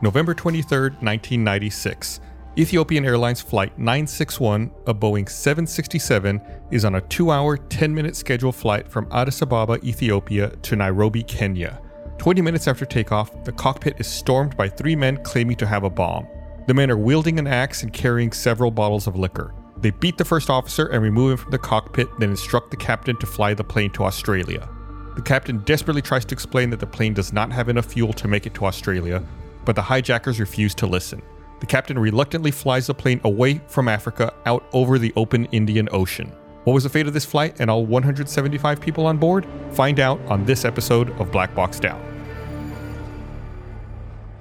November 0.00 0.32
23, 0.32 0.78
1996. 1.00 2.20
Ethiopian 2.56 3.04
Airlines 3.04 3.40
Flight 3.40 3.76
961, 3.78 4.70
a 4.86 4.94
Boeing 4.94 5.28
767, 5.28 6.40
is 6.70 6.84
on 6.84 6.94
a 6.94 7.00
two 7.00 7.32
hour, 7.32 7.56
10 7.56 7.92
minute 7.92 8.14
scheduled 8.14 8.54
flight 8.54 8.88
from 8.88 9.08
Addis 9.10 9.42
Ababa, 9.42 9.84
Ethiopia 9.84 10.50
to 10.62 10.76
Nairobi, 10.76 11.24
Kenya. 11.24 11.80
20 12.18 12.40
minutes 12.42 12.68
after 12.68 12.84
takeoff, 12.84 13.42
the 13.42 13.50
cockpit 13.50 13.98
is 13.98 14.06
stormed 14.06 14.56
by 14.56 14.68
three 14.68 14.94
men 14.94 15.16
claiming 15.24 15.56
to 15.56 15.66
have 15.66 15.82
a 15.82 15.90
bomb. 15.90 16.28
The 16.68 16.74
men 16.74 16.92
are 16.92 16.96
wielding 16.96 17.40
an 17.40 17.48
axe 17.48 17.82
and 17.82 17.92
carrying 17.92 18.30
several 18.30 18.70
bottles 18.70 19.08
of 19.08 19.16
liquor. 19.16 19.52
They 19.78 19.90
beat 19.90 20.16
the 20.16 20.24
first 20.24 20.48
officer 20.48 20.86
and 20.86 21.02
remove 21.02 21.32
him 21.32 21.36
from 21.38 21.50
the 21.50 21.58
cockpit, 21.58 22.06
then 22.20 22.30
instruct 22.30 22.70
the 22.70 22.76
captain 22.76 23.16
to 23.16 23.26
fly 23.26 23.52
the 23.52 23.64
plane 23.64 23.90
to 23.92 24.04
Australia. 24.04 24.68
The 25.16 25.22
captain 25.22 25.58
desperately 25.58 26.02
tries 26.02 26.24
to 26.26 26.34
explain 26.34 26.70
that 26.70 26.78
the 26.78 26.86
plane 26.86 27.14
does 27.14 27.32
not 27.32 27.50
have 27.50 27.68
enough 27.68 27.86
fuel 27.86 28.12
to 28.12 28.28
make 28.28 28.46
it 28.46 28.54
to 28.54 28.66
Australia, 28.66 29.24
but 29.68 29.76
the 29.76 29.82
hijackers 29.82 30.40
refuse 30.40 30.74
to 30.74 30.86
listen. 30.86 31.20
The 31.60 31.66
captain 31.66 31.98
reluctantly 31.98 32.50
flies 32.50 32.86
the 32.86 32.94
plane 32.94 33.20
away 33.24 33.60
from 33.66 33.86
Africa 33.86 34.32
out 34.46 34.64
over 34.72 34.98
the 34.98 35.12
open 35.14 35.44
Indian 35.52 35.90
Ocean. 35.92 36.32
What 36.64 36.72
was 36.72 36.84
the 36.84 36.88
fate 36.88 37.06
of 37.06 37.12
this 37.12 37.26
flight 37.26 37.56
and 37.58 37.70
all 37.70 37.84
175 37.84 38.80
people 38.80 39.04
on 39.04 39.18
board? 39.18 39.46
Find 39.72 40.00
out 40.00 40.22
on 40.22 40.46
this 40.46 40.64
episode 40.64 41.10
of 41.20 41.30
Black 41.30 41.54
Box 41.54 41.78
Down. 41.78 42.00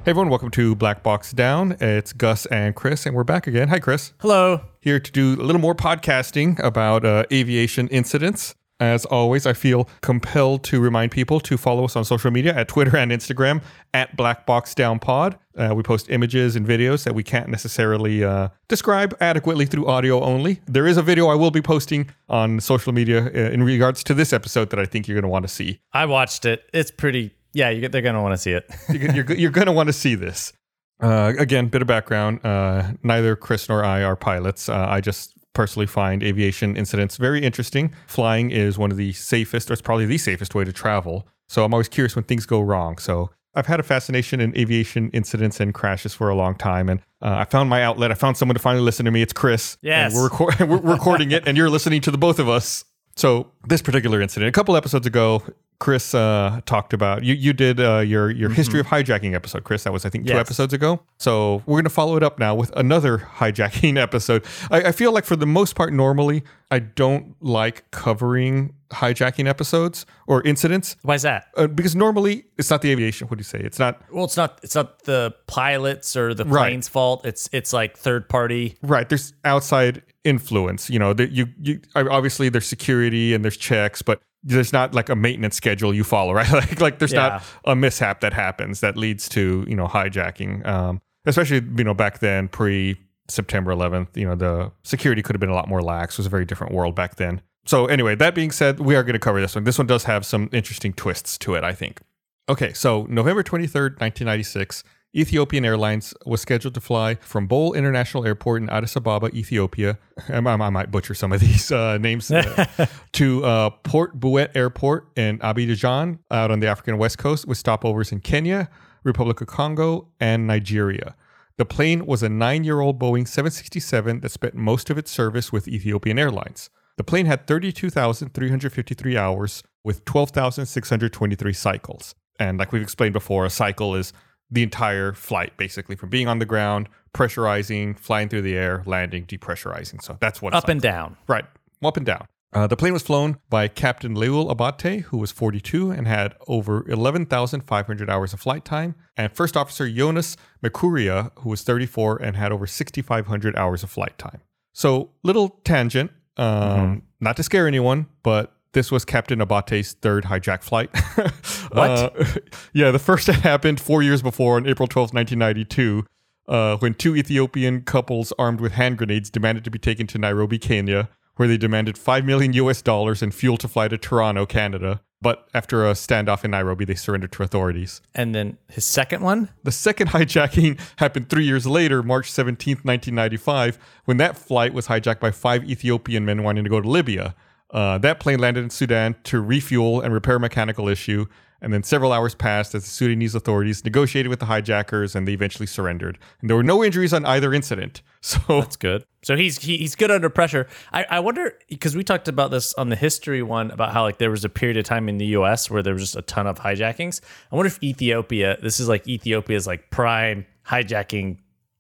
Hey 0.06 0.12
everyone, 0.12 0.30
welcome 0.30 0.52
to 0.52 0.76
Black 0.76 1.04
Box 1.04 1.34
Down. 1.34 1.76
It's 1.82 2.14
Gus 2.14 2.46
and 2.46 2.74
Chris, 2.74 3.06
and 3.06 3.14
we're 3.14 3.26
back 3.26 3.48
again. 3.48 3.68
Hi, 3.68 3.80
Chris. 3.80 4.14
Hello. 4.20 4.62
Here 4.80 5.02
to 5.02 5.12
do 5.12 5.34
a 5.34 5.44
little 5.44 5.60
more 5.60 5.76
podcasting 5.76 6.58
about 6.64 7.04
uh, 7.04 7.26
aviation 7.34 7.90
incidents. 7.90 8.56
As 8.80 9.06
always, 9.06 9.48
I 9.48 9.54
feel 9.54 9.90
compelled 10.02 10.64
to 10.66 10.80
remind 10.80 11.12
people 11.12 11.40
to 11.42 11.58
follow 11.58 11.86
us 11.86 11.96
on 11.96 12.06
social 12.06 12.30
media 12.30 12.56
at 12.56 12.68
Twitter 12.68 12.96
and 12.96 13.12
Instagram 13.12 13.64
at 13.94 14.16
Black 14.16 14.46
Box 14.46 14.76
Down 14.76 15.00
Pod. 15.00 15.38
Uh, 15.58 15.74
we 15.76 15.82
post 15.82 16.12
images 16.12 16.56
and 16.56 16.68
videos 16.68 17.04
that 17.04 17.16
we 17.16 17.24
can't 17.24 17.50
necessarily 17.50 18.24
uh, 18.24 18.50
describe 18.68 19.18
adequately 19.20 19.66
through 19.66 19.88
audio 19.88 20.22
only. 20.22 20.62
There 20.68 20.86
is 20.86 20.98
a 20.98 21.02
video 21.02 21.28
I 21.28 21.36
will 21.36 21.50
be 21.50 21.62
posting 21.62 22.12
on 22.30 22.60
social 22.60 22.94
media 22.94 23.26
uh, 23.26 23.52
in 23.52 23.64
regards 23.64 24.04
to 24.04 24.14
this 24.14 24.32
episode 24.32 24.70
that 24.70 24.80
I 24.80 24.86
think 24.86 25.08
you're 25.08 25.16
going 25.16 25.24
to 25.24 25.30
want 25.30 25.44
to 25.44 25.54
see. 25.54 25.80
I 25.94 26.06
watched 26.06 26.46
it. 26.46 26.70
It's 26.72 26.92
pretty. 26.92 27.34
Yeah, 27.54 27.72
you, 27.72 27.90
they're 27.90 28.04
gonna 28.04 28.22
want 28.22 28.34
to 28.34 28.38
see 28.38 28.52
it. 28.52 28.70
you're, 28.90 29.12
you're, 29.12 29.34
you're 29.34 29.52
going 29.52 29.66
to 29.66 29.72
want 29.72 29.88
to 29.88 29.94
see 29.94 30.14
this. 30.14 30.54
Uh, 31.00 31.34
again, 31.40 31.68
bit 31.68 31.82
of 31.82 31.88
background. 31.88 32.46
Uh, 32.46 32.92
neither 33.04 33.36
Chris 33.36 33.70
nor 33.70 33.84
I 33.84 34.04
are 34.04 34.16
pilots. 34.16 34.70
Uh, 34.70 34.86
I 34.90 35.02
just 35.02 35.37
personally 35.58 35.88
find 35.88 36.22
aviation 36.22 36.78
incidents 36.78 37.18
very 37.18 37.42
interesting. 37.44 37.92
Flying 38.06 38.52
is 38.52 38.78
one 38.78 38.92
of 38.92 38.98
the 38.98 39.12
safest, 39.14 39.72
or 39.72 39.74
it's 39.74 39.82
probably 39.82 40.06
the 40.06 40.20
safest 40.20 40.54
way 40.54 40.64
to 40.64 40.72
travel. 40.72 41.28
So 41.50 41.66
I'm 41.66 41.74
always 41.74 41.90
curious 41.90 42.16
when 42.16 42.26
things 42.26 42.46
go 42.46 42.62
wrong. 42.62 43.00
So 43.00 43.32
I've 43.56 43.66
had 43.66 43.80
a 43.80 43.84
fascination 43.84 44.40
in 44.40 44.56
aviation 44.56 45.10
incidents 45.14 45.60
and 45.60 45.74
crashes 45.74 46.14
for 46.14 46.30
a 46.30 46.36
long 46.36 46.54
time, 46.54 46.90
and 46.90 47.00
uh, 47.24 47.38
I 47.40 47.46
found 47.46 47.72
my 47.72 47.82
outlet. 47.82 48.12
I 48.12 48.14
found 48.14 48.38
someone 48.38 48.54
to 48.54 48.62
finally 48.62 48.84
listen 48.84 49.04
to 49.06 49.12
me. 49.12 49.24
It's 49.24 49.34
Chris. 49.34 49.78
Yes. 49.82 50.14
And 50.14 50.22
we're, 50.22 50.30
record- 50.30 50.70
we're 50.70 50.94
recording 50.94 51.32
it, 51.32 51.48
and 51.48 51.58
you're 51.58 51.72
listening 51.72 52.02
to 52.02 52.12
the 52.12 52.20
both 52.20 52.38
of 52.38 52.48
us. 52.48 52.86
So 53.16 53.52
this 53.68 53.82
particular 53.82 54.22
incident, 54.22 54.48
a 54.48 54.52
couple 54.52 54.76
episodes 54.76 55.08
ago, 55.08 55.42
Chris 55.80 56.16
uh, 56.16 56.60
talked 56.66 56.92
about 56.92 57.24
you. 57.24 57.36
You 57.36 57.54
did 57.54 57.80
uh, 57.80 58.00
your 58.00 58.32
your 58.32 58.50
history 58.50 58.80
of 58.80 58.88
hijacking 58.88 59.36
episode, 59.36 59.64
Chris. 59.64 59.84
That 59.84 59.94
was 59.94 60.06
I 60.06 60.10
think 60.10 60.26
two 60.26 60.34
Yes. 60.34 60.40
episodes 60.42 60.74
ago. 60.74 61.02
So 61.18 61.62
we're 61.68 61.76
going 61.76 61.84
to 61.84 61.90
follow 61.92 62.18
it 62.18 62.24
up 62.24 62.40
now 62.40 62.56
with 62.56 62.72
another 62.76 63.18
hijacking 63.38 63.96
episode. 63.98 64.44
I, 64.72 64.86
I 64.86 64.92
feel 64.92 65.12
like 65.12 65.26
for 65.26 65.36
the 65.36 65.46
most 65.46 65.76
part, 65.76 65.94
normally 65.94 66.44
I 66.72 66.80
don't 66.80 67.36
like 67.42 67.90
covering 67.92 68.74
hijacking 68.90 69.48
episodes 69.48 70.06
or 70.28 70.42
incidents 70.44 70.96
Why 71.04 71.16
is 71.16 71.22
that? 71.24 71.48
uh, 71.58 71.68
because 71.68 71.96
normally 71.96 72.46
it's 72.58 72.70
not 72.72 72.82
the 72.82 72.90
aviation. 72.90 73.28
What 73.28 73.38
do 73.38 73.42
you 73.42 73.44
say? 73.44 73.60
It's 73.60 73.78
not 73.78 74.02
Well, 74.12 74.26
it's 74.26 74.38
not. 74.38 74.60
It's 74.64 74.74
not 74.76 75.04
the 75.04 75.36
pilots 75.46 76.16
or 76.16 76.34
the 76.34 76.46
Right. 76.46 76.70
plane's 76.70 76.88
fault. 76.88 77.24
It's 77.24 77.50
it's 77.52 77.72
like 77.72 77.98
third 77.98 78.30
party. 78.30 78.78
Right. 78.82 79.08
There's 79.08 79.34
outside 79.46 80.02
influence. 80.24 80.90
You 80.90 80.98
know, 80.98 81.14
that 81.14 81.32
you 81.32 81.48
you 81.62 81.82
obviously 81.96 82.50
there's 82.50 82.66
security 82.66 83.36
and 83.36 83.44
there's 83.44 83.58
checks, 83.58 84.02
but 84.02 84.22
there's 84.44 84.72
not 84.72 84.94
like 84.94 85.10
a 85.10 85.16
maintenance 85.16 85.56
schedule 85.56 85.94
you 85.94 86.04
follow, 86.04 86.34
right? 86.40 86.52
like 86.52 86.80
like 86.80 87.00
there's 87.00 87.14
Yeah. 87.14 87.28
not 87.30 87.44
a 87.66 87.76
mishap 87.76 88.22
that 88.22 88.34
happens 88.34 88.80
that 88.82 88.96
leads 88.98 89.28
to 89.30 89.66
you 89.68 89.76
know 89.76 89.88
hijacking. 89.88 90.66
Um, 90.66 91.02
especially 91.26 91.62
you 91.78 91.84
know 91.84 91.94
back 91.94 92.20
then 92.20 92.48
pre 92.48 92.96
September 93.30 93.72
11th, 93.74 94.16
you 94.16 94.26
know 94.26 94.36
the 94.36 94.72
security 94.84 95.22
could 95.22 95.36
have 95.36 95.42
been 95.42 95.50
a 95.50 95.56
lot 95.56 95.68
more 95.68 95.82
lax. 95.82 96.16
It 96.16 96.20
was 96.20 96.28
a 96.28 96.30
very 96.30 96.46
different 96.46 96.74
world 96.74 96.96
back 96.96 97.16
then. 97.16 97.42
So 97.66 97.86
anyway, 97.88 98.16
that 98.16 98.34
being 98.34 98.52
said, 98.52 98.80
we 98.80 98.96
are 98.96 99.04
going 99.04 99.14
to 99.14 99.20
cover 99.20 99.42
this 99.42 99.54
one. 99.54 99.66
This 99.66 99.78
one 99.78 99.88
does 99.88 100.06
have 100.06 100.26
some 100.26 100.50
interesting 100.54 100.94
twists 100.94 101.38
to 101.40 101.56
it, 101.56 101.66
I 101.66 101.74
think. 101.74 102.00
Okay, 102.48 102.72
so 102.72 103.06
November 103.10 103.44
23rd, 103.44 104.00
1996, 104.00 104.86
Ethiopian 105.16 105.66
Airlines 105.66 106.14
was 106.26 106.42
scheduled 106.42 106.74
to 106.76 106.82
fly 106.82 107.16
from 107.16 107.48
Bole 107.48 107.74
International 107.74 108.26
Airport 108.26 108.62
in 108.62 108.70
Addis 108.70 108.96
Ababa, 108.96 109.28
Ethiopia. 109.34 109.98
I, 110.30 110.38
I- 110.38 110.54
I 110.54 110.70
might 110.70 110.92
butcher 110.92 111.14
some 111.14 111.32
of 111.32 111.40
these 111.48 111.72
uh, 111.72 111.98
names. 111.98 112.30
uh, 112.30 112.66
to 113.14 113.44
uh, 113.46 113.70
Port 113.84 114.20
Bouet 114.20 114.52
Airport 114.56 115.08
in 115.16 115.40
Abidjan 115.40 116.20
out 116.30 116.52
on 116.52 116.60
the 116.60 116.68
African 116.68 116.98
west 116.98 117.18
coast 117.18 117.48
with 117.48 117.62
stopovers 117.62 118.12
in 118.12 118.20
Kenya, 118.20 118.70
Republic 119.04 119.42
of 119.42 119.48
Congo, 119.48 120.10
and 120.20 120.46
Nigeria. 120.46 121.16
The 121.58 121.66
plane 121.66 122.06
was 122.06 122.22
a 122.22 122.30
nine 122.30 122.64
year 122.64 122.82
old 122.82 123.00
Boeing 123.00 123.28
767 123.28 124.20
that 124.20 124.30
spent 124.30 124.54
most 124.54 124.90
of 124.92 124.98
its 124.98 125.10
service 125.10 125.52
with 125.52 125.68
Ethiopian 125.68 126.20
Airlines. 126.20 126.70
The 126.98 127.04
plane 127.04 127.26
had 127.28 127.48
32,353 127.48 129.18
hours 129.18 129.64
with 129.84 130.04
12,623 130.06 131.54
cycles. 131.54 132.14
And 132.40 132.60
like 132.60 132.72
we've 132.72 132.82
explained 132.82 133.14
before, 133.14 133.46
a 133.46 133.50
cycle 133.50 133.96
is 133.96 134.14
the 134.50 134.64
entire 134.64 135.14
flight, 135.14 135.58
basically, 135.58 135.96
from 135.96 136.10
being 136.10 136.28
on 136.28 136.40
the 136.40 136.46
ground, 136.46 136.90
pressurizing, 137.14 137.98
flying 137.98 138.30
through 138.30 138.44
the 138.44 138.56
air, 138.56 138.84
landing, 138.86 139.26
depressurizing. 139.26 140.02
So 140.02 140.18
that's 140.20 140.42
what 140.42 140.54
Up 140.54 140.70
and 140.70 140.82
down. 140.82 141.18
Right, 141.28 141.46
up 141.84 141.98
and 141.98 142.06
down. 142.06 142.28
Uh, 142.54 142.66
the 142.66 142.78
plane 142.78 142.94
was 142.94 143.04
flown 143.04 143.38
by 143.50 143.68
Captain 143.68 144.16
Leul 144.16 144.50
Abate, 144.50 145.02
who 145.04 145.18
was 145.18 145.32
42 145.32 145.92
and 145.92 146.08
had 146.08 146.34
over 146.48 146.90
11,500 146.90 148.10
hours 148.10 148.34
of 148.34 148.40
flight 148.40 148.64
time, 148.64 148.96
and 149.18 149.32
First 149.36 149.58
Officer 149.58 149.90
Jonas 149.90 150.38
Mekuria, 150.64 151.32
who 151.40 151.50
was 151.50 151.64
34 151.64 152.18
and 152.18 152.38
had 152.38 152.52
over 152.54 152.66
6,500 152.66 153.56
hours 153.58 153.84
of 153.84 153.90
flight 153.90 154.18
time. 154.18 154.42
So, 154.74 155.12
little 155.24 155.60
tangent, 155.66 156.12
um, 156.38 157.04
not 157.20 157.36
to 157.38 157.44
scare 157.44 157.68
anyone, 157.68 158.08
but 158.24 158.54
this 158.74 158.92
was 158.92 159.06
Captain 159.06 159.40
Abate's 159.42 159.94
third 159.94 160.26
hijack 160.26 160.64
flight. 160.64 160.90
What? 161.72 161.90
Uh, 161.90 162.10
yeah, 162.74 162.92
the 162.92 163.00
first 163.00 163.28
had 163.28 163.36
happened 163.42 163.82
four 163.82 164.02
years 164.02 164.22
before 164.22 164.56
on 164.56 164.66
April 164.66 164.88
12th, 164.88 165.14
1992 165.14 166.06
uh, 166.48 166.78
when 166.78 166.94
two 166.94 167.16
Ethiopian 167.16 167.82
couples 167.82 168.34
armed 168.40 168.62
with 168.62 168.74
hand 168.74 168.98
grenades 168.98 169.30
demanded 169.30 169.64
to 169.66 169.72
be 169.72 169.80
taken 169.80 170.08
to 170.08 170.18
Nairobi, 170.18 170.58
Kenya, 170.58 171.10
where 171.36 171.48
they 171.48 171.58
demanded 171.58 171.98
5 171.98 172.26
million 172.26 172.54
US 172.54 172.82
dollars 172.82 173.22
and 173.22 173.34
fuel 173.34 173.58
to 173.58 173.68
fly 173.68 173.88
to 173.88 173.98
Toronto, 173.98 174.46
Canada. 174.46 175.02
But 175.20 175.48
after 175.54 175.86
a 175.86 175.94
standoff 175.94 176.46
in 176.46 176.52
Nairobi, 176.52 176.86
they 176.86 176.94
surrendered 176.94 177.32
to 177.34 177.44
authorities. 177.44 178.02
And 178.14 178.36
then 178.36 178.60
his 178.70 178.86
second 178.86 179.24
one. 179.24 179.50
The 179.64 179.72
second 179.72 180.10
hijacking 180.10 180.80
happened 180.98 181.30
three 181.30 181.46
years 181.46 181.66
later, 181.66 182.04
March 182.04 182.32
17th, 182.32 182.86
1995, 182.86 183.80
when 184.06 184.18
that 184.18 184.38
flight 184.38 184.74
was 184.74 184.88
hijacked 184.88 185.20
by 185.20 185.32
five 185.32 185.68
Ethiopian 185.68 186.24
men 186.24 186.44
wanting 186.44 186.64
to 186.64 186.70
go 186.70 186.82
to 186.82 186.88
Libya. 186.88 187.36
Uh, 187.72 187.98
that 187.98 188.20
plane 188.20 188.40
landed 188.40 188.64
in 188.64 188.70
Sudan 188.70 189.16
to 189.24 189.42
refuel 189.42 190.02
and 190.02 190.14
repair 190.14 190.38
a 190.38 190.40
mechanical 190.40 190.88
issue. 190.88 191.26
And 191.60 191.74
then 191.74 191.82
several 191.82 192.14
hours 192.14 192.36
passed 192.36 192.76
as 192.76 192.84
the 192.84 192.90
Sudanese 192.90 193.34
authorities 193.34 193.84
negotiated 193.84 194.30
with 194.30 194.40
the 194.40 194.46
hijackers 194.46 195.16
and 195.16 195.28
they 195.28 195.34
eventually 195.34 195.66
surrendered. 195.66 196.20
And 196.40 196.50
there 196.50 196.56
were 196.56 196.64
no 196.64 196.84
injuries 196.84 197.14
on 197.14 197.26
either 197.26 197.54
incident. 197.54 198.02
So, 198.20 198.40
That's 198.48 198.76
good. 198.76 199.06
So 199.24 199.38
he's 199.38 199.60
he, 199.60 199.78
he's 199.78 199.96
good 199.96 200.12
under 200.12 200.30
pressure. 200.30 200.68
I, 200.92 201.06
I 201.10 201.20
wonder 201.22 201.54
because 201.70 201.96
we 201.96 202.04
talked 202.04 202.28
about 202.28 202.52
this 202.52 202.74
on 202.74 202.90
the 202.90 202.96
history 202.98 203.42
one 203.42 203.72
about 203.72 203.94
how 203.94 204.04
like 204.04 204.18
there 204.18 204.32
was 204.32 204.44
a 204.44 204.50
period 204.50 204.76
of 204.76 204.84
time 204.84 205.08
in 205.08 205.18
the 205.18 205.28
U.S. 205.28 205.70
where 205.70 205.82
there 205.82 205.94
was 205.94 206.02
just 206.02 206.16
a 206.18 206.24
ton 206.24 206.46
of 206.46 206.60
hijackings. 206.60 207.22
I 207.52 207.56
wonder 207.56 207.68
if 207.68 207.82
Ethiopia. 207.82 208.58
This 208.62 208.82
is 208.82 208.90
like 208.90 209.08
Ethiopia's 209.08 209.66
like 209.66 209.92
prime 209.92 210.46
hijacking 210.68 211.38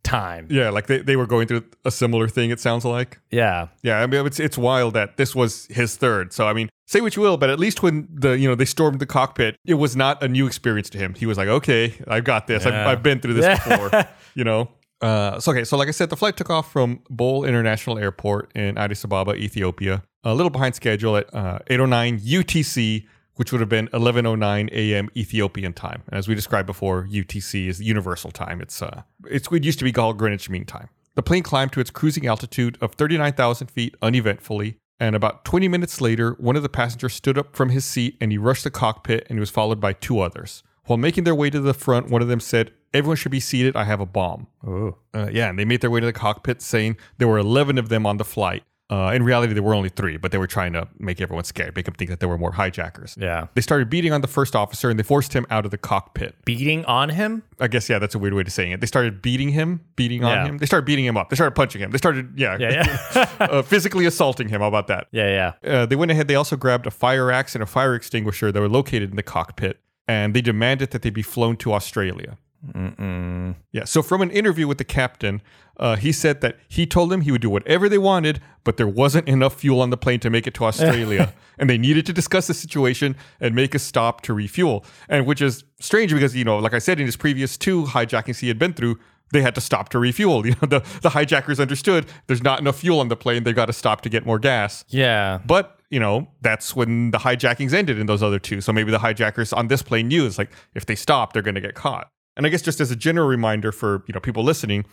time. 0.07 0.48
yeah, 0.50 0.69
like 0.69 0.88
they, 0.88 1.00
they 1.00 1.15
were 1.15 1.27
going 1.27 1.48
through 1.48 1.63
a 1.86 1.92
similar 1.92 2.27
thing, 2.27 2.50
it 2.51 2.59
sounds 2.59 2.86
like. 2.86 3.19
Yeah. 3.31 3.68
Yeah, 3.83 4.00
I 4.01 4.07
mean 4.07 4.25
it's 4.25 4.39
it's 4.39 4.57
wild 4.57 4.94
that 4.95 5.18
this 5.18 5.36
was 5.36 5.65
his 5.68 5.95
third. 5.98 6.33
So 6.33 6.48
I 6.48 6.54
mean, 6.54 6.69
say 6.88 7.01
what 7.01 7.15
you 7.15 7.21
will, 7.21 7.38
but 7.38 7.50
at 7.50 7.59
least 7.59 7.83
when 7.83 8.07
the 8.12 8.38
you 8.38 8.48
know 8.48 8.56
they 8.56 8.65
stormed 8.65 9.00
the 9.00 9.06
cockpit, 9.06 9.56
it 9.65 9.75
was 9.75 9.95
not 9.95 10.21
a 10.24 10.27
new 10.27 10.48
experience 10.48 10.89
to 10.92 10.98
him. 10.98 11.13
He 11.13 11.25
was 11.25 11.38
like, 11.38 11.48
okay, 11.48 11.94
I've 12.07 12.24
got 12.24 12.48
this. 12.48 12.65
I've, 12.65 12.74
I've 12.88 13.04
been 13.04 13.19
through 13.19 13.33
this 13.36 13.45
Yeah. 13.45 13.77
before. 13.77 14.06
You 14.36 14.44
know. 14.44 14.69
Uh, 15.01 15.39
so 15.39 15.51
okay, 15.51 15.63
so 15.63 15.77
like 15.77 15.88
I 15.88 15.92
said, 15.92 16.09
the 16.09 16.15
flight 16.18 16.38
took 16.38 16.50
off 16.50 16.71
from 16.71 17.00
Bole 17.09 17.44
International 17.44 17.98
Airport 18.00 18.51
in 18.56 18.77
Addis 18.77 19.04
Ababa, 19.04 19.36
Ethiopia, 19.36 20.01
a 20.24 20.33
little 20.33 20.50
behind 20.50 20.74
schedule 20.75 21.18
at 21.18 21.31
uh, 21.33 21.59
8:09 21.69 22.19
UTC, 22.21 23.06
which 23.38 23.51
would 23.51 23.62
have 23.62 23.69
been 23.69 23.88
11:09 23.88 24.69
a.m. 24.72 25.10
Ethiopian 25.16 25.74
time. 25.74 26.04
And 26.07 26.18
as 26.18 26.28
we 26.28 26.36
described 26.36 26.68
before, 26.68 27.07
UTC 27.10 27.68
is 27.68 27.81
Universal 27.81 28.31
Time. 28.31 28.62
It's 28.62 28.81
uh, 28.81 29.04
it's 29.25 29.48
it 29.51 29.63
used 29.63 29.80
to 29.80 29.86
be 29.86 29.92
called 29.92 30.18
Greenwich 30.18 30.50
Mean 30.50 30.66
Time. 30.66 30.89
The 31.16 31.24
plane 31.24 31.44
climbed 31.44 31.72
to 31.74 31.80
its 31.80 31.89
cruising 31.89 32.28
altitude 32.28 32.78
of 32.80 32.94
39,000 32.94 33.72
feet 33.72 33.95
uneventfully, 34.04 34.78
and 35.00 35.16
about 35.16 35.45
20 35.45 35.68
minutes 35.68 36.00
later, 36.00 36.36
one 36.39 36.56
of 36.56 36.62
the 36.62 36.69
passengers 36.69 37.13
stood 37.13 37.38
up 37.38 37.56
from 37.56 37.69
his 37.69 37.86
seat 37.86 38.18
and 38.22 38.31
he 38.31 38.38
rushed 38.38 38.63
the 38.63 38.69
cockpit 38.69 39.25
and 39.28 39.38
he 39.38 39.40
was 39.40 39.50
followed 39.50 39.80
by 39.80 39.94
two 39.94 40.19
others. 40.19 40.62
While 40.86 40.98
making 40.98 41.24
their 41.24 41.36
way 41.36 41.50
to 41.50 41.60
the 41.60 41.74
front, 41.74 42.10
one 42.10 42.22
of 42.22 42.28
them 42.28 42.40
said, 42.40 42.72
everyone 42.94 43.18
should 43.18 43.31
be 43.31 43.40
seated. 43.40 43.75
I 43.75 43.83
have 43.83 44.00
a 44.00 44.06
bomb. 44.06 44.48
Ooh. 44.66 44.95
Uh, 45.13 45.30
yeah, 45.31 45.50
and 45.50 45.60
they 45.60 45.66
made 45.66 45.81
their 45.81 45.92
way 45.92 46.00
to 46.00 46.06
the 46.06 46.13
cockpit 46.13 46.62
saying 46.62 46.98
there 47.18 47.28
were 47.28 47.38
11 47.38 47.78
of 47.78 47.90
them 47.90 48.06
on 48.06 48.18
the 48.18 48.25
flight. 48.25 48.63
Uh, 48.89 49.12
in 49.13 49.22
reality, 49.24 49.54
there 49.54 49.62
were 49.63 49.74
only 49.74 49.89
three, 49.89 50.16
but 50.16 50.31
they 50.31 50.38
were 50.38 50.48
trying 50.48 50.72
to 50.72 50.88
make 50.98 51.19
everyone 51.19 51.44
scared, 51.44 51.75
make 51.75 51.84
them 51.84 51.94
think 51.95 52.10
that 52.10 52.22
there 52.22 52.30
were 52.30 52.38
more 52.38 52.54
hijackers. 52.54 53.18
Yeah. 53.19 53.48
They 53.54 53.60
started 53.60 53.89
beating 53.89 54.13
on 54.13 54.22
the 54.22 54.28
first 54.30 54.56
officer 54.56 54.89
and 54.89 54.98
they 54.98 55.04
forced 55.04 55.34
him 55.34 55.45
out 55.50 55.66
of 55.66 55.72
the 55.72 55.78
cockpit. 55.78 56.36
Beating 56.45 56.86
on 56.86 57.10
him? 57.10 57.44
I 57.60 57.68
guess, 57.68 57.89
yeah, 57.89 58.00
that's 58.00 58.16
a 58.16 58.19
weird 58.19 58.34
way 58.34 58.44
to 58.44 58.50
saying 58.51 58.72
it. 58.72 58.80
They 58.80 58.88
started 58.88 59.22
beating 59.22 59.50
him, 59.50 59.81
beating 59.98 60.22
Yeah. 60.22 60.39
on 60.42 60.45
him. 60.48 60.57
They 60.60 60.66
started 60.66 60.86
beating 60.86 61.04
him 61.04 61.18
up. 61.18 61.30
They 61.30 61.36
started 61.36 61.51
punching 61.56 61.81
him. 61.81 61.92
They 61.92 61.98
started, 61.98 62.31
yeah, 62.38 62.56
Yeah, 62.57 62.98
yeah. 63.13 63.36
uh, 63.42 63.62
physically 63.62 64.06
assaulting 64.06 64.48
him. 64.48 64.62
How 64.62 64.68
about 64.69 64.88
that? 64.88 65.07
yeah, 65.12 65.54
yeah. 65.63 65.69
Uh, 65.81 65.86
they 65.86 65.98
went 65.98 66.12
ahead. 66.12 66.30
They 66.30 66.36
also 66.36 66.56
grabbed 66.56 66.88
a 66.88 66.92
fire 66.92 67.30
axe 67.30 67.56
and 67.56 67.63
a 67.63 67.68
fire 67.68 67.94
extinguisher 67.94 68.54
that 68.54 68.60
were 68.62 68.69
located 68.69 69.10
in 69.10 69.18
the 69.18 69.24
cockpit, 69.24 69.81
and 70.07 70.33
they 70.33 70.42
demanded 70.42 70.92
that 70.92 71.01
they 71.01 71.10
be 71.10 71.22
flown 71.22 71.57
to 71.57 71.74
Australia. 71.74 72.38
Mm-mm. 72.65 73.56
Yeah. 73.71 73.86
So 73.86 74.01
from 74.01 74.21
an 74.21 74.31
interview 74.31 74.68
with 74.68 74.77
the 74.77 74.83
captain, 74.83 75.42
uh, 75.80 75.95
he 75.95 76.12
said 76.12 76.42
that 76.42 76.57
he 76.68 76.86
told 76.86 77.12
them 77.12 77.21
he 77.21 77.31
would 77.31 77.42
do 77.42 77.50
whatever 77.50 77.88
they 77.88 77.98
wanted, 77.98 78.42
but 78.63 78.77
there 78.77 78.88
wasn't 78.88 79.27
enough 79.27 79.56
fuel 79.59 79.81
on 79.81 79.89
the 79.89 79.98
plane 79.98 80.19
to 80.21 80.30
make 80.30 80.48
it 80.48 80.54
to 80.56 80.65
Australia, 80.65 81.33
and 81.59 81.69
they 81.69 81.77
needed 81.77 82.06
to 82.07 82.13
discuss 82.13 82.48
the 82.48 82.54
situation 82.54 83.15
and 83.39 83.54
make 83.54 83.75
a 83.75 83.80
stop 83.80 84.21
to 84.21 84.33
refuel. 84.33 84.83
And 85.07 85.25
which 85.25 85.42
is 85.42 85.63
strange 85.80 86.13
because 86.13 86.36
you 86.36 86.44
know, 86.44 86.57
like 86.57 86.74
I 86.74 86.80
said 86.80 87.00
in 87.00 87.06
his 87.06 87.15
previous 87.15 87.57
two 87.57 87.83
hijackings 87.83 88.39
he 88.39 88.48
had 88.48 88.59
been 88.59 88.74
through. 88.74 89.00
They 89.33 89.42
had 89.42 89.56
to 89.56 89.62
stop 89.62 89.89
to 89.89 90.00
refuel. 90.00 90.45
You 90.48 90.56
know, 90.62 90.68
the, 90.69 91.00
the 91.01 91.09
hijackers 91.09 91.59
understood 91.59 92.06
there's 92.27 92.42
not 92.42 92.62
enough 92.62 92.80
fuel 92.80 93.01
on 93.01 93.09
the 93.09 93.18
plane. 93.18 93.44
They 93.44 93.51
got 93.51 93.65
to 93.65 93.74
stop 93.74 94.00
to 94.01 94.09
get 94.09 94.25
more 94.25 94.39
gas. 94.39 94.86
Yeah. 94.88 95.39
But, 95.45 95.77
you 95.89 96.00
know, 96.00 96.30
that's 96.39 96.77
when 96.77 97.12
the 97.12 97.18
hijackings 97.18 97.74
ended 97.74 98.00
in 98.00 98.06
those 98.06 98.24
other 98.24 98.39
two. 98.39 98.62
So 98.62 98.71
maybe 98.71 98.89
the 98.89 99.00
hijackers 99.00 99.51
on 99.51 99.68
this 99.68 99.81
plane 99.81 100.07
knew 100.07 100.25
it's 100.25 100.38
like 100.38 100.50
if 100.75 100.86
they 100.86 100.95
stop, 100.95 101.33
they're 101.33 101.42
going 101.42 101.56
to 101.56 101.62
get 101.62 101.75
caught. 101.75 102.09
And 102.38 102.45
I 102.45 102.50
guess 102.50 102.62
just 102.62 102.80
as 102.80 102.89
a 102.92 102.95
general 102.95 103.28
reminder 103.28 103.72
for, 103.74 104.04
you 104.07 104.13
know, 104.13 104.22
people 104.22 104.44
listening, 104.44 104.86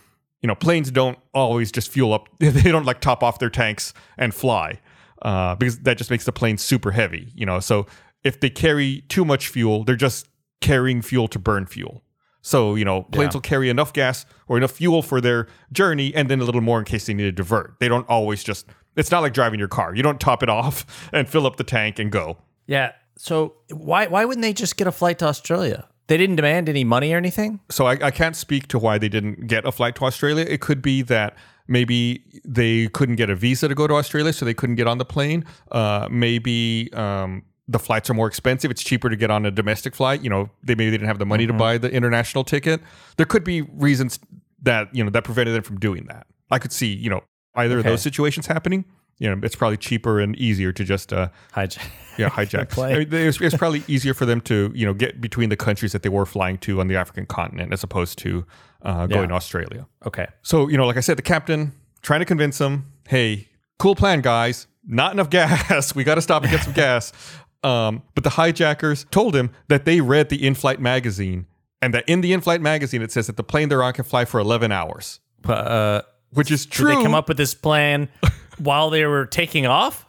you 0.42 0.48
know, 0.48 0.54
planes 0.56 0.90
don't 0.90 1.18
always 1.32 1.70
just 1.70 1.90
fuel 1.90 2.12
up. 2.12 2.28
They 2.40 2.72
don't 2.72 2.84
like 2.86 3.00
top 3.00 3.22
off 3.22 3.38
their 3.38 3.50
tanks 3.50 3.94
and 4.18 4.34
fly 4.34 4.80
uh, 5.22 5.54
because 5.54 5.78
that 5.80 5.96
just 5.98 6.10
makes 6.10 6.24
the 6.24 6.32
plane 6.32 6.58
super 6.58 6.90
heavy, 6.90 7.30
you 7.34 7.46
know. 7.46 7.60
So 7.60 7.86
if 8.24 8.40
they 8.40 8.50
carry 8.50 9.02
too 9.08 9.24
much 9.24 9.48
fuel, 9.48 9.84
they're 9.84 9.94
just 9.96 10.26
carrying 10.60 11.02
fuel 11.02 11.28
to 11.28 11.38
burn 11.38 11.66
fuel. 11.66 12.02
So, 12.42 12.74
you 12.74 12.84
know, 12.84 13.04
planes 13.04 13.32
Yeah. 13.32 13.36
will 13.36 13.40
carry 13.42 13.70
enough 13.70 13.92
gas 13.92 14.26
or 14.48 14.56
enough 14.58 14.72
fuel 14.72 15.00
for 15.02 15.20
their 15.20 15.46
journey 15.72 16.14
and 16.14 16.28
then 16.28 16.40
a 16.40 16.44
little 16.44 16.60
more 16.60 16.78
in 16.78 16.84
case 16.84 17.06
they 17.06 17.14
need 17.14 17.24
to 17.24 17.32
divert. 17.32 17.76
They 17.80 17.88
don't 17.88 18.06
always 18.08 18.44
just, 18.44 18.66
it's 18.96 19.10
not 19.10 19.20
like 19.20 19.32
driving 19.32 19.58
your 19.58 19.68
car. 19.68 19.94
You 19.94 20.02
don't 20.02 20.20
top 20.20 20.42
it 20.42 20.48
off 20.58 21.08
and 21.12 21.28
fill 21.28 21.46
up 21.46 21.56
the 21.56 21.64
tank 21.64 21.98
and 21.98 22.10
go. 22.12 22.38
Yeah. 22.66 22.92
So 23.16 23.54
why 23.70 24.08
why 24.08 24.24
wouldn't 24.24 24.42
they 24.42 24.52
just 24.52 24.76
get 24.76 24.86
a 24.88 24.92
flight 24.92 25.18
to 25.20 25.26
Australia? 25.26 25.88
They 26.06 26.16
didn't 26.16 26.36
demand 26.36 26.68
any 26.68 26.84
money 26.84 27.14
or 27.14 27.16
anything? 27.16 27.60
So 27.70 27.86
I, 27.86 27.92
I 28.02 28.10
can't 28.10 28.36
speak 28.36 28.68
to 28.68 28.78
why 28.78 28.98
they 28.98 29.08
didn't 29.08 29.46
get 29.46 29.64
a 29.64 29.72
flight 29.72 29.96
to 29.96 30.04
Australia. 30.04 30.44
It 30.46 30.60
could 30.60 30.82
be 30.82 31.02
that 31.02 31.36
maybe 31.66 32.22
they 32.44 32.88
couldn't 32.88 33.16
get 33.16 33.30
a 33.30 33.34
visa 33.34 33.68
to 33.68 33.74
go 33.74 33.86
to 33.86 33.94
Australia, 33.94 34.32
so 34.32 34.44
they 34.44 34.54
couldn't 34.54 34.76
get 34.76 34.86
on 34.86 34.98
the 34.98 35.04
plane. 35.04 35.44
Uh, 35.72 36.08
maybe 36.10 36.92
um, 36.92 37.42
the 37.68 37.78
flights 37.78 38.10
are 38.10 38.14
more 38.14 38.26
expensive. 38.26 38.70
It's 38.70 38.82
cheaper 38.82 39.08
to 39.08 39.16
get 39.16 39.30
on 39.30 39.46
a 39.46 39.50
domestic 39.50 39.94
flight. 39.94 40.22
You 40.22 40.30
know, 40.30 40.50
they 40.62 40.74
maybe 40.74 40.90
they 40.90 40.98
didn't 40.98 41.08
have 41.08 41.18
the 41.18 41.26
money 41.26 41.46
to 41.46 41.52
buy 41.52 41.78
the 41.78 41.90
international 41.90 42.44
ticket. 42.44 42.80
There 43.16 43.26
could 43.26 43.44
be 43.44 43.62
reasons 43.62 44.18
that 44.62 44.94
you 44.94 45.04
know 45.04 45.10
that 45.10 45.24
prevented 45.24 45.54
them 45.54 45.62
from 45.62 45.78
doing 45.78 46.06
that. 46.06 46.26
I 46.50 46.58
could 46.58 46.72
see 46.72 46.92
you 46.92 47.10
know 47.10 47.22
either 47.54 47.78
of 47.78 47.84
those 47.84 48.02
situations 48.02 48.46
happening. 48.46 48.84
You 49.18 49.34
know, 49.34 49.40
it's 49.44 49.54
probably 49.54 49.76
cheaper 49.76 50.18
and 50.20 50.34
easier 50.36 50.72
to 50.72 50.84
just 50.84 51.12
uh, 51.12 51.28
Hijack. 51.54 51.86
yeah, 52.18 52.28
hijack. 52.38 52.70
plane. 52.70 52.94
I 52.94 52.98
mean, 53.00 53.08
it's, 53.12 53.40
it's 53.40 53.56
probably 53.56 53.82
easier 53.88 54.14
for 54.14 54.26
them 54.26 54.40
to, 54.42 54.70
you 54.74 54.86
know, 54.86 54.94
get 54.94 55.20
between 55.20 55.48
the 55.48 55.56
countries 55.56 55.92
that 55.92 56.02
they 56.02 56.08
were 56.08 56.26
flying 56.26 56.58
to 56.58 56.80
on 56.80 56.88
the 56.88 56.96
African 56.96 57.26
continent 57.26 57.72
as 57.72 57.82
opposed 57.82 58.18
to 58.18 58.44
uh, 58.82 59.06
going 59.06 59.22
Yeah. 59.22 59.26
to 59.28 59.34
Australia. 59.34 59.86
Okay. 60.06 60.26
So, 60.42 60.68
you 60.68 60.76
know, 60.76 60.86
like 60.86 60.96
I 60.96 61.00
said, 61.00 61.16
the 61.18 61.22
captain 61.22 61.72
trying 62.02 62.20
to 62.20 62.26
convince 62.26 62.58
them, 62.58 62.92
hey, 63.08 63.48
cool 63.78 63.94
plan, 63.94 64.20
guys. 64.20 64.66
Not 64.86 65.12
enough 65.12 65.30
gas. 65.38 65.94
we 65.94 66.04
got 66.04 66.16
to 66.16 66.22
stop 66.22 66.42
and 66.42 66.50
get 66.50 66.62
some 66.62 66.72
gas. 66.74 67.12
Um, 67.64 68.02
but 68.14 68.24
the 68.24 68.28
hijackers 68.30 69.06
told 69.10 69.34
him 69.34 69.48
that 69.68 69.86
they 69.86 70.02
read 70.02 70.28
the 70.28 70.46
in-flight 70.46 70.80
magazine 70.80 71.46
and 71.80 71.94
that 71.94 72.06
in 72.06 72.20
the 72.20 72.34
in-flight 72.34 72.60
magazine 72.60 73.00
it 73.00 73.10
says 73.10 73.26
that 73.26 73.38
the 73.38 73.42
plane 73.42 73.70
they're 73.70 73.82
on 73.82 73.94
can 73.94 74.04
fly 74.04 74.26
for 74.26 74.38
11 74.38 74.70
hours, 74.70 75.20
uh 75.48 76.02
which 76.32 76.50
is 76.50 76.66
did 76.66 76.72
true. 76.72 76.94
they 76.94 77.02
come 77.02 77.14
up 77.14 77.26
with 77.26 77.38
this 77.38 77.54
plan 77.54 78.10
while 78.58 78.90
they 78.90 79.06
were 79.06 79.24
taking 79.24 79.64
off? 79.66 80.04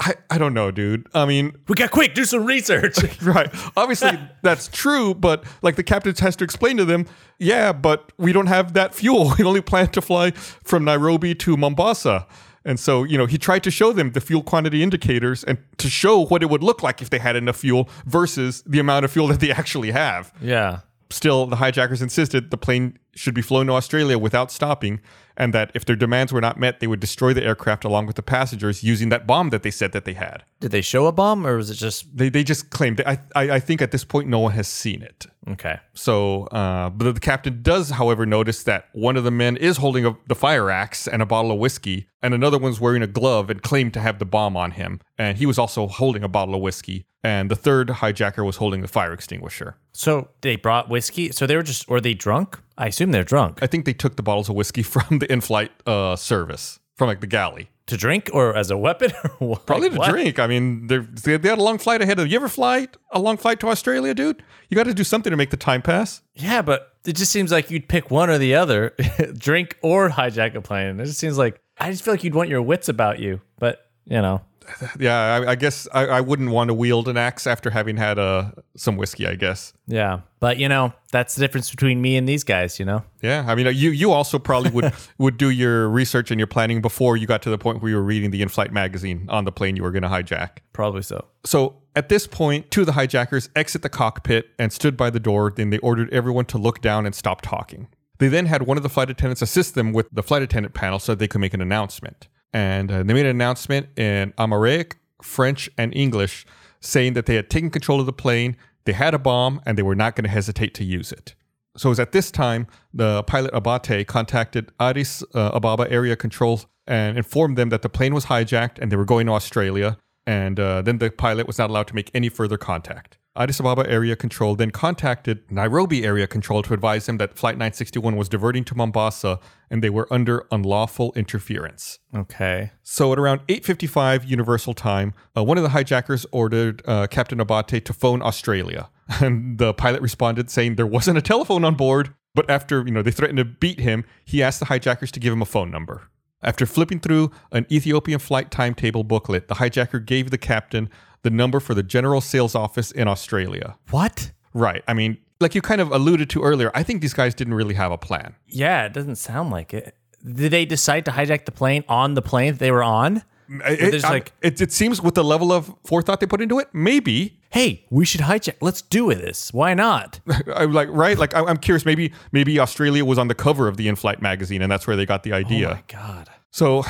I, 0.00 0.14
I 0.30 0.38
don't 0.38 0.54
know, 0.54 0.70
dude. 0.70 1.06
I 1.14 1.24
mean, 1.26 1.56
We 1.68 1.74
got 1.74 1.90
quick, 1.90 2.14
do 2.14 2.24
some 2.24 2.44
research. 2.44 2.96
right. 3.22 3.48
Obviously, 3.76 4.18
that's 4.42 4.68
true, 4.68 5.14
but 5.14 5.44
like 5.62 5.76
the 5.76 5.82
captain 5.82 6.14
has 6.16 6.36
to 6.36 6.44
explain 6.44 6.76
to 6.78 6.84
them, 6.84 7.06
yeah, 7.38 7.72
but 7.72 8.12
we 8.18 8.32
don't 8.32 8.46
have 8.48 8.72
that 8.74 8.94
fuel. 8.94 9.32
We 9.38 9.44
only 9.44 9.60
plan 9.60 9.88
to 9.88 10.00
fly 10.02 10.30
from 10.32 10.84
Nairobi 10.84 11.34
to 11.36 11.56
Mombasa. 11.56 12.26
And 12.66 12.80
so, 12.80 13.04
you 13.04 13.18
know, 13.18 13.26
he 13.26 13.36
tried 13.36 13.62
to 13.64 13.70
show 13.70 13.92
them 13.92 14.12
the 14.12 14.20
fuel 14.22 14.42
quantity 14.42 14.82
indicators 14.82 15.44
and 15.44 15.58
to 15.76 15.90
show 15.90 16.24
what 16.24 16.42
it 16.42 16.48
would 16.48 16.62
look 16.62 16.82
like 16.82 17.02
if 17.02 17.10
they 17.10 17.18
had 17.18 17.36
enough 17.36 17.56
fuel 17.56 17.90
versus 18.06 18.62
the 18.66 18.78
amount 18.78 19.04
of 19.04 19.10
fuel 19.12 19.26
that 19.28 19.40
they 19.40 19.50
actually 19.52 19.90
have. 19.90 20.32
yeah. 20.40 20.80
Still, 21.10 21.46
the 21.46 21.56
hijackers 21.56 22.02
insisted 22.02 22.50
the 22.50 22.56
plane 22.56 22.98
should 23.14 23.34
be 23.34 23.42
flown 23.42 23.66
to 23.66 23.72
Australia 23.72 24.18
without 24.18 24.50
stopping, 24.50 25.00
and 25.36 25.52
that 25.54 25.70
if 25.74 25.84
their 25.84 25.96
demands 25.96 26.32
were 26.32 26.40
not 26.40 26.58
met, 26.58 26.80
they 26.80 26.86
would 26.86 27.00
destroy 27.00 27.32
the 27.32 27.42
aircraft 27.44 27.84
along 27.84 28.06
with 28.06 28.16
the 28.16 28.22
passengers 28.22 28.82
using 28.82 29.08
that 29.10 29.26
bomb 29.26 29.50
that 29.50 29.62
they 29.62 29.70
said 29.70 29.92
that 29.92 30.04
they 30.04 30.14
had. 30.14 30.44
Did 30.60 30.72
they 30.72 30.80
show 30.80 31.06
a 31.06 31.12
bomb 31.12 31.46
or 31.46 31.56
was 31.56 31.70
it 31.70 31.74
just 31.74 32.16
They, 32.16 32.28
they 32.28 32.42
just 32.44 32.70
claimed. 32.70 33.00
I, 33.06 33.18
I, 33.34 33.50
I 33.52 33.60
think 33.60 33.82
at 33.82 33.90
this 33.90 34.04
point, 34.04 34.28
no 34.28 34.40
one 34.40 34.52
has 34.52 34.66
seen 34.66 35.02
it. 35.02 35.26
okay? 35.50 35.78
So, 35.94 36.44
uh, 36.44 36.90
but 36.90 37.12
the 37.12 37.20
captain 37.20 37.62
does, 37.62 37.90
however, 37.90 38.26
notice 38.26 38.62
that 38.64 38.88
one 38.92 39.16
of 39.16 39.24
the 39.24 39.30
men 39.30 39.56
is 39.56 39.76
holding 39.76 40.06
a, 40.06 40.16
the 40.26 40.34
fire 40.34 40.70
axe 40.70 41.06
and 41.06 41.22
a 41.22 41.26
bottle 41.26 41.52
of 41.52 41.58
whiskey, 41.58 42.08
and 42.22 42.34
another 42.34 42.58
one's 42.58 42.80
wearing 42.80 43.02
a 43.02 43.06
glove 43.06 43.50
and 43.50 43.62
claimed 43.62 43.94
to 43.94 44.00
have 44.00 44.18
the 44.18 44.26
bomb 44.26 44.56
on 44.56 44.72
him. 44.72 45.00
And 45.18 45.38
he 45.38 45.46
was 45.46 45.58
also 45.58 45.86
holding 45.86 46.24
a 46.24 46.28
bottle 46.28 46.54
of 46.54 46.60
whiskey. 46.60 47.06
And 47.24 47.50
the 47.50 47.56
third 47.56 47.88
hijacker 47.88 48.44
was 48.44 48.56
holding 48.56 48.82
the 48.82 48.88
fire 48.88 49.12
extinguisher. 49.12 49.76
So 49.92 50.28
they 50.42 50.56
brought 50.56 50.90
whiskey. 50.90 51.32
So 51.32 51.46
they 51.46 51.56
were 51.56 51.62
just 51.62 51.88
were 51.88 52.00
they 52.00 52.12
drunk? 52.14 52.60
I 52.76 52.88
assume 52.88 53.12
they're 53.12 53.24
drunk. 53.24 53.60
I 53.62 53.66
think 53.66 53.86
they 53.86 53.94
took 53.94 54.16
the 54.16 54.22
bottles 54.22 54.48
of 54.50 54.56
whiskey 54.56 54.82
from 54.94 55.20
the 55.20 55.32
in-flight 55.32 55.72
uh, 55.86 56.16
service, 56.16 56.78
from 56.96 57.08
like 57.08 57.20
the 57.20 57.26
galley. 57.26 57.70
To 57.88 57.98
drink 57.98 58.30
or 58.32 58.56
as 58.56 58.70
a 58.70 58.78
weapon 58.78 59.12
or 59.24 59.48
what? 59.48 59.66
Probably 59.66 59.90
to 59.90 59.96
what? 59.96 60.10
drink. 60.10 60.38
I 60.38 60.46
mean, 60.46 60.86
they're, 60.86 61.02
they 61.02 61.36
they 61.38 61.48
had 61.48 61.58
a 61.58 61.62
long 61.62 61.78
flight 61.78 62.02
ahead 62.02 62.18
of. 62.18 62.28
You 62.28 62.36
ever 62.36 62.48
fly 62.48 62.88
a 63.10 63.18
long 63.18 63.36
flight 63.38 63.58
to 63.60 63.68
Australia, 63.68 64.14
dude? 64.14 64.42
You 64.68 64.74
got 64.74 64.84
to 64.84 64.94
do 64.94 65.04
something 65.04 65.30
to 65.30 65.36
make 65.36 65.50
the 65.50 65.56
time 65.56 65.82
pass. 65.82 66.22
Yeah, 66.34 66.62
but 66.62 66.94
it 67.06 67.16
just 67.16 67.30
seems 67.32 67.52
like 67.52 67.70
you'd 67.70 67.88
pick 67.88 68.10
one 68.10 68.30
or 68.30 68.38
the 68.38 68.54
other, 68.54 68.94
drink 69.38 69.78
or 69.82 70.08
hijack 70.08 70.54
a 70.54 70.62
plane. 70.62 70.98
It 71.00 71.04
just 71.06 71.18
seems 71.18 71.36
like 71.36 71.60
I 71.78 71.90
just 71.90 72.04
feel 72.04 72.14
like 72.14 72.24
you'd 72.24 72.34
want 72.34 72.48
your 72.48 72.62
wits 72.62 72.88
about 72.88 73.18
you. 73.18 73.40
But 73.58 73.86
you 74.06 74.20
know, 74.20 74.42
Yeah, 74.98 75.16
I, 75.16 75.50
I 75.52 75.54
guess 75.54 75.88
I, 75.92 76.06
I 76.06 76.20
wouldn't 76.20 76.50
want 76.50 76.68
to 76.68 76.74
wield 76.74 77.08
an 77.08 77.16
axe 77.16 77.46
after 77.46 77.70
having 77.70 77.96
had 77.96 78.18
uh, 78.18 78.52
some 78.76 78.96
whiskey. 78.96 79.26
I 79.26 79.34
guess. 79.34 79.72
yeah. 79.86 80.20
But 80.40 80.58
you 80.58 80.68
know, 80.68 80.92
that's 81.10 81.34
the 81.34 81.40
difference 81.40 81.70
between 81.70 82.02
me 82.02 82.16
and 82.16 82.28
these 82.28 82.44
guys. 82.44 82.78
You 82.78 82.84
know. 82.84 83.02
Yeah, 83.22 83.44
I 83.46 83.54
mean, 83.54 83.66
you 83.66 83.90
you 83.90 84.12
also 84.12 84.38
probably 84.38 84.70
would 84.70 84.92
would 85.18 85.36
do 85.36 85.50
your 85.50 85.88
research 85.88 86.30
and 86.30 86.38
your 86.38 86.46
planning 86.46 86.80
before 86.80 87.16
you 87.16 87.26
got 87.26 87.42
to 87.42 87.50
the 87.50 87.58
point 87.58 87.82
where 87.82 87.90
you 87.90 87.96
were 87.96 88.02
reading 88.02 88.30
the 88.30 88.42
in-flight 88.42 88.72
magazine 88.72 89.26
on 89.28 89.44
the 89.44 89.52
plane 89.52 89.76
you 89.76 89.82
were 89.82 89.90
going 89.90 90.02
to 90.02 90.08
hijack. 90.08 90.58
Probably 90.72 91.02
so. 91.02 91.26
So 91.44 91.82
at 91.96 92.08
this 92.08 92.26
point, 92.26 92.70
two 92.70 92.80
of 92.80 92.86
the 92.86 92.92
hijackers 92.92 93.48
exit 93.54 93.82
the 93.82 93.88
cockpit 93.88 94.50
and 94.58 94.72
stood 94.72 94.96
by 94.96 95.10
the 95.10 95.20
door. 95.20 95.52
Then 95.54 95.70
they 95.70 95.78
ordered 95.78 96.12
everyone 96.12 96.44
to 96.46 96.58
look 96.58 96.80
down 96.80 97.06
and 97.06 97.14
stop 97.14 97.40
talking. 97.40 97.88
They 98.18 98.28
then 98.28 98.46
had 98.46 98.62
one 98.62 98.76
of 98.76 98.82
the 98.82 98.88
flight 98.88 99.10
attendants 99.10 99.42
assist 99.42 99.74
them 99.74 99.92
with 99.92 100.08
the 100.12 100.22
flight 100.22 100.42
attendant 100.42 100.74
panel 100.74 100.98
so 100.98 101.14
they 101.14 101.28
could 101.28 101.40
make 101.40 101.54
an 101.54 101.60
announcement. 101.60 102.28
And 102.54 102.90
uh, 102.90 103.02
they 103.02 103.12
made 103.12 103.26
an 103.26 103.36
announcement 103.36 103.88
in 103.98 104.32
Amharic, 104.38 104.96
French, 105.20 105.68
and 105.76 105.94
English 105.94 106.46
saying 106.80 107.14
that 107.14 107.26
they 107.26 107.34
had 107.34 107.50
taken 107.50 107.68
control 107.68 107.98
of 107.98 108.06
the 108.06 108.12
plane, 108.12 108.56
they 108.84 108.92
had 108.92 109.12
a 109.12 109.18
bomb, 109.18 109.60
and 109.66 109.76
they 109.76 109.82
were 109.82 109.96
not 109.96 110.14
going 110.14 110.24
to 110.24 110.30
hesitate 110.30 110.72
to 110.74 110.84
use 110.84 111.10
it. 111.10 111.34
So 111.76 111.88
it 111.88 111.90
was 111.90 112.00
at 112.00 112.12
this 112.12 112.30
time 112.30 112.68
the 112.92 113.24
pilot 113.24 113.50
Abate 113.52 114.06
contacted 114.06 114.70
Addis 114.78 115.24
uh, 115.34 115.50
Ababa 115.52 115.90
area 115.90 116.14
controls 116.14 116.66
and 116.86 117.18
informed 117.18 117.58
them 117.58 117.70
that 117.70 117.82
the 117.82 117.88
plane 117.88 118.14
was 118.14 118.26
hijacked 118.26 118.78
and 118.78 118.92
they 118.92 118.96
were 118.96 119.04
going 119.04 119.26
to 119.26 119.32
Australia. 119.32 119.96
And 120.26 120.60
uh, 120.60 120.82
then 120.82 120.98
the 120.98 121.10
pilot 121.10 121.48
was 121.48 121.58
not 121.58 121.70
allowed 121.70 121.88
to 121.88 121.94
make 121.94 122.10
any 122.14 122.28
further 122.28 122.56
contact. 122.56 123.18
Addis 123.36 123.58
Ababa 123.58 123.88
area 123.90 124.14
control 124.14 124.54
then 124.54 124.70
contacted 124.70 125.50
Nairobi 125.50 126.04
area 126.04 126.28
control 126.28 126.62
to 126.62 126.72
advise 126.72 127.06
them 127.06 127.18
that 127.18 127.36
Flight 127.36 127.56
961 127.56 128.14
was 128.14 128.28
diverting 128.28 128.62
to 128.64 128.76
Mombasa 128.76 129.40
and 129.68 129.82
they 129.82 129.90
were 129.90 130.06
under 130.12 130.46
unlawful 130.52 131.12
interference. 131.16 131.98
Okay. 132.14 132.70
So 132.84 133.12
at 133.12 133.18
around 133.18 133.40
8:55 133.48 134.24
Universal 134.24 134.74
Time, 134.74 135.14
uh, 135.36 135.42
one 135.42 135.56
of 135.56 135.64
the 135.64 135.70
hijackers 135.70 136.26
ordered 136.30 136.80
uh, 136.86 137.08
Captain 137.08 137.40
Abate 137.40 137.84
to 137.84 137.92
phone 137.92 138.22
Australia, 138.22 138.88
and 139.20 139.58
the 139.58 139.74
pilot 139.74 140.00
responded 140.00 140.48
saying 140.48 140.76
there 140.76 140.86
wasn't 140.86 141.18
a 141.18 141.22
telephone 141.22 141.64
on 141.64 141.74
board. 141.74 142.14
But 142.36 142.48
after 142.48 142.84
you 142.86 142.92
know 142.92 143.02
they 143.02 143.10
threatened 143.10 143.38
to 143.38 143.44
beat 143.44 143.80
him, 143.80 144.04
he 144.24 144.44
asked 144.44 144.60
the 144.60 144.66
hijackers 144.66 145.10
to 145.12 145.20
give 145.20 145.32
him 145.32 145.42
a 145.42 145.46
phone 145.46 145.72
number. 145.72 146.08
After 146.40 146.66
flipping 146.66 147.00
through 147.00 147.30
an 147.52 147.66
Ethiopian 147.72 148.18
flight 148.18 148.50
timetable 148.50 149.02
booklet, 149.02 149.48
the 149.48 149.54
hijacker 149.54 150.04
gave 150.04 150.30
the 150.30 150.38
captain 150.38 150.90
the 151.24 151.30
number 151.30 151.58
for 151.58 151.74
the 151.74 151.82
general 151.82 152.20
sales 152.20 152.54
office 152.54 152.92
in 152.92 153.08
Australia. 153.08 153.76
What? 153.90 154.30
Right. 154.52 154.84
I 154.86 154.94
mean, 154.94 155.18
like 155.40 155.54
you 155.56 155.60
kind 155.62 155.80
of 155.80 155.90
alluded 155.90 156.30
to 156.30 156.42
earlier, 156.42 156.70
I 156.74 156.84
think 156.84 157.00
these 157.02 157.12
guys 157.14 157.34
didn't 157.34 157.54
really 157.54 157.74
have 157.74 157.90
a 157.90 157.98
plan. 157.98 158.36
Yeah, 158.46 158.86
it 158.86 158.92
doesn't 158.92 159.16
sound 159.16 159.50
like 159.50 159.74
it. 159.74 159.96
Did 160.24 160.52
they 160.52 160.64
decide 160.64 161.04
to 161.06 161.10
hijack 161.10 161.44
the 161.44 161.52
plane 161.52 161.82
on 161.88 162.14
the 162.14 162.22
plane 162.22 162.52
that 162.52 162.58
they 162.60 162.70
were 162.70 162.84
on? 162.84 163.22
It, 163.48 164.02
like- 164.04 164.32
it, 164.40 164.60
it 164.60 164.72
seems 164.72 165.02
with 165.02 165.14
the 165.16 165.24
level 165.24 165.52
of 165.52 165.74
forethought 165.84 166.20
they 166.20 166.26
put 166.26 166.40
into 166.40 166.58
it, 166.60 166.68
maybe. 166.72 167.40
Hey, 167.50 167.84
we 167.90 168.04
should 168.04 168.22
hijack. 168.22 168.56
Let's 168.62 168.80
do 168.80 169.12
this. 169.14 169.52
Why 169.52 169.74
not? 169.74 170.20
I'm 170.56 170.72
like, 170.72 170.88
right? 170.90 171.18
Like, 171.18 171.34
I'm 171.34 171.58
curious. 171.58 171.84
Maybe, 171.84 172.12
maybe 172.32 172.58
Australia 172.58 173.04
was 173.04 173.18
on 173.18 173.28
the 173.28 173.34
cover 173.34 173.68
of 173.68 173.76
the 173.76 173.86
in-flight 173.88 174.22
magazine, 174.22 174.62
and 174.62 174.70
that's 174.72 174.86
where 174.86 174.96
they 174.96 175.04
got 175.06 175.22
the 175.24 175.32
idea. 175.32 175.68
Oh 175.70 175.74
my 175.74 175.82
god. 175.88 176.30
So, 176.50 176.84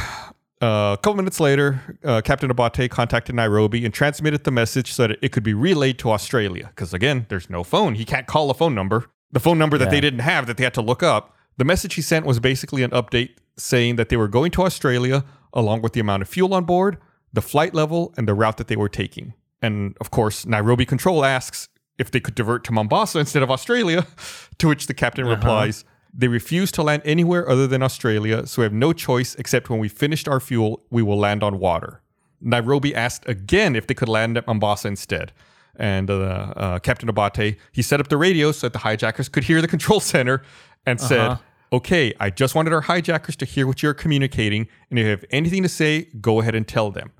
uh, 0.64 0.94
a 0.94 0.96
couple 0.96 1.16
minutes 1.16 1.40
later, 1.40 1.98
uh, 2.04 2.22
Captain 2.22 2.50
Abate 2.50 2.90
contacted 2.90 3.34
Nairobi 3.34 3.84
and 3.84 3.92
transmitted 3.92 4.44
the 4.44 4.50
message 4.50 4.92
so 4.92 5.06
that 5.06 5.18
it 5.20 5.30
could 5.30 5.42
be 5.42 5.52
relayed 5.52 5.98
to 5.98 6.10
Australia. 6.10 6.68
Because 6.68 6.94
again, 6.94 7.26
there's 7.28 7.50
no 7.50 7.62
phone. 7.62 7.96
He 7.96 8.06
can't 8.06 8.26
call 8.26 8.50
a 8.50 8.54
phone 8.54 8.74
number, 8.74 9.10
the 9.30 9.40
phone 9.40 9.58
number 9.58 9.76
that 9.76 9.90
they 9.90 10.00
didn't 10.00 10.20
have 10.20 10.46
that 10.46 10.56
they 10.56 10.64
had 10.64 10.74
to 10.74 10.82
look 10.82 11.02
up. 11.02 11.36
The 11.58 11.64
message 11.64 11.94
he 11.94 12.02
sent 12.02 12.24
was 12.24 12.40
basically 12.40 12.82
an 12.82 12.92
update 12.92 13.36
saying 13.58 13.96
that 13.96 14.08
they 14.08 14.16
were 14.16 14.28
going 14.28 14.50
to 14.52 14.62
Australia 14.62 15.24
along 15.52 15.82
with 15.82 15.92
the 15.92 16.00
amount 16.00 16.22
of 16.22 16.28
fuel 16.28 16.54
on 16.54 16.64
board, 16.64 16.98
the 17.32 17.42
flight 17.42 17.74
level, 17.74 18.14
and 18.16 18.26
the 18.26 18.34
route 18.34 18.56
that 18.56 18.68
they 18.68 18.76
were 18.76 18.88
taking. 18.88 19.34
And 19.62 19.96
of 20.00 20.10
course, 20.10 20.46
Nairobi 20.46 20.86
Control 20.86 21.24
asks 21.24 21.68
if 21.98 22.10
they 22.10 22.20
could 22.20 22.34
divert 22.34 22.64
to 22.64 22.72
Mombasa 22.72 23.20
instead 23.20 23.42
of 23.42 23.50
Australia, 23.50 24.06
to 24.58 24.68
which 24.68 24.86
the 24.86 24.94
captain 24.94 25.26
replies, 25.26 25.84
they 26.16 26.28
refuse 26.28 26.70
to 26.72 26.82
land 26.82 27.02
anywhere 27.04 27.48
other 27.48 27.66
than 27.66 27.82
Australia, 27.82 28.46
so 28.46 28.62
we 28.62 28.64
have 28.64 28.72
no 28.72 28.92
choice 28.92 29.34
except 29.34 29.68
when 29.68 29.80
we 29.80 29.88
finished 29.88 30.28
our 30.28 30.38
fuel, 30.38 30.82
we 30.90 31.02
will 31.02 31.18
land 31.18 31.42
on 31.42 31.58
water. 31.58 32.00
Nairobi 32.40 32.94
asked 32.94 33.28
again 33.28 33.74
if 33.74 33.86
they 33.86 33.94
could 33.94 34.08
land 34.08 34.36
at 34.36 34.46
Mombasa 34.46 34.88
instead. 34.88 35.32
And 35.76 36.08
uh, 36.08 36.14
uh, 36.56 36.78
Captain 36.78 37.08
Abate, 37.08 37.56
he 37.72 37.82
set 37.82 37.98
up 37.98 38.08
the 38.08 38.16
radio 38.16 38.52
so 38.52 38.66
that 38.66 38.74
the 38.74 38.78
hijackers 38.80 39.28
could 39.28 39.44
hear 39.44 39.60
the 39.60 39.66
control 39.66 39.98
center 40.12 40.42
and 40.86 41.00
said, 41.00 41.38
Okay, 41.72 42.12
I 42.20 42.30
just 42.30 42.54
wanted 42.54 42.72
our 42.72 42.82
hijackers 42.82 43.34
to 43.36 43.44
hear 43.44 43.66
what 43.66 43.82
you're 43.82 43.94
communicating, 43.94 44.68
and 44.90 44.98
if 44.98 45.04
you 45.04 45.10
have 45.10 45.24
anything 45.30 45.64
to 45.64 45.68
say, 45.68 46.04
go 46.20 46.40
ahead 46.40 46.54
and 46.54 46.68
tell 46.68 46.92
them. 46.92 47.10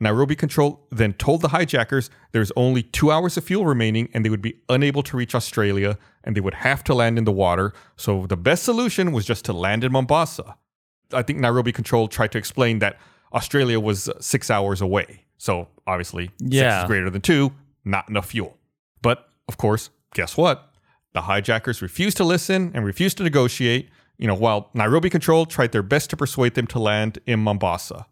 Nairobi 0.00 0.34
Control 0.34 0.86
then 0.90 1.12
told 1.14 1.40
the 1.40 1.48
hijackers 1.48 2.10
there's 2.32 2.50
only 2.56 2.82
two 2.82 3.10
hours 3.10 3.36
of 3.36 3.44
fuel 3.44 3.64
remaining 3.64 4.08
and 4.12 4.24
they 4.24 4.30
would 4.30 4.42
be 4.42 4.60
unable 4.68 5.02
to 5.04 5.16
reach 5.16 5.34
Australia 5.34 5.98
and 6.24 6.36
they 6.36 6.40
would 6.40 6.54
have 6.54 6.82
to 6.84 6.94
land 6.94 7.16
in 7.16 7.24
the 7.24 7.32
water. 7.32 7.72
So 7.96 8.26
the 8.26 8.36
best 8.36 8.64
solution 8.64 9.12
was 9.12 9.24
just 9.24 9.44
to 9.46 9.52
land 9.52 9.84
in 9.84 9.92
Mombasa. 9.92 10.56
I 11.12 11.22
think 11.22 11.38
Nairobi 11.38 11.70
Control 11.70 12.08
tried 12.08 12.32
to 12.32 12.38
explain 12.38 12.80
that 12.80 12.98
Australia 13.32 13.78
was 13.78 14.10
six 14.20 14.50
hours 14.50 14.80
away. 14.80 15.24
So 15.38 15.68
obviously, 15.86 16.30
six 16.40 16.52
is 16.82 16.86
greater 16.86 17.10
than 17.10 17.20
two, 17.20 17.52
not 17.84 18.08
enough 18.08 18.26
fuel. 18.30 18.56
But 19.02 19.28
of 19.48 19.58
course, 19.58 19.90
guess 20.14 20.36
what? 20.36 20.72
The 21.12 21.22
hijackers 21.22 21.82
refused 21.82 22.16
to 22.16 22.24
listen 22.24 22.72
and 22.74 22.84
refused 22.84 23.18
to 23.18 23.22
negotiate, 23.22 23.90
you 24.18 24.26
know, 24.26 24.34
while 24.34 24.70
Nairobi 24.74 25.10
Control 25.10 25.46
tried 25.46 25.72
their 25.72 25.82
best 25.82 26.10
to 26.10 26.16
persuade 26.16 26.54
them 26.54 26.66
to 26.68 26.78
land 26.78 27.18
in 27.26 27.40
Mombasa. 27.40 28.06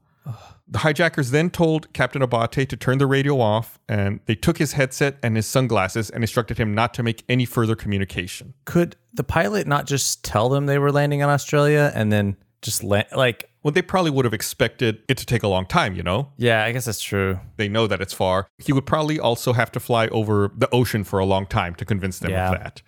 The 0.69 0.79
hijackers 0.79 1.31
then 1.33 1.51
told 1.51 1.93
Captain 1.93 2.23
Abate 2.23 2.69
to 2.69 2.77
turn 2.77 2.99
the 2.99 3.07
radio 3.07 3.41
off, 3.41 3.79
and 3.89 4.21
they 4.27 4.35
took 4.35 4.59
his 4.59 4.73
headset 4.73 5.19
and 5.23 5.37
his 5.37 5.47
sunglasses 5.47 6.09
and 6.09 6.23
instructed 6.25 6.59
him 6.59 6.75
not 6.75 6.95
to 6.95 7.03
make 7.03 7.25
any 7.29 7.45
further 7.45 7.75
communication. 7.77 8.55
Could 8.65 8.97
the 9.13 9.25
pilot 9.25 9.67
not 9.67 9.87
just 9.87 10.25
tell 10.25 10.49
them 10.49 10.67
they 10.67 10.79
were 10.79 10.93
landing 10.93 11.23
on 11.23 11.29
Australia 11.29 11.93
and 11.95 12.11
then 12.13 12.37
just 12.63 12.83
land? 12.83 13.09
Like, 13.15 13.51
Well, 13.63 13.73
they 13.73 13.83
probably 13.83 14.11
would 14.13 14.25
have 14.25 14.33
expected 14.33 15.03
it 15.09 15.19
to 15.19 15.27
take 15.27 15.43
a 15.43 15.49
long 15.49 15.67
time, 15.67 15.95
you 15.95 16.03
know? 16.03 16.33
yeah, 16.39 16.65
I 16.65 16.73
guess 16.73 16.87
that's 16.87 17.03
true. 17.03 17.41
They 17.57 17.69
know 17.69 17.87
that 17.87 18.01
it's 18.01 18.15
far. 18.15 18.47
He 18.59 18.73
would 18.73 18.87
probably 18.87 19.19
also 19.21 19.53
have 19.53 19.71
to 19.73 19.81
fly 19.81 20.07
over 20.09 20.53
the 20.57 20.71
ocean 20.71 21.05
for 21.05 21.19
a 21.19 21.25
long 21.27 21.45
time 21.47 21.75
to 21.75 21.85
convince 21.85 22.19
them 22.21 22.31
Yeah. 22.31 22.53
of 22.53 22.59
that. 22.59 22.83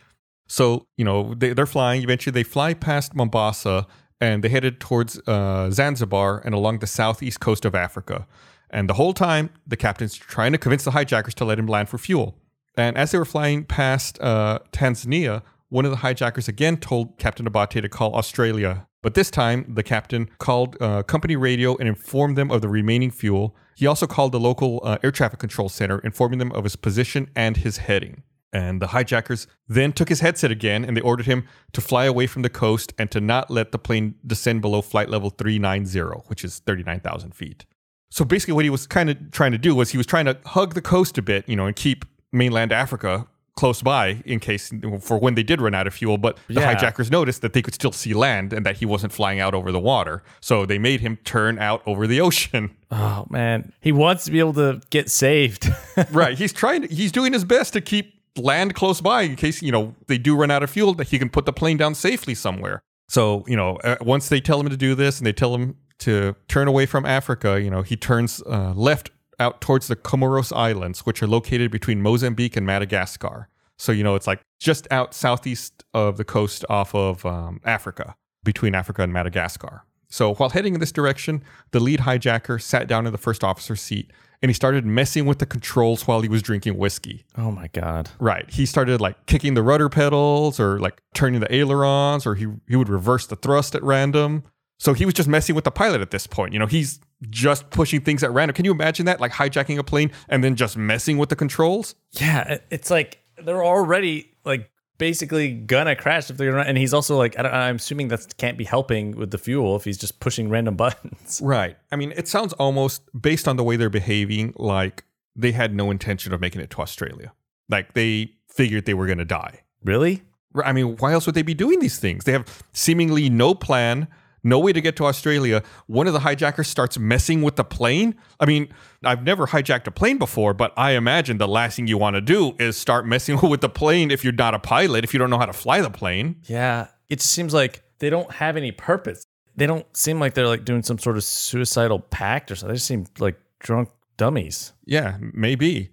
So, 0.47 0.87
you 0.97 1.05
know, 1.05 1.35
they, 1.35 1.53
they're 1.55 1.67
flying. 1.67 2.03
Eventually, 2.03 2.33
they 2.33 2.43
fly 2.45 2.75
past 2.75 3.15
Mombasa 3.15 3.87
and 4.21 4.43
they 4.43 4.49
headed 4.49 4.81
towards 4.81 5.21
uh, 5.27 5.71
Zanzibar 5.71 6.41
and 6.45 6.55
along 6.55 6.79
the 6.79 6.87
southeast 6.87 7.41
coast 7.41 7.65
of 7.65 7.75
Africa. 7.75 8.27
And 8.71 8.89
the 8.89 8.95
whole 8.95 9.13
time, 9.13 9.51
the 9.67 9.77
captain's 9.77 10.17
trying 10.17 10.53
to 10.53 10.59
convince 10.59 10.85
the 10.85 10.93
hijackers 10.93 11.35
to 11.35 11.45
let 11.45 11.59
him 11.59 11.67
land 11.67 11.89
for 11.89 11.99
fuel. 11.99 12.37
And 12.77 12.97
as 12.97 13.13
they 13.13 13.19
were 13.19 13.25
flying 13.25 13.65
past 13.65 14.21
uh, 14.21 14.59
Tanzania, 14.73 15.43
one 15.69 15.85
of 15.85 15.91
the 15.91 15.99
hijackers 15.99 16.49
again 16.49 16.77
told 16.77 17.19
Captain 17.19 17.47
Abate 17.47 17.83
to 17.83 17.89
call 17.89 18.15
Australia. 18.15 18.87
But 19.03 19.15
this 19.15 19.31
time, 19.31 19.67
the 19.69 19.83
captain 19.83 20.31
called 20.39 20.77
uh, 20.81 21.03
company 21.03 21.37
radio 21.37 21.77
and 21.77 21.87
informed 21.87 22.39
them 22.39 22.51
of 22.51 22.63
the 22.63 22.69
remaining 22.69 23.11
fuel. 23.11 23.55
He 23.77 23.87
also 23.87 24.07
called 24.07 24.33
the 24.33 24.41
local 24.41 24.81
uh, 24.83 24.99
air 25.05 25.11
traffic 25.11 25.41
control 25.41 25.69
center, 25.69 25.99
informing 25.99 26.39
them 26.39 26.53
of 26.53 26.65
his 26.65 26.75
position 26.75 27.29
and 27.37 27.59
his 27.59 27.79
heading. 27.79 28.23
And 28.55 28.81
the 28.81 28.87
hijackers 28.89 29.47
then 29.69 29.93
took 29.93 30.09
his 30.09 30.21
headset 30.21 30.51
again 30.51 30.85
and 30.85 30.97
they 30.97 31.01
ordered 31.03 31.27
him 31.27 31.45
to 31.73 31.81
fly 31.81 32.05
away 32.07 32.27
from 32.29 32.43
the 32.43 32.49
coast 32.49 32.95
and 32.99 33.11
to 33.11 33.21
not 33.21 33.51
let 33.51 33.73
the 33.73 33.79
plane 33.79 34.15
descend 34.27 34.63
below 34.63 34.81
flight 34.81 35.11
level 35.11 35.29
390, 35.29 36.01
which 36.29 36.45
is 36.45 36.61
39,000 36.61 37.35
feet. 37.35 37.67
So 38.11 38.25
basically, 38.25 38.55
what 38.55 38.65
he 38.65 38.71
was 38.71 38.87
kind 38.87 39.11
of 39.11 39.33
trying 39.33 39.53
to 39.53 39.59
do 39.59 39.75
was 39.75 39.91
he 39.91 39.99
was 39.99 40.07
trying 40.07 40.27
to 40.27 40.39
hug 40.47 40.75
the 40.75 40.81
coast 40.83 41.19
a 41.19 41.23
bit, 41.23 41.49
you 41.49 41.57
know, 41.57 41.67
and 41.67 41.75
keep 41.75 42.05
mainland 42.33 42.73
Africa 42.73 43.27
close 43.57 43.83
by 43.83 44.21
in 44.25 44.41
case 44.41 44.73
for 45.01 45.17
when 45.19 45.35
they 45.37 45.43
did 45.45 45.61
run 45.61 45.75
out 45.75 45.87
of 45.87 45.95
fuel. 45.95 46.19
But 46.19 46.39
the 46.49 46.55
Yeah. 46.55 46.67
hijackers 46.75 47.11
noticed 47.11 47.41
that 47.43 47.53
they 47.55 47.63
could 47.63 47.75
still 47.75 47.93
see 47.93 48.13
land 48.15 48.53
and 48.53 48.65
that 48.67 48.77
he 48.79 48.87
wasn't 48.87 49.13
flying 49.13 49.39
out 49.41 49.55
over 49.55 49.71
the 49.73 49.79
water. 49.81 50.23
So 50.41 50.65
they 50.67 50.79
made 50.79 51.01
him 51.01 51.19
turn 51.25 51.59
out 51.59 51.83
over 51.87 52.07
the 52.07 52.21
ocean. 52.21 52.71
Oh 52.97 53.27
man, 53.29 53.73
he 53.81 53.91
wants 53.91 54.25
to 54.27 54.31
be 54.31 54.39
able 54.39 54.53
to 54.55 54.81
get 54.91 55.11
saved. 55.11 55.69
right. 56.13 56.39
He's 56.39 56.53
trying 56.53 56.83
to, 56.83 56.89
he's 56.95 57.11
doing 57.11 57.33
his 57.33 57.45
best 57.45 57.73
to 57.73 57.81
keep 57.81 58.15
land 58.37 58.75
close 58.75 59.01
by 59.01 59.23
in 59.23 59.37
case, 59.37 59.63
you 59.63 59.73
know, 59.73 59.95
they 60.07 60.19
do 60.19 60.37
run 60.37 60.51
out 60.51 60.63
of 60.63 60.71
fuel, 60.71 60.95
that 60.95 61.09
he 61.09 61.19
can 61.19 61.31
put 61.31 61.47
the 61.47 61.53
plane 61.53 61.77
down 61.77 61.95
safely 61.95 62.35
somewhere. 62.35 62.83
So, 63.09 63.45
you 63.47 63.57
know, 63.57 63.77
uh, 63.77 63.97
once 64.01 64.29
they 64.29 64.41
tell 64.41 64.61
him 64.61 64.69
to 64.69 64.77
do 64.77 64.95
this 64.95 65.19
and 65.19 65.27
they 65.27 65.33
tell 65.33 65.55
him 65.55 65.77
to 66.01 66.35
turn 66.49 66.69
away 66.69 66.87
from 66.87 67.07
Africa, 67.07 67.61
you 67.61 67.71
know, 67.71 67.83
he 67.83 67.97
turns 67.97 68.43
uh, 68.47 68.73
left 68.75 69.11
out 69.39 69.61
towards 69.61 69.89
the 69.89 69.97
Comoros 69.97 70.55
Islands, 70.57 71.01
which 71.01 71.23
are 71.23 71.27
located 71.27 71.71
between 71.71 72.01
Mozambique 72.01 72.57
and 72.57 72.67
Madagascar. 72.67 73.49
So, 73.77 73.93
you 73.93 74.05
know, 74.05 74.15
it's 74.15 74.27
like 74.27 74.41
just 74.61 74.87
out 74.91 75.15
southeast 75.15 75.85
of 75.93 76.17
the 76.17 76.25
coast 76.25 76.65
off 76.69 76.95
of 76.95 77.27
um, 77.27 77.61
Africa, 77.65 78.15
between 78.43 78.75
Africa 78.75 79.03
and 79.03 79.13
Madagascar. 79.13 79.85
So, 80.09 80.35
while 80.35 80.51
heading 80.51 80.75
in 80.75 80.81
this 80.81 80.93
direction, 80.93 81.43
the 81.73 81.81
lead 81.81 82.01
hijacker 82.01 82.63
sat 82.63 82.87
down 82.87 83.07
in 83.07 83.13
the 83.13 83.19
first 83.19 83.43
officer's 83.43 83.81
seat 83.81 84.13
and 84.45 84.51
he 84.51 84.55
started 84.55 84.85
messing 84.85 85.25
with 85.25 85.39
the 85.39 85.47
controls 85.47 86.07
while 86.07 86.21
he 86.21 86.29
was 86.29 86.43
drinking 86.43 86.77
whiskey. 86.77 87.25
oh 87.39 87.51
my 87.51 87.69
god. 87.69 88.11
Right. 88.19 88.45
He 88.51 88.67
started 88.67 89.01
like 89.01 89.25
kicking 89.25 89.55
the 89.55 89.63
rudder 89.63 89.89
pedals 89.89 90.61
or 90.61 90.79
like 90.79 91.01
turning 91.15 91.41
the 91.41 91.53
ailerons 91.53 92.27
or 92.27 92.35
he 92.35 92.49
he 92.69 92.77
would 92.77 92.91
reverse 92.91 93.27
the 93.27 93.37
thrust 93.37 93.75
at 93.75 93.83
random. 93.83 94.45
So 94.79 94.93
he 94.93 95.07
was 95.07 95.15
just 95.15 95.31
messing 95.31 95.55
with 95.55 95.65
the 95.65 95.71
pilot 95.71 96.03
at 96.03 96.11
this 96.11 96.27
point. 96.27 96.53
You 96.53 96.59
know, 96.59 96.67
he's 96.67 97.01
just 97.31 97.71
pushing 97.71 98.03
things 98.03 98.23
at 98.23 98.31
random. 98.33 98.55
Can 98.55 98.67
you 98.67 98.73
imagine 98.73 99.07
that? 99.07 99.19
Like 99.19 99.33
hijacking 99.33 99.79
a 99.79 99.83
plane 99.83 100.11
and 100.29 100.45
then 100.45 100.57
just 100.57 100.77
messing 100.77 101.17
with 101.17 101.31
the 101.31 101.37
controls? 101.37 101.95
Yeah, 102.11 102.59
it's 102.71 102.91
like 102.91 103.21
they're 103.43 103.65
already 103.65 104.35
like 104.45 104.71
basically 104.99 105.53
gonna 105.53 105.97
crash 105.97 106.31
if 106.31 106.37
they're 106.37 106.51
gonna. 106.51 106.65
And 106.65 106.79
he's 106.79 106.95
also 106.95 107.17
like, 107.17 107.39
I 107.39 107.43
don't, 107.43 107.55
I'm 107.55 107.77
assuming 107.77 108.09
that 108.09 108.37
can't 108.37 108.59
be 108.59 108.65
helping 108.65 109.17
with 109.17 109.31
the 109.31 109.39
fuel 109.39 109.77
if 109.77 109.85
he's 109.85 109.99
just 109.99 110.21
pushing 110.21 110.49
random 110.49 110.77
buttons. 110.85 111.41
Right. 111.43 111.77
I 111.93 111.97
mean, 111.97 112.13
it 112.17 112.29
sounds 112.29 112.53
almost 112.55 113.03
based 113.21 113.49
on 113.49 113.57
the 113.57 113.65
way 113.65 113.77
they're 113.77 113.91
behaving 113.91 114.55
like 114.57 115.05
they 115.37 115.53
had 115.53 115.75
no 115.75 115.91
intention 115.91 116.33
of 116.33 116.41
making 116.41 116.61
it 116.61 116.71
to 116.71 116.79
Australia. 116.79 117.33
Like 117.69 117.95
they 117.95 118.33
figured 118.49 118.85
they 118.87 118.95
were 118.95 119.13
to 119.15 119.25
die. 119.25 119.61
Really? 119.83 120.23
I 120.65 120.73
mean, 120.73 120.97
why 120.99 121.13
else 121.13 121.27
would 121.27 121.35
they 121.35 121.43
be 121.43 121.55
doing 121.55 121.81
these 121.81 121.99
things? 121.99 122.25
They 122.25 122.33
have 122.33 122.63
seemingly 122.73 123.29
no 123.29 123.55
plan, 123.55 124.07
no 124.45 124.59
way 124.59 124.73
to 124.73 124.81
get 124.81 124.97
to 124.97 125.07
Australia. 125.07 125.63
One 125.87 126.07
of 126.07 126.13
the 126.13 126.21
hijackers 126.21 126.69
starts 126.69 126.99
messing 126.99 127.43
with 127.43 127.57
the 127.57 127.65
plane. 127.65 128.15
I 128.39 128.47
mean, 128.47 128.69
I've 129.03 129.23
never 129.23 129.47
hijacked 129.47 129.87
a 129.87 129.91
plane 129.91 130.19
before, 130.19 130.55
but 130.55 130.73
I 130.77 130.93
imagine 130.93 131.39
the 131.39 131.49
last 131.49 131.77
thing 131.77 131.87
you 131.87 131.99
want 131.99 132.15
to 132.15 132.21
do 132.21 132.55
is 132.59 132.77
start 132.77 133.07
messing 133.07 133.41
with 133.49 133.61
the 133.61 133.69
plane 133.69 134.11
if 134.11 134.23
you're 134.23 134.33
not 134.33 134.55
a 134.55 134.59
pilot, 134.59 135.05
if 135.05 135.13
you 135.13 135.19
don't 135.19 135.31
know 135.31 135.39
how 135.39 135.47
to 135.47 135.53
fly 135.53 135.81
the 135.81 135.91
plane. 135.91 136.37
Yeah. 136.45 136.89
It 137.09 137.21
just 137.21 137.33
seems 137.33 137.55
like 137.55 137.83
they 137.99 138.11
don't 138.11 138.31
have 138.33 138.57
any 138.57 138.71
purpose. 138.71 139.25
They 139.57 139.67
don't 139.67 139.87
seem 139.97 140.21
like 140.21 140.35
they're 140.35 140.49
like 140.49 140.65
doing 140.65 140.83
some 140.83 140.99
sort 140.99 141.17
of 141.17 141.25
suicidal 141.25 142.01
pact 142.01 142.51
or 142.51 142.57
something. 142.57 142.73
They 142.73 142.77
just 142.77 142.87
seem 142.87 143.07
like 143.19 143.39
drunk 143.61 143.89
dummies. 144.17 144.73
Yeah, 144.85 145.17
maybe. 145.21 145.91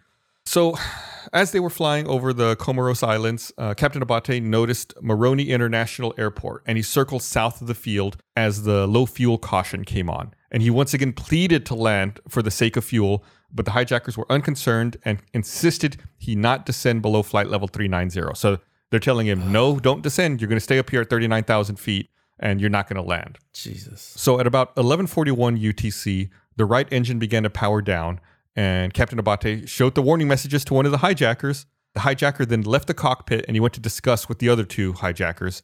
So, 0.51 0.77
as 1.31 1.53
they 1.53 1.61
were 1.61 1.69
flying 1.69 2.05
over 2.07 2.33
the 2.33 2.57
Comoros 2.57 3.07
Islands, 3.07 3.53
uh, 3.57 3.73
Captain 3.73 4.01
Abate 4.01 4.43
noticed 4.43 4.93
Moroni 5.01 5.49
International 5.49 6.13
Airport 6.17 6.63
and 6.65 6.77
he 6.77 6.81
circled 6.81 7.23
south 7.23 7.61
of 7.61 7.67
the 7.67 7.73
field 7.73 8.17
as 8.35 8.63
the 8.63 8.85
low 8.85 9.05
fuel 9.05 9.37
caution 9.37 9.85
came 9.85 10.09
on. 10.09 10.33
And 10.51 10.61
he 10.61 10.69
once 10.69 10.93
again 10.93 11.13
pleaded 11.13 11.65
to 11.67 11.73
land 11.73 12.19
for 12.27 12.41
the 12.41 12.51
sake 12.51 12.75
of 12.75 12.83
fuel, 12.83 13.23
but 13.49 13.63
the 13.63 13.71
hijackers 13.71 14.17
were 14.17 14.29
unconcerned 14.29 14.97
and 15.05 15.19
insisted 15.33 16.01
he 16.17 16.35
not 16.35 16.65
descend 16.65 17.01
below 17.01 17.23
flight 17.23 17.47
level 17.47 17.69
390. 17.69 18.35
So, 18.37 18.59
they're 18.89 18.99
telling 18.99 19.27
him, 19.27 19.53
no, 19.53 19.79
don't 19.79 20.01
descend. 20.01 20.41
You're 20.41 20.49
going 20.49 20.57
to 20.57 20.59
stay 20.59 20.79
up 20.79 20.89
here 20.89 20.99
at 20.99 21.09
39,000 21.09 21.77
feet 21.77 22.09
and 22.39 22.59
you're 22.59 22.69
not 22.69 22.89
going 22.89 23.01
to 23.01 23.07
land. 23.07 23.37
Jesus. 23.53 24.01
So 24.17 24.37
at 24.37 24.47
about 24.47 24.75
11:41 24.75 25.57
UTC, 25.61 26.29
the 26.57 26.65
right 26.65 26.87
engine 26.91 27.19
began 27.19 27.43
to 27.43 27.49
power 27.49 27.81
down, 27.81 28.19
and 28.55 28.93
Captain 28.93 29.19
Abate 29.19 29.67
showed 29.69 29.95
the 29.95 30.01
warning 30.01 30.27
messages 30.27 30.65
to 30.65 30.73
one 30.73 30.85
of 30.85 30.91
the 30.91 30.99
hijackers. 30.99 31.65
The 31.93 32.01
hijacker 32.01 32.47
then 32.47 32.61
left 32.61 32.87
the 32.87 32.93
cockpit 32.93 33.45
and 33.47 33.55
he 33.55 33.59
went 33.59 33.73
to 33.73 33.79
discuss 33.79 34.29
with 34.29 34.39
the 34.39 34.49
other 34.49 34.63
two 34.63 34.93
hijackers. 34.93 35.63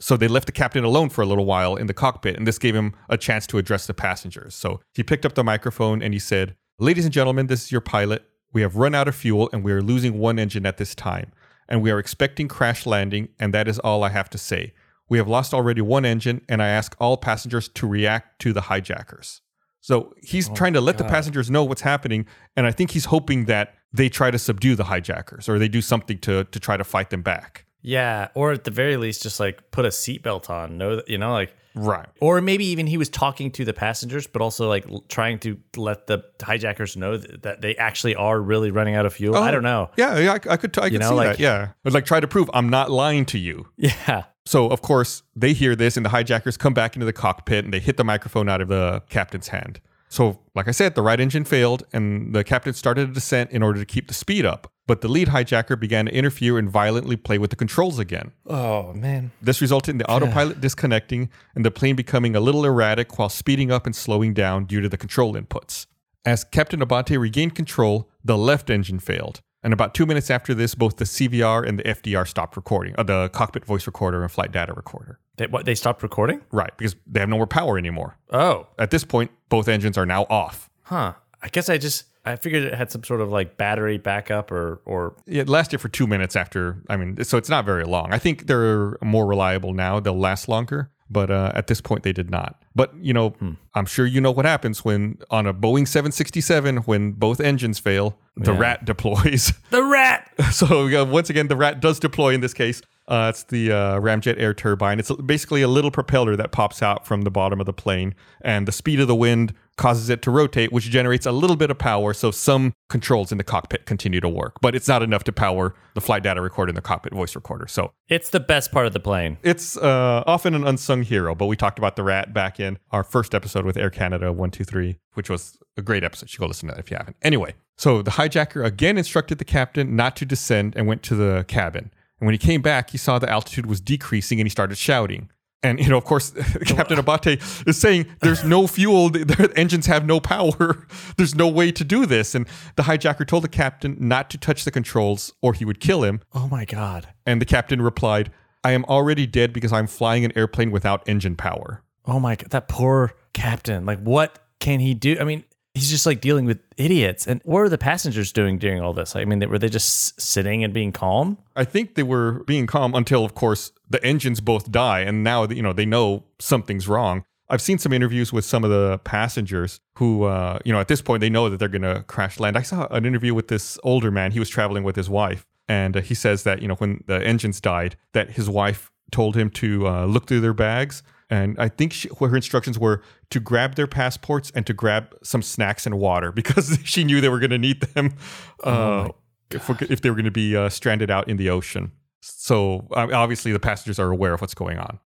So 0.00 0.16
they 0.16 0.28
left 0.28 0.46
the 0.46 0.52
captain 0.52 0.84
alone 0.84 1.08
for 1.08 1.22
a 1.22 1.26
little 1.26 1.44
while 1.44 1.74
in 1.74 1.88
the 1.88 1.94
cockpit, 1.94 2.36
and 2.36 2.46
this 2.46 2.58
gave 2.58 2.74
him 2.74 2.94
a 3.08 3.18
chance 3.18 3.46
to 3.48 3.58
address 3.58 3.86
the 3.86 3.94
passengers. 3.94 4.54
So 4.54 4.80
he 4.94 5.02
picked 5.02 5.26
up 5.26 5.34
the 5.34 5.42
microphone 5.42 6.02
and 6.02 6.14
he 6.14 6.20
said, 6.20 6.54
Ladies 6.78 7.04
and 7.04 7.12
gentlemen, 7.12 7.48
this 7.48 7.64
is 7.64 7.72
your 7.72 7.80
pilot. 7.80 8.24
We 8.52 8.62
have 8.62 8.76
run 8.76 8.94
out 8.94 9.08
of 9.08 9.16
fuel 9.16 9.50
and 9.52 9.64
we 9.64 9.72
are 9.72 9.82
losing 9.82 10.18
one 10.18 10.38
engine 10.38 10.66
at 10.66 10.76
this 10.76 10.94
time. 10.94 11.32
And 11.68 11.82
we 11.82 11.90
are 11.90 11.98
expecting 11.98 12.48
crash 12.48 12.86
landing, 12.86 13.28
and 13.38 13.52
that 13.52 13.68
is 13.68 13.78
all 13.80 14.02
I 14.02 14.08
have 14.08 14.30
to 14.30 14.38
say. 14.38 14.72
We 15.08 15.18
have 15.18 15.28
lost 15.28 15.52
already 15.52 15.82
one 15.82 16.04
engine, 16.04 16.42
and 16.48 16.62
I 16.62 16.68
ask 16.68 16.94
all 16.98 17.16
passengers 17.16 17.68
to 17.68 17.86
react 17.86 18.38
to 18.40 18.52
the 18.52 18.62
hijackers. 18.62 19.42
So 19.88 20.12
he's 20.22 20.50
oh 20.50 20.54
trying 20.54 20.74
to 20.74 20.82
let 20.82 20.98
the 20.98 21.04
passengers 21.04 21.50
know 21.50 21.64
what's 21.64 21.80
happening, 21.80 22.26
and 22.58 22.66
I 22.66 22.72
think 22.72 22.90
he's 22.90 23.06
hoping 23.06 23.46
that 23.46 23.74
they 23.90 24.10
try 24.10 24.30
to 24.30 24.38
subdue 24.38 24.74
the 24.76 24.84
hijackers 24.84 25.48
or 25.48 25.58
they 25.58 25.66
do 25.66 25.80
something 25.80 26.18
to 26.18 26.44
to 26.44 26.60
try 26.60 26.76
to 26.76 26.84
fight 26.84 27.08
them 27.08 27.22
back. 27.22 27.64
Yeah, 27.80 28.28
or 28.34 28.52
at 28.52 28.64
the 28.64 28.70
very 28.70 28.98
least, 28.98 29.22
just 29.22 29.40
like 29.40 29.70
put 29.70 29.86
a 29.86 29.88
seatbelt 29.88 30.50
on. 30.50 30.76
Know 30.76 30.96
that 30.96 31.08
you 31.08 31.16
know, 31.16 31.32
like, 31.32 31.54
Right. 31.74 32.06
or 32.20 32.42
maybe 32.42 32.66
even 32.66 32.86
he 32.86 32.98
was 32.98 33.08
talking 33.08 33.50
to 33.52 33.64
the 33.64 33.72
passengers, 33.72 34.26
but 34.26 34.42
also 34.42 34.68
like 34.68 34.84
l- 34.90 35.04
trying 35.08 35.38
to 35.38 35.56
let 35.76 36.06
the 36.06 36.22
hijackers 36.42 36.94
know 36.94 37.16
that, 37.16 37.42
that 37.44 37.60
they 37.62 37.74
actually 37.76 38.14
are 38.14 38.38
really 38.38 38.70
running 38.70 38.94
out 38.94 39.06
of 39.06 39.14
fuel. 39.14 39.36
I 39.36 39.48
oh, 39.48 39.52
don't 39.52 39.62
know. 39.62 39.90
Yeah, 39.96 40.18
yeah, 40.18 40.32
I, 40.32 40.34
I 40.34 40.56
could, 40.58 40.76
I 40.78 40.90
could 40.90 41.00
know, 41.00 41.08
see 41.10 41.14
like- 41.14 41.28
that. 41.28 41.38
Yeah, 41.38 41.68
I'd 41.86 41.94
like 41.94 42.04
try 42.04 42.20
to 42.20 42.28
prove 42.28 42.50
I'm 42.52 42.68
not 42.68 42.90
lying 42.90 43.24
to 43.26 43.38
you. 43.38 43.68
Yeah, 43.78 44.24
So 44.48 44.66
of 44.68 44.80
course 44.80 45.22
they 45.36 45.52
hear 45.52 45.76
this, 45.76 45.98
and 45.98 46.06
the 46.06 46.10
hijackers 46.10 46.56
come 46.56 46.72
back 46.72 46.96
into 46.96 47.04
the 47.04 47.12
cockpit, 47.12 47.66
and 47.66 47.74
they 47.74 47.80
hit 47.80 47.98
the 47.98 48.04
microphone 48.04 48.48
out 48.48 48.62
of 48.62 48.68
the 48.68 49.02
captain's 49.10 49.48
hand. 49.48 49.78
So, 50.08 50.38
like 50.54 50.66
I 50.66 50.70
said, 50.70 50.94
the 50.94 51.02
right 51.02 51.20
engine 51.20 51.44
failed, 51.44 51.84
and 51.92 52.34
the 52.34 52.42
captain 52.42 52.72
started 52.72 53.10
a 53.10 53.12
descent 53.12 53.50
in 53.50 53.62
order 53.62 53.78
to 53.78 53.84
keep 53.84 54.08
the 54.08 54.14
speed 54.14 54.46
up. 54.46 54.72
But 54.86 55.02
the 55.02 55.08
lead 55.08 55.28
hijacker 55.28 55.78
began 55.78 56.06
to 56.06 56.14
interfere 56.14 56.56
and 56.56 56.70
violently 56.70 57.14
play 57.14 57.36
with 57.36 57.50
the 57.50 57.56
controls 57.56 57.98
again. 57.98 58.32
Oh 58.46 58.94
man. 58.94 59.32
This 59.42 59.60
resulted 59.60 59.92
in 59.92 59.98
the 59.98 60.10
autopilot 60.10 60.62
disconnecting 60.62 61.28
and 61.54 61.62
the 61.62 61.70
plane 61.70 61.94
becoming 61.94 62.34
a 62.34 62.40
little 62.40 62.64
erratic 62.64 63.18
while 63.18 63.28
speeding 63.28 63.70
up 63.70 63.84
and 63.84 63.94
slowing 63.94 64.32
down 64.32 64.64
due 64.64 64.80
to 64.80 64.88
the 64.88 64.96
control 64.96 65.34
inputs. 65.34 65.84
As 66.24 66.42
Captain 66.42 66.80
Abate 66.80 67.20
regained 67.20 67.54
control, 67.54 68.08
the 68.24 68.38
left 68.38 68.70
engine 68.70 68.98
failed. 68.98 69.42
And 69.68 69.74
about 69.74 69.92
two 69.92 70.06
minutes 70.06 70.30
after 70.30 70.54
this, 70.54 70.74
both 70.74 70.96
the 70.96 71.04
CVR 71.04 71.68
and 71.68 71.78
the 71.78 71.82
FDR 71.82 72.26
stopped 72.26 72.56
recording, 72.56 72.94
uh, 72.96 73.02
the 73.02 73.28
cockpit 73.34 73.66
voice 73.66 73.86
recorder 73.86 74.22
and 74.22 74.32
flight 74.32 74.50
data 74.50 74.72
recorder. 74.72 75.18
They, 75.36 75.46
what, 75.46 75.66
they 75.66 75.74
stopped 75.74 76.02
recording? 76.02 76.40
Right, 76.50 76.74
because 76.78 76.96
they 77.06 77.20
have 77.20 77.28
no 77.28 77.36
more 77.36 77.46
power 77.46 77.76
anymore. 77.76 78.16
Oh, 78.32 78.68
At 78.78 78.90
this 78.90 79.04
point, 79.04 79.30
both 79.50 79.68
engines 79.68 79.98
are 79.98 80.06
now 80.06 80.24
off. 80.30 80.70
huh. 80.84 81.12
I 81.42 81.48
guess 81.48 81.68
I 81.68 81.76
just 81.76 82.04
I 82.24 82.36
figured 82.36 82.62
it 82.64 82.72
had 82.74 82.90
some 82.90 83.04
sort 83.04 83.20
of 83.20 83.30
like 83.30 83.58
battery 83.58 83.98
backup 83.98 84.50
or 84.50 84.80
or 84.86 85.16
It 85.26 85.50
lasted 85.50 85.82
for 85.82 85.90
two 85.90 86.06
minutes 86.06 86.34
after, 86.34 86.82
I 86.88 86.96
mean, 86.96 87.22
so 87.22 87.36
it's 87.36 87.50
not 87.50 87.66
very 87.66 87.84
long. 87.84 88.10
I 88.10 88.18
think 88.18 88.46
they're 88.46 88.96
more 89.02 89.26
reliable 89.26 89.74
now, 89.74 90.00
they'll 90.00 90.18
last 90.18 90.48
longer. 90.48 90.90
But 91.10 91.30
uh, 91.30 91.52
at 91.54 91.66
this 91.68 91.80
point, 91.80 92.02
they 92.02 92.12
did 92.12 92.30
not. 92.30 92.62
But, 92.74 92.92
you 93.00 93.12
know, 93.14 93.34
I'm 93.74 93.86
sure 93.86 94.04
you 94.06 94.20
know 94.20 94.30
what 94.30 94.44
happens 94.44 94.84
when 94.84 95.18
on 95.30 95.46
a 95.46 95.54
Boeing 95.54 95.88
767, 95.88 96.78
when 96.78 97.12
both 97.12 97.40
engines 97.40 97.78
fail, 97.78 98.18
the 98.36 98.52
Yeah. 98.52 98.58
rat 98.58 98.84
deploys. 98.84 99.52
the 99.70 99.82
rat. 99.82 100.30
so 100.52 100.86
uh, 100.88 101.04
once 101.04 101.30
again, 101.30 101.48
the 101.48 101.56
rat 101.56 101.80
does 101.80 101.98
deploy 101.98 102.34
in 102.34 102.40
this 102.40 102.54
case. 102.54 102.82
Uh, 103.08 103.28
it's 103.30 103.42
the 103.44 103.72
uh, 103.72 103.98
ramjet 104.00 104.36
air 104.38 104.52
turbine. 104.54 104.98
It's 104.98 105.10
basically 105.12 105.62
a 105.62 105.68
little 105.68 105.90
propeller 105.90 106.36
that 106.36 106.52
pops 106.52 106.82
out 106.82 107.06
from 107.06 107.22
the 107.22 107.30
bottom 107.30 107.58
of 107.58 107.66
the 107.66 107.72
plane, 107.72 108.14
and 108.42 108.68
the 108.68 108.72
speed 108.72 109.00
of 109.00 109.08
the 109.08 109.14
wind 109.16 109.54
causes 109.76 110.10
it 110.10 110.20
to 110.22 110.30
rotate, 110.30 110.72
which 110.72 110.84
generates 110.90 111.24
a 111.24 111.30
little 111.32 111.54
bit 111.56 111.70
of 111.70 111.78
power. 111.78 112.12
So 112.12 112.30
some 112.32 112.72
controls 112.90 113.30
in 113.32 113.38
the 113.38 113.44
cockpit 113.44 113.86
continue 113.86 114.20
to 114.20 114.28
work, 114.28 114.56
but 114.60 114.74
it's 114.74 114.88
not 114.88 115.02
enough 115.04 115.22
to 115.24 115.32
power 115.32 115.74
the 115.94 116.00
flight 116.00 116.22
data 116.24 116.40
recorder 116.42 116.70
and 116.70 116.76
the 116.76 116.82
cockpit 116.82 117.12
voice 117.14 117.34
recorder. 117.36 117.66
So 117.68 117.92
It's 118.08 118.30
the 118.30 118.40
best 118.40 118.72
part 118.72 118.86
of 118.86 118.92
the 118.92 119.00
plane. 119.00 119.38
it's 119.42 119.76
uh, 119.76 120.24
often 120.26 120.54
an 120.54 120.66
unsung 120.66 121.02
hero, 121.02 121.34
but 121.34 121.46
we 121.46 121.56
talked 121.56 121.78
about 121.78 121.94
the 121.96 122.02
rat 122.02 122.34
back 122.34 122.58
in 122.60 122.78
our 122.90 123.04
first 123.04 123.34
episode 123.34 123.64
with 123.64 123.76
Air 123.76 123.90
Canada 123.90 124.32
123, 124.32 124.98
which 125.14 125.30
was 125.30 125.58
a 125.76 125.82
great 125.82 126.02
episode. 126.02 126.24
You 126.26 126.28
should 126.30 126.40
go 126.40 126.46
listen 126.46 126.68
to 126.68 126.74
that 126.74 126.80
if 126.80 126.90
you 126.90 126.96
haven't. 126.96 127.16
Anyway, 127.22 127.54
so 127.76 128.02
the 128.02 128.10
hijacker 128.12 128.64
again 128.64 128.98
instructed 128.98 129.38
the 129.38 129.44
captain 129.44 129.94
not 129.94 130.16
to 130.16 130.24
descend 130.26 130.74
and 130.76 130.88
went 130.88 131.02
to 131.04 131.14
the 131.14 131.44
cabin. 131.46 131.92
And 132.20 132.26
when 132.26 132.34
he 132.34 132.38
came 132.38 132.62
back, 132.62 132.90
he 132.90 132.98
saw 132.98 133.18
the 133.18 133.28
altitude 133.30 133.66
was 133.66 133.80
decreasing 133.80 134.40
and 134.40 134.46
he 134.46 134.50
started 134.50 134.76
shouting. 134.76 135.30
And, 135.62 135.80
you 135.80 135.88
know, 135.88 135.96
of 135.96 136.04
course, 136.04 136.30
Captain 136.66 136.98
Abate 136.98 137.40
is 137.66 137.76
saying 137.80 138.06
there's 138.20 138.44
no 138.44 138.66
fuel, 138.68 139.10
the- 139.10 139.24
the 139.24 139.52
engines 139.56 139.86
have 139.86 140.06
no 140.06 140.20
power, 140.20 140.86
there's 141.16 141.34
no 141.34 141.48
way 141.48 141.72
to 141.72 141.82
do 141.84 142.06
this. 142.06 142.34
And 142.34 142.46
the 142.76 142.84
hijacker 142.84 143.26
told 143.26 143.42
the 143.44 143.48
captain 143.48 143.96
not 143.98 144.30
to 144.30 144.38
touch 144.38 144.64
the 144.64 144.70
controls 144.70 145.32
or 145.42 145.54
he 145.54 145.64
would 145.64 145.80
kill 145.80 146.04
him. 146.04 146.20
Oh 146.32 146.48
my 146.48 146.64
god. 146.64 147.08
And 147.26 147.40
the 147.40 147.44
captain 147.44 147.82
replied, 147.82 148.30
I 148.62 148.70
am 148.72 148.84
already 148.84 149.26
dead 149.26 149.52
because 149.52 149.72
I'm 149.72 149.86
flying 149.86 150.24
an 150.24 150.32
airplane 150.36 150.70
without 150.70 151.08
engine 151.08 151.34
power. 151.36 151.82
Oh 152.04 152.20
my 152.20 152.36
god. 152.36 152.50
That 152.50 152.68
poor 152.68 153.14
captain. 153.32 153.84
Like 153.84 154.00
what 154.00 154.38
can 154.60 154.78
he 154.80 154.94
do? 154.94 155.16
I 155.20 155.24
mean, 155.24 155.44
he's 155.78 155.90
just 155.90 156.06
like 156.06 156.20
dealing 156.20 156.44
with 156.44 156.60
idiots. 156.76 157.26
And 157.26 157.40
what 157.44 157.60
were 157.60 157.68
the 157.68 157.78
passengers 157.78 158.32
doing 158.32 158.58
during 158.58 158.80
all 158.80 158.92
this? 158.92 159.14
I 159.14 159.24
mean, 159.24 159.48
were 159.48 159.58
they 159.58 159.68
just 159.68 160.20
sitting 160.20 160.64
and 160.64 160.74
being 160.74 160.92
calm? 160.92 161.38
I 161.56 161.64
think 161.64 161.94
they 161.94 162.02
were 162.02 162.44
being 162.44 162.66
calm 162.66 162.94
until, 162.94 163.24
of 163.24 163.34
course, 163.34 163.72
the 163.88 164.04
engines 164.04 164.40
both 164.40 164.70
die, 164.70 165.00
and 165.00 165.24
now 165.24 165.46
you 165.46 165.62
know 165.62 165.72
they 165.72 165.86
know 165.86 166.24
something's 166.38 166.88
wrong. 166.88 167.24
I've 167.50 167.62
seen 167.62 167.78
some 167.78 167.92
interviews 167.92 168.32
with 168.32 168.44
some 168.44 168.62
of 168.62 168.70
the 168.70 168.98
passengers 169.04 169.80
who, 169.94 170.24
uh, 170.24 170.58
you 170.66 170.72
know, 170.72 170.80
at 170.80 170.88
this 170.88 171.00
point 171.00 171.22
they 171.22 171.30
know 171.30 171.48
that 171.48 171.56
they're 171.56 171.68
going 171.68 171.80
to 171.80 172.02
crash 172.02 172.38
land. 172.38 172.58
I 172.58 172.62
saw 172.62 172.86
an 172.88 173.06
interview 173.06 173.32
with 173.32 173.48
this 173.48 173.78
older 173.82 174.10
man. 174.10 174.32
He 174.32 174.38
was 174.38 174.50
traveling 174.50 174.84
with 174.84 174.96
his 174.96 175.08
wife, 175.08 175.46
and 175.66 175.96
uh, 175.96 176.00
he 176.02 176.14
says 176.14 176.42
that 176.42 176.60
you 176.60 176.68
know 176.68 176.74
when 176.74 177.04
the 177.06 177.24
engines 177.26 177.60
died, 177.60 177.96
that 178.12 178.32
his 178.32 178.50
wife 178.50 178.90
told 179.10 179.36
him 179.36 179.48
to 179.48 179.88
uh, 179.88 180.04
look 180.04 180.26
through 180.26 180.40
their 180.40 180.52
bags, 180.52 181.02
and 181.30 181.58
I 181.58 181.68
think 181.68 181.92
she, 181.92 182.08
her 182.20 182.34
instructions 182.34 182.78
were 182.78 183.02
to 183.30 183.40
grab 183.40 183.74
their 183.74 183.86
passports 183.86 184.50
and 184.54 184.66
to 184.66 184.72
grab 184.72 185.14
some 185.22 185.42
snacks 185.42 185.86
and 185.86 185.98
water 185.98 186.32
because 186.40 186.78
she 186.84 187.04
knew 187.04 187.20
they 187.20 187.28
were 187.28 187.40
going 187.40 187.50
to 187.50 187.58
need 187.58 187.80
them. 187.80 188.14
Uh, 188.62 189.10
if, 189.50 189.70
if 189.82 190.00
they 190.00 190.10
were 190.10 190.16
going 190.16 190.24
to 190.24 190.30
be 190.30 190.56
uh, 190.56 190.68
stranded 190.68 191.10
out 191.10 191.28
in 191.28 191.36
the 191.36 191.50
ocean. 191.50 191.92
So 192.20 192.86
uh, 192.92 193.08
obviously, 193.12 193.52
the 193.52 193.60
passengers 193.60 193.98
are 193.98 194.10
aware 194.10 194.34
of 194.34 194.40
what's 194.40 194.54
going 194.54 194.78
on. 194.78 194.98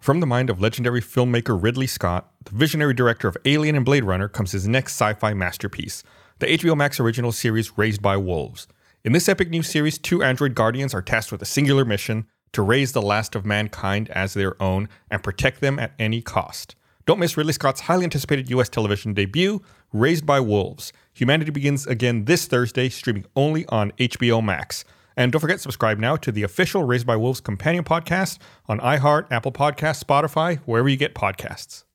From 0.00 0.20
the 0.20 0.26
mind 0.26 0.50
of 0.50 0.60
legendary 0.60 1.00
filmmaker 1.00 1.60
Ridley 1.60 1.86
Scott, 1.86 2.30
the 2.44 2.54
visionary 2.54 2.94
director 2.94 3.28
of 3.28 3.36
Alien 3.44 3.76
and 3.76 3.84
Blade 3.84 4.04
Runner, 4.04 4.28
comes 4.28 4.52
his 4.52 4.68
next 4.68 4.92
sci 4.92 5.14
fi 5.14 5.34
masterpiece, 5.34 6.02
the 6.38 6.46
HBO 6.46 6.76
Max 6.76 7.00
original 7.00 7.32
series 7.32 7.76
Raised 7.76 8.02
by 8.02 8.16
Wolves. 8.16 8.68
In 9.04 9.12
this 9.12 9.28
epic 9.28 9.50
new 9.50 9.62
series, 9.62 9.98
two 9.98 10.22
android 10.22 10.54
guardians 10.54 10.94
are 10.94 11.02
tasked 11.02 11.32
with 11.32 11.42
a 11.42 11.46
singular 11.46 11.84
mission 11.84 12.26
to 12.56 12.62
raise 12.62 12.92
the 12.92 13.02
last 13.02 13.34
of 13.34 13.44
mankind 13.44 14.08
as 14.08 14.32
their 14.32 14.60
own 14.62 14.88
and 15.10 15.22
protect 15.22 15.60
them 15.60 15.78
at 15.78 15.92
any 15.98 16.22
cost. 16.22 16.74
Don't 17.04 17.18
miss 17.18 17.36
Ridley 17.36 17.52
Scott's 17.52 17.82
highly 17.82 18.04
anticipated 18.04 18.48
US 18.48 18.70
television 18.70 19.12
debut, 19.12 19.60
Raised 19.92 20.24
by 20.24 20.40
Wolves. 20.40 20.90
Humanity 21.12 21.50
begins 21.50 21.86
again 21.86 22.24
this 22.24 22.46
Thursday, 22.46 22.88
streaming 22.88 23.26
only 23.36 23.66
on 23.66 23.92
HBO 23.92 24.42
Max. 24.42 24.86
And 25.18 25.32
don't 25.32 25.40
forget, 25.40 25.60
subscribe 25.60 25.98
now 25.98 26.16
to 26.16 26.32
the 26.32 26.44
official 26.44 26.84
Raised 26.84 27.06
by 27.06 27.16
Wolves 27.16 27.42
companion 27.42 27.84
podcast 27.84 28.38
on 28.68 28.80
iHeart, 28.80 29.26
Apple 29.30 29.52
Podcasts, 29.52 30.02
Spotify, 30.02 30.58
wherever 30.60 30.88
you 30.88 30.96
get 30.96 31.14
podcasts. 31.14 31.85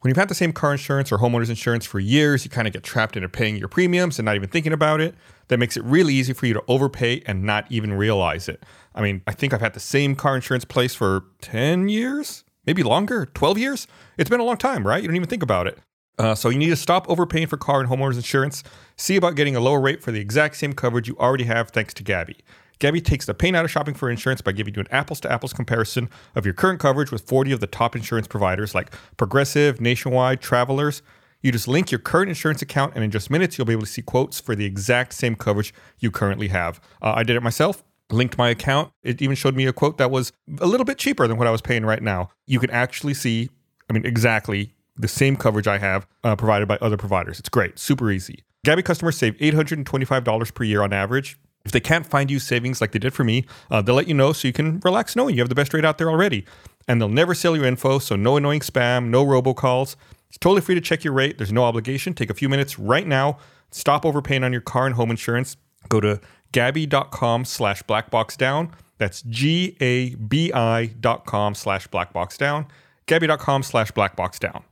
When 0.00 0.08
you've 0.08 0.16
had 0.16 0.30
the 0.30 0.34
same 0.34 0.54
car 0.54 0.72
insurance 0.72 1.12
or 1.12 1.18
homeowners 1.18 1.50
insurance 1.50 1.84
for 1.84 2.00
years, 2.00 2.42
you 2.42 2.50
kind 2.50 2.66
of 2.66 2.72
get 2.72 2.82
trapped 2.82 3.16
into 3.16 3.28
paying 3.28 3.56
your 3.56 3.68
premiums 3.68 4.18
and 4.18 4.24
not 4.24 4.34
even 4.34 4.48
thinking 4.48 4.72
about 4.72 4.98
it. 4.98 5.14
That 5.48 5.58
makes 5.58 5.76
it 5.76 5.84
really 5.84 6.14
easy 6.14 6.32
for 6.32 6.46
you 6.46 6.54
to 6.54 6.62
overpay 6.68 7.22
and 7.26 7.42
not 7.42 7.66
even 7.70 7.92
realize 7.92 8.48
it. 8.48 8.64
I 8.94 9.02
mean, 9.02 9.20
I 9.26 9.32
think 9.32 9.52
I've 9.52 9.60
had 9.60 9.74
the 9.74 9.80
same 9.80 10.14
car 10.14 10.34
insurance 10.34 10.64
place 10.64 10.94
for 10.94 11.24
10 11.42 11.90
years, 11.90 12.44
maybe 12.64 12.82
longer, 12.82 13.26
12 13.26 13.58
years. 13.58 13.86
It's 14.16 14.30
been 14.30 14.40
a 14.40 14.44
long 14.44 14.56
time, 14.56 14.86
right? 14.86 15.02
You 15.02 15.08
don't 15.08 15.16
even 15.16 15.28
think 15.28 15.42
about 15.42 15.66
it. 15.66 15.78
Uh, 16.18 16.34
so 16.34 16.48
you 16.48 16.58
need 16.58 16.70
to 16.70 16.76
stop 16.76 17.08
overpaying 17.10 17.48
for 17.48 17.58
car 17.58 17.80
and 17.80 17.90
homeowners 17.90 18.16
insurance. 18.16 18.62
See 18.96 19.16
about 19.16 19.34
getting 19.34 19.54
a 19.54 19.60
lower 19.60 19.80
rate 19.80 20.02
for 20.02 20.12
the 20.12 20.20
exact 20.20 20.56
same 20.56 20.72
coverage 20.72 21.08
you 21.08 21.16
already 21.18 21.44
have 21.44 21.70
thanks 21.70 21.92
to 21.94 22.02
Gabi. 22.04 22.36
Gabi 22.80 23.04
takes 23.04 23.26
the 23.26 23.34
pain 23.34 23.54
out 23.54 23.64
of 23.64 23.70
shopping 23.70 23.94
for 23.94 24.10
insurance 24.10 24.40
by 24.40 24.52
giving 24.52 24.74
you 24.74 24.80
an 24.80 24.88
apples 24.90 25.20
to 25.20 25.30
apples 25.30 25.52
comparison 25.52 26.08
of 26.34 26.44
your 26.44 26.54
current 26.54 26.80
coverage 26.80 27.12
with 27.12 27.22
40 27.22 27.52
of 27.52 27.60
the 27.60 27.66
top 27.66 27.94
insurance 27.94 28.26
providers 28.26 28.74
like 28.74 28.90
Progressive, 29.18 29.80
Nationwide, 29.80 30.40
Travelers. 30.40 31.02
You 31.42 31.52
just 31.52 31.68
link 31.68 31.90
your 31.90 31.98
current 32.00 32.28
insurance 32.28 32.60
account, 32.62 32.94
and 32.94 33.04
in 33.04 33.10
just 33.10 33.30
minutes, 33.30 33.56
you'll 33.56 33.66
be 33.66 33.72
able 33.72 33.82
to 33.82 33.88
see 33.88 34.02
quotes 34.02 34.40
for 34.40 34.54
the 34.54 34.64
exact 34.64 35.12
same 35.12 35.36
coverage 35.36 35.72
you 35.98 36.10
currently 36.10 36.48
have. 36.48 36.80
Uh, 37.00 37.12
I 37.14 37.22
did 37.22 37.36
it 37.36 37.42
myself. 37.42 37.84
Linked 38.10 38.36
my 38.36 38.48
account. 38.48 38.92
It 39.02 39.22
even 39.22 39.36
showed 39.36 39.54
me 39.54 39.66
a 39.66 39.72
quote 39.72 39.98
that 39.98 40.10
was 40.10 40.32
a 40.58 40.66
little 40.66 40.84
bit 40.84 40.98
cheaper 40.98 41.28
than 41.28 41.36
what 41.36 41.46
I 41.46 41.50
was 41.50 41.60
paying 41.60 41.86
right 41.86 42.02
now. 42.02 42.30
You 42.46 42.58
can 42.58 42.70
actually 42.70 43.14
see, 43.14 43.50
I 43.88 43.92
mean, 43.92 44.04
exactly 44.04 44.74
the 44.96 45.08
same 45.08 45.36
coverage 45.36 45.68
I 45.68 45.78
have 45.78 46.06
uh, 46.24 46.34
provided 46.34 46.66
by 46.66 46.76
other 46.80 46.96
providers. 46.96 47.38
It's 47.38 47.48
great, 47.48 47.78
super 47.78 48.10
easy. 48.10 48.44
Gabi 48.66 48.84
customers 48.84 49.16
save 49.16 49.34
$825 49.36 50.54
per 50.54 50.64
year 50.64 50.82
on 50.82 50.92
average. 50.92 51.38
If 51.64 51.72
they 51.72 51.80
can't 51.80 52.06
find 52.06 52.30
you 52.30 52.38
savings 52.38 52.80
like 52.80 52.92
they 52.92 52.98
did 52.98 53.12
for 53.12 53.24
me, 53.24 53.44
uh, 53.70 53.82
they'll 53.82 53.94
let 53.94 54.08
you 54.08 54.14
know 54.14 54.32
so 54.32 54.48
you 54.48 54.52
can 54.52 54.80
relax 54.80 55.14
knowing 55.14 55.34
you 55.34 55.42
have 55.42 55.48
the 55.48 55.54
best 55.54 55.74
rate 55.74 55.84
out 55.84 55.98
there 55.98 56.10
already. 56.10 56.44
And 56.88 57.00
they'll 57.00 57.08
never 57.08 57.34
sell 57.34 57.54
your 57.54 57.66
info, 57.66 57.98
so 57.98 58.16
no 58.16 58.36
annoying 58.36 58.60
spam, 58.60 59.08
no 59.08 59.24
robocalls. 59.24 59.96
It's 60.28 60.38
totally 60.38 60.62
free 60.62 60.74
to 60.74 60.80
check 60.80 61.04
your 61.04 61.12
rate. 61.12 61.38
There's 61.38 61.52
no 61.52 61.64
obligation. 61.64 62.14
Take 62.14 62.30
a 62.30 62.34
few 62.34 62.48
minutes 62.48 62.78
right 62.78 63.06
now. 63.06 63.38
Stop 63.70 64.06
overpaying 64.06 64.42
on 64.42 64.52
your 64.52 64.60
car 64.62 64.86
and 64.86 64.94
home 64.94 65.10
insurance. 65.10 65.56
Go 65.88 66.00
to 66.00 66.20
gabi.com 66.52 67.44
slash 67.44 67.82
blackboxdown. 67.82 68.72
That's 68.98 69.22
G 69.22 69.76
A 69.80 70.14
B 70.14 70.52
I 70.52 70.86
dot 70.86 71.26
com 71.26 71.54
slash 71.54 71.88
blackboxdown. 71.88 72.66
Gabi.com 73.06 73.62
slash 73.62 73.92
blackboxdown. 73.92 74.62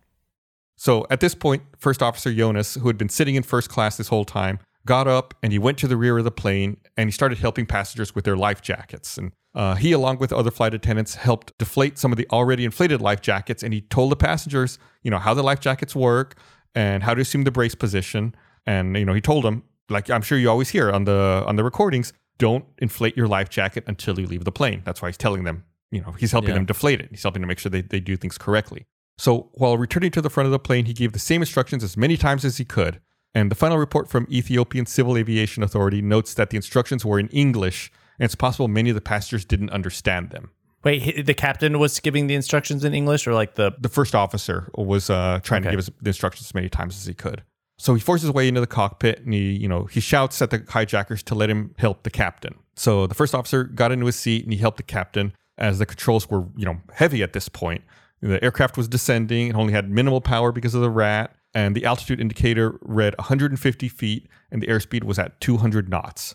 So 0.76 1.06
at 1.10 1.20
this 1.20 1.34
point, 1.34 1.62
First 1.76 2.02
Officer 2.02 2.32
Jonas, 2.32 2.74
who 2.74 2.86
had 2.86 2.98
been 2.98 3.08
sitting 3.08 3.34
in 3.34 3.42
first 3.42 3.68
class 3.68 3.96
this 3.96 4.08
whole 4.08 4.24
time, 4.24 4.60
got 4.94 5.06
up 5.06 5.34
and 5.42 5.52
he 5.52 5.58
went 5.58 5.76
to 5.78 5.86
the 5.88 5.96
rear 5.96 6.16
of 6.18 6.24
the 6.24 6.30
plane 6.42 6.70
and 6.96 7.08
he 7.08 7.12
started 7.12 7.38
helping 7.38 7.66
passengers 7.66 8.14
with 8.14 8.24
their 8.24 8.36
life 8.36 8.60
jackets. 8.62 9.18
And 9.18 9.32
uh, 9.54 9.74
he, 9.76 9.92
along 9.92 10.18
with 10.18 10.32
other 10.32 10.50
flight 10.50 10.74
attendants, 10.74 11.14
helped 11.16 11.56
deflate 11.58 11.98
some 11.98 12.10
of 12.12 12.18
the 12.18 12.26
already 12.30 12.64
inflated 12.64 13.00
life 13.00 13.20
jackets. 13.20 13.62
And 13.62 13.72
he 13.74 13.80
told 13.82 14.10
the 14.12 14.16
passengers, 14.16 14.78
you 15.02 15.10
know, 15.10 15.18
how 15.18 15.34
the 15.34 15.42
life 15.42 15.60
jackets 15.60 15.94
work 15.94 16.36
and 16.74 17.02
how 17.02 17.14
to 17.14 17.20
assume 17.20 17.44
the 17.44 17.50
brace 17.50 17.74
position. 17.74 18.34
And 18.66 18.96
you 18.96 19.04
know, 19.04 19.14
he 19.14 19.20
told 19.20 19.44
them, 19.44 19.62
like 19.90 20.10
I'm 20.10 20.22
sure 20.22 20.38
you 20.38 20.50
always 20.50 20.70
hear 20.70 20.90
on 20.90 21.04
the 21.04 21.44
on 21.46 21.56
the 21.56 21.64
recordings, 21.64 22.12
don't 22.38 22.64
inflate 22.78 23.16
your 23.16 23.28
life 23.28 23.48
jacket 23.50 23.84
until 23.86 24.18
you 24.20 24.26
leave 24.26 24.44
the 24.44 24.52
plane. 24.52 24.82
That's 24.84 25.00
why 25.02 25.08
he's 25.08 25.16
telling 25.18 25.44
them, 25.44 25.64
you 25.90 26.00
know, 26.02 26.12
he's 26.12 26.32
helping 26.32 26.50
Yeah. 26.50 26.56
them 26.56 26.66
deflate 26.66 27.00
it. 27.00 27.08
He's 27.10 27.22
helping 27.22 27.42
to 27.42 27.48
make 27.48 27.58
sure 27.58 27.70
they, 27.70 27.82
they 27.82 28.00
do 28.00 28.16
things 28.16 28.36
correctly. 28.38 28.84
So 29.18 29.50
while 29.54 29.76
returning 29.76 30.12
to 30.12 30.20
the 30.22 30.30
front 30.30 30.46
of 30.46 30.52
the 30.52 30.58
plane, 30.68 30.84
he 30.84 30.92
gave 30.92 31.12
the 31.12 31.18
same 31.18 31.42
instructions 31.42 31.82
as 31.82 31.96
many 31.96 32.16
times 32.16 32.44
as 32.44 32.58
he 32.58 32.64
could. 32.64 33.00
And 33.34 33.50
the 33.50 33.54
final 33.54 33.78
report 33.78 34.08
from 34.08 34.26
Ethiopian 34.30 34.86
Civil 34.86 35.16
Aviation 35.16 35.62
Authority 35.62 36.02
notes 36.02 36.34
that 36.34 36.50
the 36.50 36.56
instructions 36.56 37.04
were 37.04 37.18
in 37.18 37.28
English, 37.28 37.92
and 38.18 38.24
it's 38.24 38.34
possible 38.34 38.68
many 38.68 38.90
of 38.90 38.94
the 38.94 39.00
passengers 39.00 39.44
didn't 39.44 39.70
understand 39.70 40.30
them. 40.30 40.50
Wait, 40.84 41.26
the 41.26 41.34
captain 41.34 41.78
was 41.78 42.00
giving 42.00 42.28
the 42.28 42.34
instructions 42.34 42.84
in 42.84 42.94
English, 42.94 43.26
or 43.26 43.34
like 43.34 43.54
the 43.56 43.72
The 43.80 43.88
first 43.88 44.14
officer 44.14 44.70
was 44.74 45.10
uh, 45.10 45.40
trying 45.42 45.62
to 45.62 45.70
give 45.70 45.78
us 45.78 45.90
the 46.00 46.10
instructions 46.10 46.48
as 46.48 46.54
many 46.54 46.68
times 46.68 46.96
as 46.96 47.06
he 47.06 47.14
could. 47.14 47.42
So 47.78 47.94
he 47.94 48.00
forces 48.00 48.26
his 48.26 48.34
way 48.34 48.48
into 48.48 48.60
the 48.60 48.66
cockpit 48.66 49.20
and 49.24 49.32
he, 49.32 49.52
you 49.52 49.68
know, 49.68 49.84
he 49.84 50.00
shouts 50.00 50.42
at 50.42 50.50
the 50.50 50.64
hijackers 50.68 51.22
to 51.24 51.34
let 51.36 51.48
him 51.48 51.74
help 51.78 52.02
the 52.02 52.10
captain. 52.10 52.56
So 52.74 53.06
the 53.06 53.14
first 53.14 53.34
officer 53.34 53.64
got 53.64 53.92
into 53.92 54.06
his 54.06 54.16
seat 54.16 54.42
and 54.42 54.52
he 54.52 54.58
helped 54.58 54.78
the 54.78 54.82
captain 54.82 55.32
as 55.56 55.78
the 55.78 55.86
controls 55.86 56.28
were, 56.28 56.46
you 56.56 56.64
know, 56.64 56.78
heavy 56.92 57.22
at 57.22 57.32
this 57.32 57.48
point. 57.48 57.84
The 58.20 58.42
aircraft 58.42 58.76
was 58.76 58.88
descending 58.88 59.48
and 59.48 59.56
only 59.56 59.72
had 59.72 59.88
minimal 59.88 60.20
power 60.20 60.50
because 60.50 60.74
of 60.74 60.80
the 60.80 60.90
rat, 60.90 61.36
and 61.54 61.74
the 61.74 61.84
altitude 61.84 62.20
indicator 62.20 62.78
read 62.82 63.14
150 63.18 63.88
feet 63.88 64.28
and 64.50 64.62
the 64.62 64.66
airspeed 64.66 65.04
was 65.04 65.18
at 65.18 65.40
200 65.40 65.88
knots. 65.88 66.34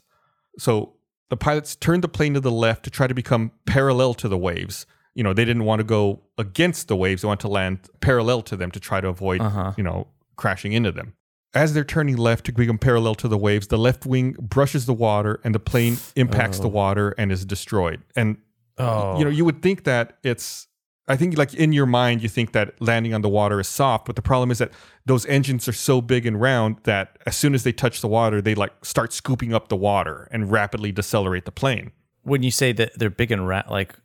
So 0.57 0.93
the 1.29 1.37
pilots 1.37 1.75
turned 1.75 2.03
the 2.03 2.07
plane 2.07 2.33
to 2.33 2.39
the 2.39 2.51
left 2.51 2.83
to 2.83 2.89
try 2.89 3.07
to 3.07 3.13
become 3.13 3.51
parallel 3.65 4.13
to 4.15 4.27
the 4.27 4.37
waves. 4.37 4.85
You 5.15 5.23
know, 5.23 5.33
they 5.33 5.45
didn't 5.45 5.65
want 5.65 5.79
to 5.79 5.83
go 5.83 6.21
against 6.37 6.87
the 6.87 6.95
waves. 6.95 7.21
They 7.21 7.27
wanted 7.27 7.41
to 7.41 7.47
land 7.47 7.79
parallel 8.01 8.41
to 8.43 8.55
them 8.55 8.71
to 8.71 8.79
try 8.79 8.99
to 9.01 9.07
avoid, 9.07 9.41
Uh-huh. 9.41 9.73
you 9.77 9.83
know, 9.83 10.07
crashing 10.35 10.73
into 10.73 10.91
them. 10.91 11.13
As 11.55 11.75
they're 11.75 11.83
turning 11.83 12.17
left 12.17 12.45
to 12.47 12.51
become 12.51 12.79
parallel 12.79 13.13
to 13.15 13.27
the 13.27 13.37
waves, 13.37 13.67
the 13.67 13.77
left 13.77 14.07
wing 14.07 14.33
brushes 14.39 14.87
the 14.87 14.93
water 14.93 15.39
and 15.43 15.53
the 15.53 15.59
plane 15.59 15.97
impacts 16.15 16.57
the 16.59 16.67
water 16.67 17.13
and 17.17 17.31
is 17.31 17.45
destroyed. 17.45 18.01
And 18.15 18.37
oh, 18.79 19.19
you 19.19 19.23
know, 19.23 19.29
you 19.29 19.45
would 19.45 19.61
think 19.61 19.83
that 19.83 20.17
it's 20.23 20.67
I 21.07 21.15
think 21.17 21.37
like 21.37 21.53
in 21.53 21.73
your 21.73 21.85
mind 21.85 22.23
you 22.23 22.29
think 22.29 22.53
that 22.53 22.81
landing 22.81 23.13
on 23.13 23.21
the 23.21 23.29
water 23.29 23.59
is 23.59 23.67
soft, 23.67 24.05
but 24.05 24.15
the 24.15 24.21
problem 24.21 24.51
is 24.51 24.57
that 24.59 24.71
those 25.05 25.25
engines 25.25 25.67
are 25.67 25.73
so 25.73 26.01
big 26.01 26.25
and 26.25 26.39
round 26.39 26.77
that 26.83 27.17
as 27.25 27.35
soon 27.35 27.53
as 27.53 27.63
they 27.63 27.73
touch 27.73 27.99
the 28.01 28.07
water, 28.07 28.41
they 28.41 28.55
like 28.55 28.71
start 28.85 29.11
scooping 29.11 29.53
up 29.53 29.67
the 29.67 29.75
water 29.75 30.27
and 30.31 30.49
rapidly 30.51 30.91
decelerate 30.93 31.45
the 31.45 31.51
plane. 31.51 31.91
when 32.23 32.41
you 32.41 32.51
say 32.51 32.71
that 32.71 32.97
they're 32.97 33.09
big 33.09 33.31
and 33.33 33.45
rat, 33.45 33.69
like, 33.69 33.95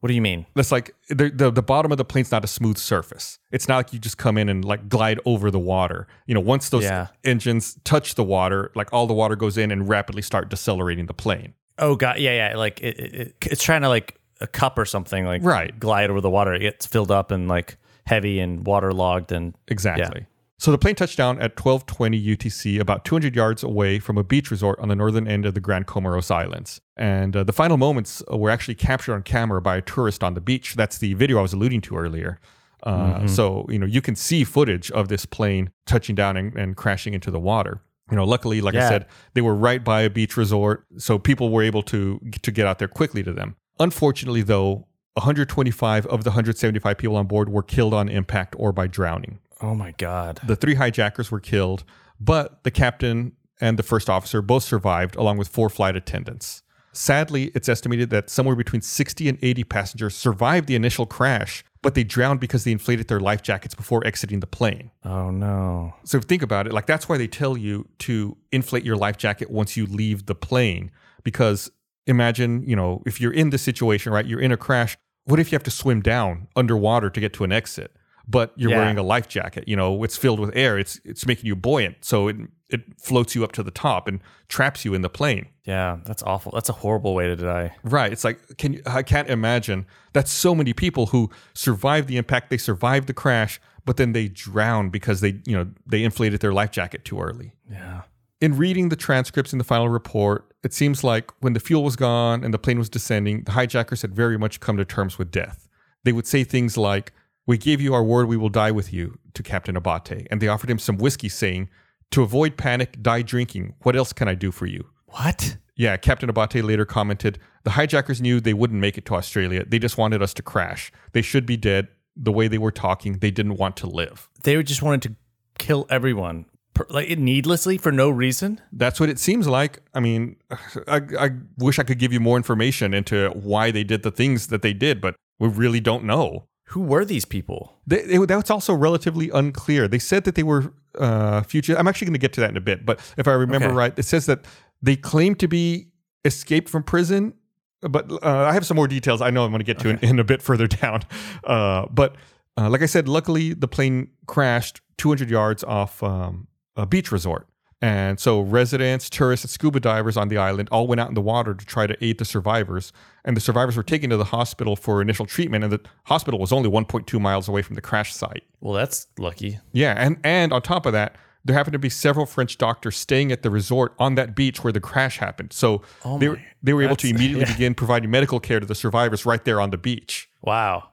what 0.00 0.08
do 0.08 0.14
you 0.14 0.20
mean? 0.20 0.46
That's 0.56 0.72
like 0.72 0.94
the, 1.08 1.30
the 1.30 1.50
the 1.50 1.62
bottom 1.62 1.92
of 1.92 1.98
the 1.98 2.04
plane's 2.04 2.32
not 2.32 2.42
a 2.44 2.48
smooth 2.48 2.76
surface. 2.76 3.38
It's 3.52 3.68
not 3.68 3.76
like 3.76 3.92
you 3.92 4.00
just 4.00 4.18
come 4.18 4.36
in 4.36 4.48
and 4.48 4.64
like 4.64 4.88
glide 4.88 5.20
over 5.24 5.50
the 5.52 5.58
water. 5.60 6.08
You 6.26 6.34
know, 6.34 6.40
once 6.40 6.68
those 6.70 6.82
Yeah. 6.84 7.06
engines 7.24 7.78
touch 7.84 8.14
the 8.16 8.24
water, 8.24 8.70
like 8.74 8.92
all 8.92 9.06
the 9.06 9.14
water 9.14 9.36
goes 9.36 9.56
in 9.56 9.70
and 9.70 9.88
rapidly 9.88 10.22
start 10.22 10.48
decelerating 10.50 11.06
the 11.06 11.14
plane. 11.14 11.54
Oh 11.78 11.94
god, 11.94 12.18
yeah, 12.18 12.48
yeah. 12.50 12.56
Like 12.56 12.80
it, 12.80 12.98
it- 12.98 13.34
it's 13.46 13.62
trying 13.62 13.82
to 13.82 13.88
like 13.88 14.17
a 14.40 14.46
cup 14.46 14.78
or 14.78 14.84
something, 14.84 15.24
like 15.24 15.42
Right. 15.44 15.78
glide 15.78 16.10
over 16.10 16.20
the 16.20 16.30
water. 16.30 16.52
It 16.54 16.60
gets 16.60 16.86
filled 16.86 17.10
up 17.10 17.30
and 17.30 17.48
like 17.48 17.76
heavy 18.06 18.40
and 18.40 18.66
waterlogged, 18.66 19.32
and 19.32 19.54
Exactly. 19.68 20.26
So 20.60 20.72
the 20.72 20.78
plane 20.78 20.96
touched 20.96 21.16
down 21.16 21.40
at 21.40 21.54
12:20 21.56 22.18
UTC, 22.18 22.80
about 22.80 23.04
200 23.04 23.36
yards 23.36 23.62
away 23.62 24.00
from 24.00 24.18
a 24.18 24.24
beach 24.24 24.50
resort 24.50 24.78
on 24.80 24.88
the 24.88 24.96
northern 24.96 25.28
end 25.28 25.46
of 25.46 25.54
the 25.54 25.60
Grand 25.60 25.86
Comoros 25.86 26.32
Islands. 26.32 26.80
And 26.96 27.36
uh, 27.36 27.44
the 27.44 27.52
final 27.52 27.76
moments 27.76 28.22
uh, 28.32 28.36
were 28.36 28.50
actually 28.50 28.74
captured 28.74 29.14
on 29.14 29.22
camera 29.22 29.62
by 29.62 29.76
a 29.76 29.82
tourist 29.82 30.24
on 30.24 30.34
the 30.34 30.40
beach. 30.40 30.74
That's 30.74 30.98
the 30.98 31.14
video 31.14 31.38
I 31.38 31.42
was 31.42 31.52
alluding 31.52 31.82
to 31.82 31.96
earlier. 31.96 32.40
Uh, 32.82 33.26
So 33.28 33.66
you 33.68 33.78
know 33.78 33.86
you 33.86 34.00
can 34.00 34.16
see 34.16 34.42
footage 34.44 34.90
of 34.92 35.06
this 35.08 35.26
plane 35.26 35.70
touching 35.86 36.14
down 36.16 36.36
and, 36.36 36.54
and 36.56 36.76
crashing 36.76 37.14
into 37.14 37.30
the 37.30 37.40
water. 37.40 37.80
You 38.10 38.16
know, 38.16 38.24
luckily, 38.24 38.60
like 38.62 38.74
I 38.74 38.88
said, 38.88 39.06
they 39.34 39.42
were 39.42 39.54
right 39.54 39.84
by 39.84 40.00
a 40.02 40.08
beach 40.10 40.36
resort, 40.36 40.86
so 40.96 41.18
people 41.18 41.50
were 41.50 41.62
able 41.62 41.82
to 41.84 42.18
to 42.42 42.50
get 42.50 42.66
out 42.66 42.78
there 42.80 42.88
quickly 42.88 43.22
to 43.22 43.32
them. 43.32 43.54
Unfortunately, 43.80 44.42
though, 44.42 44.86
125 45.14 46.06
of 46.06 46.24
the 46.24 46.30
175 46.30 46.96
people 46.98 47.16
on 47.16 47.26
board 47.26 47.48
were 47.48 47.62
killed 47.62 47.94
on 47.94 48.08
impact 48.08 48.54
or 48.58 48.72
by 48.72 48.86
drowning. 48.86 49.38
oh 49.60 49.74
my 49.74 49.92
god, 49.98 50.40
The 50.46 50.56
three 50.56 50.74
hijackers 50.76 51.30
were 51.30 51.40
killed, 51.40 51.84
but 52.20 52.62
the 52.64 52.70
captain 52.70 53.32
and 53.60 53.76
the 53.78 53.82
first 53.82 54.08
officer 54.08 54.40
both 54.40 54.62
survived, 54.62 55.16
along 55.16 55.36
with 55.38 55.48
four 55.48 55.68
flight 55.68 55.96
attendants. 55.96 56.62
Sadly, 56.92 57.50
it's 57.54 57.68
estimated 57.68 58.10
that 58.10 58.30
somewhere 58.30 58.56
between 58.56 58.82
60 58.82 59.28
and 59.28 59.38
80 59.42 59.64
passengers 59.64 60.14
survived 60.16 60.68
the 60.68 60.74
initial 60.76 61.06
crash, 61.06 61.64
but 61.82 61.94
they 61.94 62.02
drowned 62.04 62.40
because 62.40 62.64
they 62.64 62.72
inflated 62.72 63.08
their 63.08 63.20
life 63.20 63.42
jackets 63.42 63.74
before 63.74 64.04
exiting 64.06 64.40
the 64.40 64.46
plane. 64.46 64.90
oh 65.04 65.30
no, 65.30 65.94
So 66.04 66.20
think 66.20 66.42
about 66.42 66.66
it, 66.68 66.72
like 66.72 66.86
that's 66.86 67.08
why 67.08 67.18
they 67.18 67.26
tell 67.28 67.56
you 67.56 67.88
to 68.00 68.36
inflate 68.52 68.84
your 68.84 68.96
life 68.96 69.16
jacket 69.16 69.50
once 69.50 69.76
you 69.76 69.86
leave 69.86 70.26
the 70.26 70.34
plane. 70.34 70.90
Because 71.24 71.70
imagine, 72.08 72.62
you 72.64 72.74
know, 72.74 73.02
if 73.06 73.20
you're 73.20 73.32
in 73.32 73.50
this 73.50 73.62
situation, 73.62 74.12
right? 74.12 74.26
You're 74.26 74.40
in 74.40 74.52
a 74.52 74.56
crash. 74.56 74.96
What 75.24 75.38
if 75.38 75.52
you 75.52 75.56
have 75.56 75.62
to 75.64 75.70
swim 75.70 76.00
down 76.00 76.48
underwater 76.56 77.10
to 77.10 77.20
get 77.20 77.32
to 77.34 77.44
an 77.44 77.52
exit? 77.52 77.92
But 78.30 78.52
you're 78.56 78.70
Yeah. 78.72 78.78
wearing 78.78 78.98
a 78.98 79.02
life 79.02 79.26
jacket. 79.28 79.64
You 79.66 79.76
know, 79.76 80.04
it's 80.04 80.16
filled 80.16 80.38
with 80.40 80.50
air. 80.54 80.78
It's 80.78 81.00
it's 81.04 81.24
making 81.26 81.46
you 81.46 81.56
buoyant, 81.56 82.04
so 82.04 82.28
it 82.28 82.36
it 82.68 82.82
floats 83.00 83.34
you 83.34 83.42
up 83.44 83.52
to 83.52 83.62
the 83.62 83.70
top 83.70 84.06
and 84.08 84.20
traps 84.48 84.84
you 84.84 84.92
in 84.92 85.00
the 85.02 85.08
plane. 85.08 85.46
yeah, 85.64 85.98
that's 86.04 86.22
awful. 86.22 86.52
That's 86.54 86.68
a 86.68 86.74
horrible 86.74 87.14
way 87.14 87.26
to 87.26 87.36
die. 87.36 87.74
Right. 87.84 88.12
It's 88.12 88.24
like 88.24 88.38
can 88.58 88.74
you, 88.74 88.82
I 88.84 89.02
can't 89.02 89.30
imagine 89.30 89.86
that's 90.12 90.30
so 90.30 90.54
many 90.54 90.74
people 90.74 91.06
who 91.06 91.30
survived 91.54 92.08
the 92.08 92.16
impact, 92.18 92.50
they 92.50 92.58
survived 92.58 93.06
the 93.06 93.14
crash, 93.14 93.58
but 93.86 93.96
then 93.96 94.12
they 94.12 94.28
drowned 94.28 94.92
because 94.92 95.22
they, 95.22 95.40
you 95.46 95.56
know, 95.56 95.66
they 95.86 96.04
inflated 96.04 96.40
their 96.40 96.52
life 96.52 96.70
jacket 96.70 97.06
too 97.06 97.18
early. 97.20 97.52
Yeah, 97.70 98.02
In 98.40 98.56
reading 98.56 98.88
the 98.88 98.96
transcripts 98.96 99.52
in 99.52 99.58
the 99.58 99.64
final 99.64 99.88
report, 99.88 100.52
it 100.62 100.72
seems 100.72 101.02
like 101.02 101.30
when 101.40 101.54
the 101.54 101.60
fuel 101.60 101.82
was 101.82 101.96
gone 101.96 102.44
and 102.44 102.54
the 102.54 102.58
plane 102.58 102.78
was 102.78 102.88
descending, 102.88 103.42
the 103.42 103.52
hijackers 103.52 104.02
had 104.02 104.14
very 104.14 104.38
much 104.38 104.60
come 104.60 104.76
to 104.76 104.84
terms 104.84 105.18
with 105.18 105.30
death. 105.32 105.68
They 106.04 106.12
would 106.12 106.26
say 106.26 106.44
things 106.44 106.76
like, 106.76 107.12
We 107.46 107.58
gave 107.58 107.80
you 107.80 107.94
our 107.94 108.04
word 108.04 108.28
we 108.28 108.36
will 108.36 108.48
die 108.48 108.70
with 108.70 108.92
you 108.92 109.18
to 109.34 109.42
Captain 109.42 109.76
Abate. 109.76 110.28
And 110.30 110.40
they 110.40 110.46
offered 110.46 110.70
him 110.70 110.78
some 110.78 110.98
whiskey, 110.98 111.28
saying, 111.28 111.68
To 112.12 112.22
avoid 112.22 112.56
panic, 112.56 113.02
die 113.02 113.22
drinking. 113.22 113.74
What 113.82 113.96
else 113.96 114.12
can 114.12 114.28
I 114.28 114.34
do 114.34 114.52
for 114.52 114.66
you? 114.66 114.86
what? 115.06 115.56
Yeah, 115.74 115.96
Captain 115.96 116.28
Abate 116.28 116.64
later 116.64 116.84
commented, 116.84 117.38
The 117.64 117.70
hijackers 117.70 118.20
knew 118.20 118.40
they 118.40 118.54
wouldn't 118.54 118.80
make 118.80 118.98
it 118.98 119.04
to 119.06 119.14
Australia. 119.14 119.64
They 119.66 119.78
just 119.80 119.98
wanted 119.98 120.22
us 120.22 120.34
to 120.34 120.42
crash. 120.42 120.92
They 121.12 121.22
should 121.22 121.46
be 121.46 121.56
dead. 121.56 121.88
The 122.16 122.32
way 122.32 122.48
they 122.48 122.58
were 122.58 122.72
talking, 122.72 123.18
they 123.18 123.30
didn't 123.30 123.56
want 123.56 123.76
to 123.78 123.86
live. 123.88 124.28
They 124.42 124.60
just 124.62 124.82
wanted 124.82 125.02
to 125.02 125.16
kill 125.58 125.86
everyone, 125.88 126.46
like 126.88 127.18
needlessly 127.18 127.78
for 127.78 127.92
no 127.92 128.10
reason. 128.10 128.60
That's 128.72 129.00
what 129.00 129.08
it 129.08 129.18
seems 129.18 129.46
like. 129.46 129.80
I 129.94 130.00
mean, 130.00 130.36
I, 130.88 131.00
I 131.18 131.30
wish 131.58 131.78
I 131.78 131.82
could 131.82 131.98
give 131.98 132.12
you 132.12 132.20
more 132.20 132.36
information 132.36 132.94
into 132.94 133.30
why 133.30 133.70
they 133.70 133.84
did 133.84 134.02
the 134.02 134.10
things 134.10 134.48
that 134.48 134.62
they 134.62 134.72
did, 134.72 135.00
but 135.00 135.16
we 135.38 135.48
really 135.48 135.80
don't 135.80 136.04
know. 136.04 136.44
Who 136.68 136.82
were 136.82 137.04
these 137.04 137.24
people? 137.24 137.78
They, 137.86 138.02
they, 138.02 138.18
that's 138.26 138.50
also 138.50 138.74
relatively 138.74 139.30
unclear. 139.30 139.88
They 139.88 139.98
said 139.98 140.24
that 140.24 140.34
they 140.34 140.42
were 140.42 140.74
uh, 140.98 141.42
future. 141.42 141.74
I'm 141.78 141.88
actually 141.88 142.06
going 142.06 142.14
to 142.14 142.18
get 142.20 142.32
to 142.34 142.40
that 142.40 142.50
in 142.50 142.56
a 142.58 142.60
bit, 142.60 142.84
but 142.84 143.00
if 143.16 143.26
I 143.26 143.32
remember 143.32 143.68
Okay. 143.68 143.74
right, 143.74 143.98
it 143.98 144.02
says 144.04 144.26
that 144.26 144.44
they 144.82 144.94
claim 144.96 145.34
to 145.36 145.48
be 145.48 145.88
escaped 146.24 146.68
from 146.68 146.82
prison. 146.82 147.34
But 147.80 148.10
uh, 148.10 148.44
I 148.44 148.52
have 148.52 148.66
some 148.66 148.74
more 148.74 148.88
details. 148.88 149.22
I 149.22 149.30
know 149.30 149.44
I'm 149.44 149.50
going 149.52 149.60
to 149.60 149.64
get 149.64 149.78
to 149.80 149.88
in, 149.88 149.98
in 150.00 150.18
a 150.18 150.24
bit 150.24 150.42
further 150.42 150.66
down. 150.82 151.02
Uh, 151.44 151.86
but 151.90 152.16
uh, 152.56 152.68
like 152.68 152.82
I 152.82 152.86
said, 152.86 153.08
luckily 153.08 153.54
the 153.54 153.68
plane 153.68 154.10
crashed 154.26 154.80
200 154.98 155.30
yards 155.30 155.62
off 155.62 156.02
um, 156.02 156.47
a 156.78 156.86
beach 156.86 157.12
resort. 157.12 157.46
And 157.80 158.18
so 158.18 158.40
residents, 158.40 159.08
tourists, 159.08 159.44
and 159.44 159.50
scuba 159.50 159.78
divers 159.78 160.16
on 160.16 160.28
the 160.28 160.36
island 160.38 160.68
all 160.72 160.88
went 160.88 161.00
out 161.00 161.08
in 161.08 161.14
the 161.14 161.20
water 161.20 161.54
to 161.54 161.64
try 161.64 161.86
to 161.86 161.96
aid 162.04 162.18
the 162.18 162.24
survivors. 162.24 162.92
And 163.24 163.36
the 163.36 163.40
survivors 163.40 163.76
were 163.76 163.84
taken 163.84 164.10
to 164.10 164.16
the 164.16 164.24
hospital 164.24 164.74
for 164.74 165.00
initial 165.00 165.26
treatment. 165.26 165.62
And 165.62 165.72
the 165.72 165.80
hospital 166.06 166.40
was 166.40 166.50
only 166.50 166.68
1.2 166.68 167.20
miles 167.20 167.46
away 167.48 167.62
from 167.62 167.76
the 167.76 167.80
crash 167.80 168.12
site. 168.14 168.42
Well, 168.60 168.72
that's 168.74 169.06
lucky. 169.18 169.60
Yeah, 169.72 169.94
and 169.96 170.18
and 170.24 170.52
on 170.52 170.62
top 170.62 170.86
of 170.86 170.92
that, 170.94 171.14
there 171.44 171.54
happened 171.54 171.74
to 171.74 171.78
be 171.78 171.88
several 171.88 172.26
French 172.26 172.58
doctors 172.58 172.96
staying 172.96 173.30
at 173.30 173.42
the 173.44 173.50
resort 173.50 173.94
on 174.00 174.16
that 174.16 174.34
beach 174.34 174.64
where 174.64 174.72
the 174.72 174.80
crash 174.80 175.18
happened. 175.18 175.52
So 175.52 175.82
Oh 176.04 176.18
they 176.18 176.26
my- 176.26 176.32
were 176.32 176.40
they 176.64 176.72
were 176.72 176.82
able 176.82 176.96
to 176.96 177.08
immediately 177.14 177.44
yeah. 177.46 177.52
begin 177.52 177.74
providing 177.76 178.10
medical 178.10 178.40
care 178.40 178.58
to 178.58 178.66
the 178.66 178.74
survivors 178.74 179.24
right 179.24 179.44
there 179.44 179.60
on 179.60 179.70
the 179.70 179.78
beach. 179.78 180.28
Wow. 180.42 180.88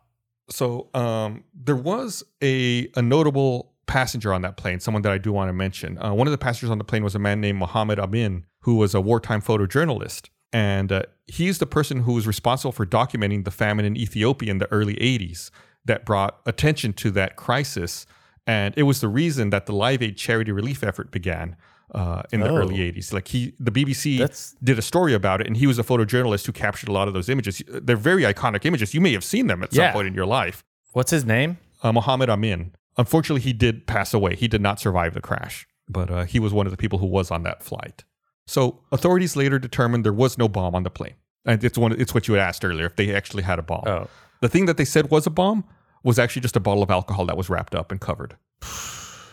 So 0.51 0.89
um, 0.93 1.45
there 1.55 1.75
was 1.75 2.23
a 2.43 2.89
a 2.95 3.01
notable 3.01 3.71
passenger 3.87 4.33
on 4.33 4.41
that 4.41 4.57
plane, 4.57 4.79
someone 4.79 5.01
that 5.03 5.11
I 5.11 5.17
do 5.17 5.31
want 5.31 5.49
to 5.49 5.53
mention. 5.53 5.97
Uh, 6.03 6.13
one 6.13 6.27
of 6.27 6.31
the 6.31 6.37
passengers 6.37 6.69
on 6.69 6.77
the 6.77 6.83
plane 6.83 7.03
was 7.03 7.15
a 7.15 7.19
man 7.19 7.41
named 7.41 7.57
Mohammed 7.59 7.99
Amin, 7.99 8.45
who 8.61 8.75
was 8.75 8.93
a 8.95 9.01
wartime 9.01 9.41
photojournalist. 9.41 10.29
And 10.53 10.91
uh, 10.91 11.03
he's 11.27 11.59
the 11.59 11.65
person 11.65 12.01
who 12.01 12.13
was 12.13 12.25
responsible 12.27 12.71
for 12.71 12.85
documenting 12.85 13.43
the 13.45 13.51
famine 13.51 13.85
in 13.85 13.97
Ethiopia 13.97 14.49
in 14.51 14.57
the 14.59 14.71
early 14.71 14.95
80s 14.95 15.51
that 15.85 16.05
brought 16.05 16.39
attention 16.45 16.93
to 16.93 17.11
that 17.11 17.35
crisis. 17.35 18.05
And 18.47 18.73
it 18.77 18.83
was 18.83 19.01
the 19.01 19.07
reason 19.09 19.49
that 19.49 19.65
the 19.65 19.73
Live 19.73 20.01
Aid 20.01 20.17
charity 20.17 20.51
relief 20.51 20.83
effort 20.83 21.11
began 21.11 21.55
uh, 21.93 22.23
in 22.31 22.39
the 22.39 22.49
Oh. 22.49 22.55
early 22.57 22.77
80s. 22.77 23.13
Like 23.13 23.27
he, 23.27 23.53
the 23.59 23.71
BBC 23.71 24.17
That's- 24.17 24.55
did 24.63 24.79
a 24.79 24.81
story 24.81 25.13
about 25.13 25.41
it, 25.41 25.47
and 25.47 25.55
he 25.57 25.67
was 25.67 25.77
a 25.77 25.83
photojournalist 25.83 26.45
who 26.45 26.51
captured 26.51 26.89
a 26.89 26.91
lot 26.91 27.07
of 27.07 27.13
those 27.13 27.29
images. 27.29 27.61
They're 27.67 27.95
very 27.95 28.23
iconic 28.23 28.65
images. 28.65 28.93
You 28.93 29.01
may 29.01 29.13
have 29.13 29.23
seen 29.23 29.47
them 29.47 29.61
at 29.61 29.73
some 29.73 29.91
point 29.93 30.07
in 30.07 30.13
your 30.13 30.25
life. 30.25 30.63
What's 30.93 31.11
his 31.11 31.25
name? 31.25 31.57
Uh, 31.83 31.91
Mohammed 31.91 32.29
Amin. 32.29 32.71
Unfortunately, 32.97 33.41
he 33.41 33.53
did 33.53 33.87
pass 33.87 34.13
away. 34.13 34.35
He 34.35 34.47
did 34.47 34.61
not 34.61 34.79
survive 34.79 35.13
the 35.13 35.21
crash, 35.21 35.67
but 35.89 36.09
uh, 36.09 36.23
he 36.23 36.39
was 36.39 36.53
one 36.53 36.65
of 36.65 36.71
the 36.71 36.77
people 36.77 36.99
who 36.99 37.07
was 37.07 37.31
on 37.31 37.43
that 37.43 37.63
flight. 37.63 38.03
So 38.47 38.81
authorities 38.91 39.35
later 39.35 39.59
determined 39.59 40.05
there 40.05 40.13
was 40.13 40.37
no 40.37 40.47
bomb 40.47 40.75
on 40.75 40.83
the 40.83 40.89
plane, 40.89 41.15
and 41.45 41.63
it's 41.63 41.77
one. 41.77 41.99
It's 41.99 42.13
what 42.13 42.27
you 42.27 42.35
had 42.35 42.43
asked 42.43 42.63
earlier 42.63 42.85
if 42.85 42.95
they 42.95 43.13
actually 43.13 43.43
had 43.43 43.59
a 43.59 43.63
bomb. 43.63 43.83
Oh. 43.87 44.07
The 44.41 44.49
thing 44.49 44.65
that 44.67 44.77
they 44.77 44.85
said 44.85 45.09
was 45.09 45.25
a 45.25 45.31
bomb 45.31 45.65
was 46.03 46.19
actually 46.19 46.43
just 46.43 46.55
a 46.55 46.59
bottle 46.59 46.83
of 46.83 46.91
alcohol 46.91 47.25
that 47.25 47.35
was 47.35 47.49
wrapped 47.49 47.73
up 47.73 47.91
and 47.91 47.99
covered. 47.99 48.37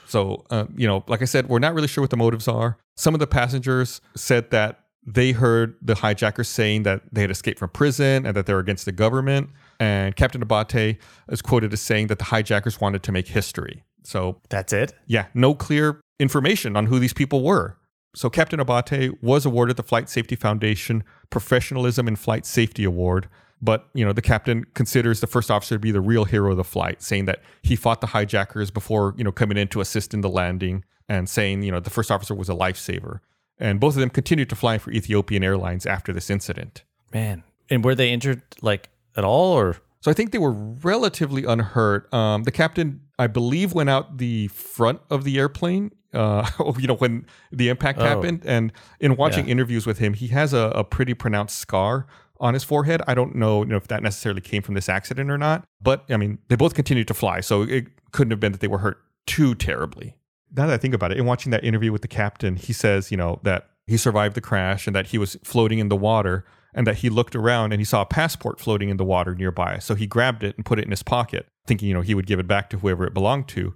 So, 0.08 0.44
uh, 0.50 0.66
you 0.76 0.86
know, 0.86 1.04
like 1.06 1.22
I 1.22 1.26
said, 1.26 1.48
we're 1.48 1.58
not 1.58 1.74
really 1.74 1.88
sure 1.88 2.02
what 2.02 2.10
the 2.10 2.16
motives 2.16 2.48
are. 2.48 2.78
Some 2.96 3.14
of 3.14 3.20
the 3.20 3.26
passengers 3.26 4.00
said 4.16 4.50
that 4.50 4.80
they 5.06 5.32
heard 5.32 5.74
the 5.82 5.94
hijackers 5.94 6.48
saying 6.48 6.84
that 6.84 7.02
they 7.12 7.22
had 7.22 7.30
escaped 7.30 7.58
from 7.58 7.70
prison 7.70 8.24
and 8.24 8.36
that 8.36 8.46
they 8.46 8.52
were 8.54 8.60
against 8.60 8.84
the 8.84 8.92
government. 8.92 9.50
And 9.82 10.14
Captain 10.14 10.40
Abate 10.40 10.96
is 11.28 11.42
quoted 11.42 11.72
as 11.72 11.80
saying 11.80 12.06
that 12.06 12.20
the 12.20 12.26
hijackers 12.26 12.80
wanted 12.80 13.02
to 13.02 13.10
make 13.10 13.26
history. 13.26 13.82
So, 14.04 14.40
That's 14.48 14.72
it. 14.72 14.94
yeah, 15.08 15.26
no 15.34 15.56
clear 15.56 16.00
information 16.20 16.76
on 16.76 16.86
who 16.86 17.00
these 17.00 17.12
people 17.12 17.42
were. 17.42 17.76
So 18.14 18.30
Captain 18.30 18.60
Abate 18.60 19.20
was 19.20 19.44
awarded 19.44 19.76
the 19.76 19.82
Flight 19.82 20.08
Safety 20.08 20.36
Foundation 20.36 21.02
Professionalism 21.30 22.06
in 22.06 22.14
Flight 22.14 22.46
Safety 22.46 22.84
Award, 22.84 23.28
but 23.60 23.88
you 23.92 24.04
know 24.04 24.12
the 24.12 24.22
captain 24.22 24.64
considers 24.74 25.20
the 25.20 25.26
first 25.26 25.50
officer 25.50 25.74
to 25.74 25.80
be 25.80 25.90
the 25.90 26.00
real 26.00 26.26
hero 26.26 26.52
of 26.52 26.58
the 26.58 26.64
flight, 26.64 27.02
saying 27.02 27.24
that 27.24 27.40
he 27.62 27.74
fought 27.74 28.00
the 28.00 28.08
hijackers 28.08 28.70
before 28.70 29.14
you 29.16 29.24
know 29.24 29.32
coming 29.32 29.56
in 29.56 29.66
to 29.68 29.80
assist 29.80 30.14
in 30.14 30.20
the 30.20 30.28
landing, 30.28 30.84
and 31.08 31.28
saying 31.28 31.62
you 31.62 31.72
know 31.72 31.80
the 31.80 31.90
first 31.90 32.10
officer 32.12 32.36
was 32.36 32.48
a 32.48 32.54
lifesaver. 32.54 33.18
And 33.58 33.80
both 33.80 33.94
of 33.94 34.00
them 34.00 34.10
continued 34.10 34.48
to 34.50 34.56
fly 34.56 34.78
for 34.78 34.92
Ethiopian 34.92 35.42
Airlines 35.42 35.86
after 35.86 36.12
this 36.12 36.30
incident. 36.30 36.84
Man. 37.12 37.42
And 37.70 37.84
were 37.84 37.94
they 37.94 38.10
injured 38.12 38.42
like 38.60 38.90
at 39.16 39.24
all 39.24 39.52
or 39.52 39.76
So 40.00 40.10
I 40.10 40.14
think 40.14 40.32
they 40.32 40.38
were 40.38 40.52
relatively 40.52 41.44
unhurt. 41.44 42.12
Um, 42.12 42.42
the 42.44 42.50
captain, 42.50 43.00
I 43.18 43.26
believe, 43.28 43.72
went 43.72 43.88
out 43.90 44.18
the 44.18 44.48
front 44.48 45.00
of 45.10 45.24
the 45.24 45.38
airplane. 45.38 45.92
Uh, 46.12 46.48
you 46.78 46.86
know 46.86 46.94
when 46.96 47.26
the 47.50 47.68
impact 47.68 47.98
Oh. 48.00 48.04
happened, 48.04 48.42
and 48.44 48.72
in 49.00 49.16
watching 49.16 49.46
Yeah. 49.46 49.52
interviews 49.52 49.86
with 49.86 49.98
him, 49.98 50.14
he 50.14 50.26
has 50.28 50.52
a, 50.52 50.72
a 50.74 50.84
pretty 50.84 51.14
pronounced 51.14 51.58
scar 51.58 52.06
on 52.40 52.54
his 52.54 52.64
forehead. 52.64 53.00
I 53.06 53.14
don't 53.14 53.34
know, 53.36 53.62
you 53.62 53.68
know 53.70 53.76
if 53.76 53.86
that 53.88 54.02
necessarily 54.02 54.40
came 54.40 54.62
from 54.62 54.74
this 54.74 54.88
accident 54.88 55.30
or 55.30 55.38
not, 55.38 55.64
but 55.80 56.04
I 56.10 56.16
mean 56.16 56.38
they 56.48 56.56
both 56.56 56.74
continued 56.74 57.08
to 57.08 57.14
fly, 57.14 57.40
so 57.40 57.62
it 57.62 57.86
couldn't 58.10 58.30
have 58.32 58.40
been 58.40 58.52
that 58.52 58.60
they 58.60 58.68
were 58.68 58.78
hurt 58.78 58.98
too 59.26 59.54
terribly. 59.54 60.16
Now 60.54 60.66
that 60.66 60.74
I 60.74 60.76
think 60.78 60.92
about 60.94 61.12
it, 61.12 61.18
in 61.18 61.24
watching 61.24 61.50
that 61.52 61.64
interview 61.64 61.92
with 61.92 62.02
the 62.02 62.08
captain, 62.08 62.56
he 62.56 62.72
says, 62.74 63.10
you 63.10 63.16
know, 63.16 63.40
that 63.44 63.68
he 63.86 63.96
survived 63.96 64.34
the 64.34 64.40
crash 64.42 64.86
and 64.86 64.94
that 64.94 65.06
he 65.06 65.16
was 65.18 65.36
floating 65.44 65.78
in 65.78 65.88
the 65.88 65.96
water 65.96 66.44
and 66.74 66.86
that 66.86 66.96
he 66.96 67.10
looked 67.10 67.36
around 67.36 67.72
and 67.72 67.80
he 67.80 67.84
saw 67.84 68.02
a 68.02 68.06
passport 68.06 68.60
floating 68.60 68.88
in 68.88 68.96
the 68.96 69.04
water 69.04 69.34
nearby. 69.34 69.78
So 69.78 69.94
he 69.94 70.06
grabbed 70.06 70.42
it 70.42 70.56
and 70.56 70.64
put 70.64 70.78
it 70.78 70.84
in 70.84 70.90
his 70.90 71.02
pocket, 71.02 71.46
thinking, 71.66 71.88
you 71.88 71.94
know, 71.94 72.00
he 72.00 72.14
would 72.14 72.26
give 72.26 72.38
it 72.38 72.46
back 72.46 72.70
to 72.70 72.78
whoever 72.78 73.06
it 73.06 73.14
belonged 73.14 73.48
to. 73.48 73.74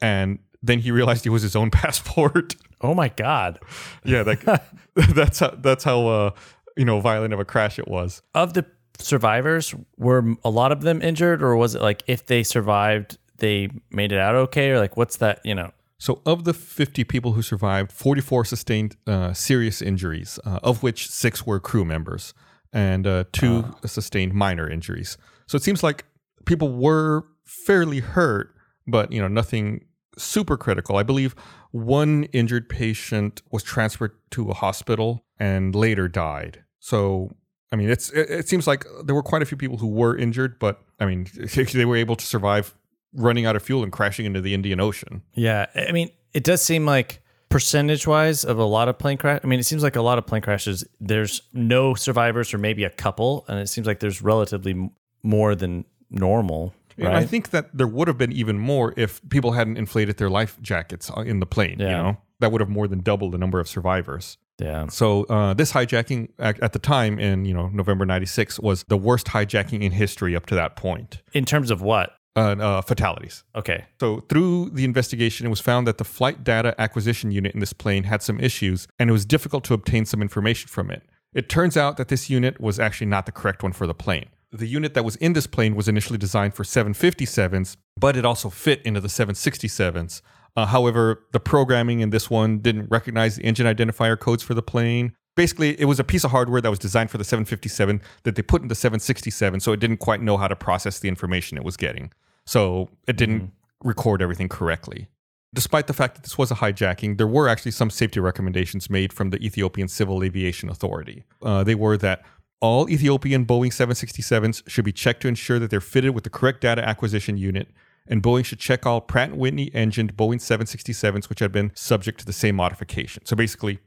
And 0.00 0.38
then 0.62 0.80
he 0.80 0.90
realized 0.90 1.26
it 1.26 1.30
was 1.30 1.42
his 1.42 1.56
own 1.56 1.70
passport. 1.72 2.56
Oh 2.80 2.94
my 2.94 3.08
god. 3.08 3.58
yeah, 4.04 4.22
that, 4.22 4.64
that's 4.94 5.38
how 5.38 5.50
that's 5.50 5.84
how 5.84 6.06
uh, 6.06 6.30
you 6.76 6.84
know 6.84 7.00
violent 7.00 7.32
of 7.32 7.40
a 7.40 7.44
crash 7.44 7.78
it 7.78 7.88
was. 7.88 8.22
Of 8.34 8.54
the 8.54 8.66
survivors, 8.98 9.74
were 9.96 10.34
a 10.44 10.50
lot 10.50 10.70
of 10.70 10.82
them 10.82 11.02
injured 11.02 11.42
or 11.42 11.56
was 11.56 11.74
it 11.74 11.82
like 11.82 12.02
if 12.06 12.26
they 12.26 12.42
survived 12.42 13.18
they 13.38 13.68
made 13.90 14.12
it 14.12 14.18
out 14.18 14.34
okay 14.34 14.70
or 14.70 14.78
like 14.78 14.96
what's 14.96 15.16
that, 15.16 15.40
you 15.44 15.54
know? 15.54 15.72
So, 15.98 16.20
of 16.26 16.44
the 16.44 16.52
50 16.52 17.04
people 17.04 17.32
who 17.32 17.42
survived, 17.42 17.92
44 17.92 18.44
sustained 18.44 18.96
uh, 19.06 19.32
serious 19.32 19.80
injuries, 19.80 20.38
uh, 20.44 20.58
of 20.62 20.82
which 20.82 21.08
six 21.08 21.46
were 21.46 21.60
crew 21.60 21.84
members, 21.84 22.34
and 22.72 23.06
uh, 23.06 23.24
two 23.32 23.74
sustained 23.86 24.34
minor 24.34 24.68
injuries. 24.68 25.16
So, 25.46 25.56
it 25.56 25.62
seems 25.62 25.82
like 25.82 26.04
people 26.44 26.72
were 26.72 27.24
fairly 27.44 28.00
hurt, 28.00 28.54
but 28.86 29.12
you 29.12 29.20
know 29.20 29.28
nothing 29.28 29.86
super 30.18 30.56
critical. 30.56 30.96
I 30.96 31.02
believe 31.02 31.34
one 31.70 32.24
injured 32.24 32.68
patient 32.68 33.42
was 33.50 33.62
transferred 33.62 34.12
to 34.30 34.50
a 34.50 34.54
hospital 34.54 35.24
and 35.38 35.74
later 35.74 36.08
died. 36.08 36.64
So, 36.80 37.34
I 37.72 37.76
mean, 37.76 37.90
it's 37.90 38.10
it, 38.10 38.30
it 38.30 38.48
seems 38.48 38.66
like 38.66 38.84
there 39.04 39.14
were 39.14 39.22
quite 39.22 39.42
a 39.42 39.46
few 39.46 39.56
people 39.56 39.78
who 39.78 39.88
were 39.88 40.16
injured, 40.16 40.58
but 40.58 40.82
I 41.00 41.06
mean, 41.06 41.26
they 41.72 41.84
were 41.84 41.96
able 41.96 42.16
to 42.16 42.24
survive 42.24 42.74
running 43.14 43.46
out 43.46 43.56
of 43.56 43.62
fuel 43.62 43.82
and 43.82 43.92
crashing 43.92 44.26
into 44.26 44.40
the 44.40 44.54
Indian 44.54 44.80
Ocean. 44.80 45.22
Yeah, 45.34 45.66
I 45.74 45.92
mean, 45.92 46.10
it 46.32 46.44
does 46.44 46.60
seem 46.62 46.84
like 46.86 47.20
percentage 47.48 48.06
wise 48.06 48.44
of 48.44 48.58
a 48.58 48.64
lot 48.64 48.88
of 48.88 48.98
plane 48.98 49.16
crash. 49.18 49.40
I 49.44 49.46
mean, 49.46 49.60
it 49.60 49.64
seems 49.64 49.82
like 49.82 49.96
a 49.96 50.02
lot 50.02 50.18
of 50.18 50.26
plane 50.26 50.42
crashes. 50.42 50.84
There's 51.00 51.42
no 51.52 51.94
survivors, 51.94 52.52
or 52.52 52.58
maybe 52.58 52.84
a 52.84 52.90
couple, 52.90 53.44
and 53.48 53.58
it 53.60 53.68
seems 53.68 53.86
like 53.86 54.00
there's 54.00 54.20
relatively 54.22 54.90
more 55.22 55.54
than 55.54 55.84
normal. 56.10 56.74
And 56.96 57.06
Right? 57.08 57.16
I 57.16 57.24
think 57.26 57.50
that 57.50 57.76
there 57.76 57.86
would 57.88 58.06
have 58.08 58.18
been 58.18 58.32
even 58.32 58.58
more 58.58 58.94
if 58.96 59.20
people 59.28 59.52
hadn't 59.52 59.76
inflated 59.78 60.16
their 60.16 60.30
life 60.30 60.58
jackets 60.62 61.10
uh, 61.16 61.20
in 61.22 61.40
the 61.40 61.46
plane. 61.46 61.78
You 61.80 61.86
Yeah. 61.86 62.02
know, 62.02 62.16
that 62.40 62.52
would 62.52 62.60
have 62.60 62.70
more 62.70 62.86
than 62.88 63.00
doubled 63.00 63.32
the 63.32 63.38
number 63.38 63.58
of 63.60 63.68
survivors. 63.68 64.36
yeah. 64.58 64.86
So 64.88 65.24
uh, 65.24 65.54
this 65.54 65.72
hijacking 65.72 66.28
at, 66.38 66.60
at 66.62 66.72
the 66.72 66.78
time 66.78 67.18
in 67.18 67.44
you 67.44 67.54
know 67.54 67.68
November 67.68 68.04
'96 68.06 68.60
was 68.60 68.84
the 68.88 68.96
worst 68.96 69.26
hijacking 69.28 69.82
in 69.82 69.90
history 69.92 70.36
up 70.36 70.46
to 70.46 70.54
that 70.54 70.76
point. 70.76 71.22
In 71.32 71.44
terms 71.44 71.70
of 71.72 71.82
what? 71.82 72.12
Uh, 72.36 72.56
uh, 72.58 72.82
fatalities. 72.82 73.44
Okay. 73.54 73.84
So 74.00 74.24
through 74.28 74.70
the 74.70 74.84
investigation, 74.84 75.46
it 75.46 75.50
was 75.50 75.60
found 75.60 75.86
that 75.86 75.98
the 75.98 76.04
flight 76.04 76.42
data 76.42 76.74
acquisition 76.78 77.30
unit 77.30 77.54
in 77.54 77.60
this 77.60 77.72
plane 77.72 78.04
had 78.04 78.22
some 78.22 78.40
issues, 78.40 78.88
and 78.98 79.08
it 79.08 79.12
was 79.12 79.24
difficult 79.24 79.62
to 79.64 79.74
obtain 79.74 80.04
some 80.04 80.20
information 80.20 80.66
from 80.68 80.90
it. 80.90 81.04
It 81.32 81.48
turns 81.48 81.76
out 81.76 81.96
that 81.96 82.08
this 82.08 82.28
unit 82.28 82.60
was 82.60 82.80
actually 82.80 83.06
not 83.06 83.26
the 83.26 83.32
correct 83.32 83.62
one 83.62 83.72
for 83.72 83.86
the 83.86 83.94
plane. 83.94 84.26
The 84.50 84.66
unit 84.66 84.94
that 84.94 85.04
was 85.04 85.14
in 85.16 85.32
this 85.32 85.46
plane 85.46 85.76
was 85.76 85.86
initially 85.86 86.18
designed 86.18 86.54
for 86.54 86.64
757s, 86.64 87.76
but 87.96 88.16
it 88.16 88.24
also 88.24 88.50
fit 88.50 88.82
into 88.82 89.00
the 89.00 89.08
767s. 89.08 90.20
Uh, 90.56 90.66
however, 90.66 91.24
the 91.32 91.40
programming 91.40 92.00
in 92.00 92.10
this 92.10 92.30
one 92.30 92.58
didn't 92.58 92.88
recognize 92.88 93.36
the 93.36 93.44
engine 93.44 93.66
identifier 93.66 94.18
codes 94.18 94.42
for 94.42 94.54
the 94.54 94.62
plane. 94.62 95.14
Basically, 95.36 95.80
it 95.80 95.86
was 95.86 95.98
a 95.98 96.04
piece 96.04 96.22
of 96.22 96.30
hardware 96.30 96.60
that 96.60 96.70
was 96.70 96.78
designed 96.78 97.10
for 97.10 97.18
the 97.18 97.24
757 97.24 98.00
that 98.22 98.36
they 98.36 98.42
put 98.42 98.62
in 98.62 98.68
the 98.68 98.76
767, 98.76 99.58
so 99.58 99.72
it 99.72 99.80
didn't 99.80 99.96
quite 99.96 100.20
know 100.22 100.36
how 100.36 100.46
to 100.46 100.54
process 100.54 101.00
the 101.00 101.08
information 101.08 101.58
it 101.58 101.64
was 101.64 101.76
getting. 101.76 102.12
So 102.46 102.90
it 103.06 103.16
didn't 103.16 103.52
record 103.82 104.22
everything 104.22 104.48
correctly. 104.48 105.08
Despite 105.52 105.86
the 105.86 105.92
fact 105.92 106.16
that 106.16 106.24
this 106.24 106.36
was 106.36 106.50
a 106.50 106.56
hijacking, 106.56 107.16
there 107.16 107.28
were 107.28 107.48
actually 107.48 107.70
some 107.70 107.88
safety 107.88 108.18
recommendations 108.18 108.90
made 108.90 109.12
from 109.12 109.30
the 109.30 109.38
Ethiopian 109.38 109.86
Civil 109.86 110.24
Aviation 110.24 110.68
Authority. 110.68 111.24
Uh, 111.42 111.62
they 111.62 111.76
were 111.76 111.96
that 111.98 112.24
all 112.60 112.88
Ethiopian 112.88 113.46
Boeing 113.46 113.68
767s 113.68 114.68
should 114.68 114.84
be 114.84 114.92
checked 114.92 115.22
to 115.22 115.28
ensure 115.28 115.58
that 115.58 115.70
they're 115.70 115.80
fitted 115.80 116.14
with 116.14 116.24
the 116.24 116.30
correct 116.30 116.62
data 116.62 116.86
acquisition 116.86 117.36
unit, 117.36 117.68
and 118.06 118.22
Boeing 118.22 118.44
should 118.44 118.58
check 118.58 118.84
all 118.84 119.00
Pratt 119.00 119.36
& 119.36 119.36
Whitney 119.36 119.70
engined 119.74 120.16
Boeing 120.16 120.40
767s 120.40 121.28
which 121.28 121.40
had 121.40 121.52
been 121.52 121.72
subject 121.74 122.20
to 122.20 122.26
the 122.26 122.32
same 122.32 122.56
modification. 122.56 123.24
So 123.26 123.36
basically, 123.36 123.78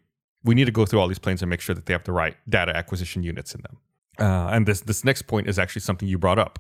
we 0.44 0.56
need 0.56 0.66
to 0.66 0.72
go 0.72 0.86
through 0.86 1.00
all 1.00 1.08
these 1.08 1.20
planes 1.20 1.42
and 1.42 1.50
make 1.50 1.60
sure 1.60 1.76
that 1.76 1.86
they 1.86 1.94
have 1.94 2.04
the 2.04 2.12
right 2.12 2.38
data 2.48 2.76
acquisition 2.76 3.24
units 3.24 3.54
in 3.54 3.62
them. 3.62 3.78
Uh, 4.20 4.50
and 4.52 4.66
this 4.66 4.82
this 4.82 5.04
next 5.04 5.24
point 5.24 5.48
is 5.48 5.60
actually 5.60 5.82
something 5.82 6.08
you 6.08 6.18
brought 6.18 6.40
up. 6.40 6.60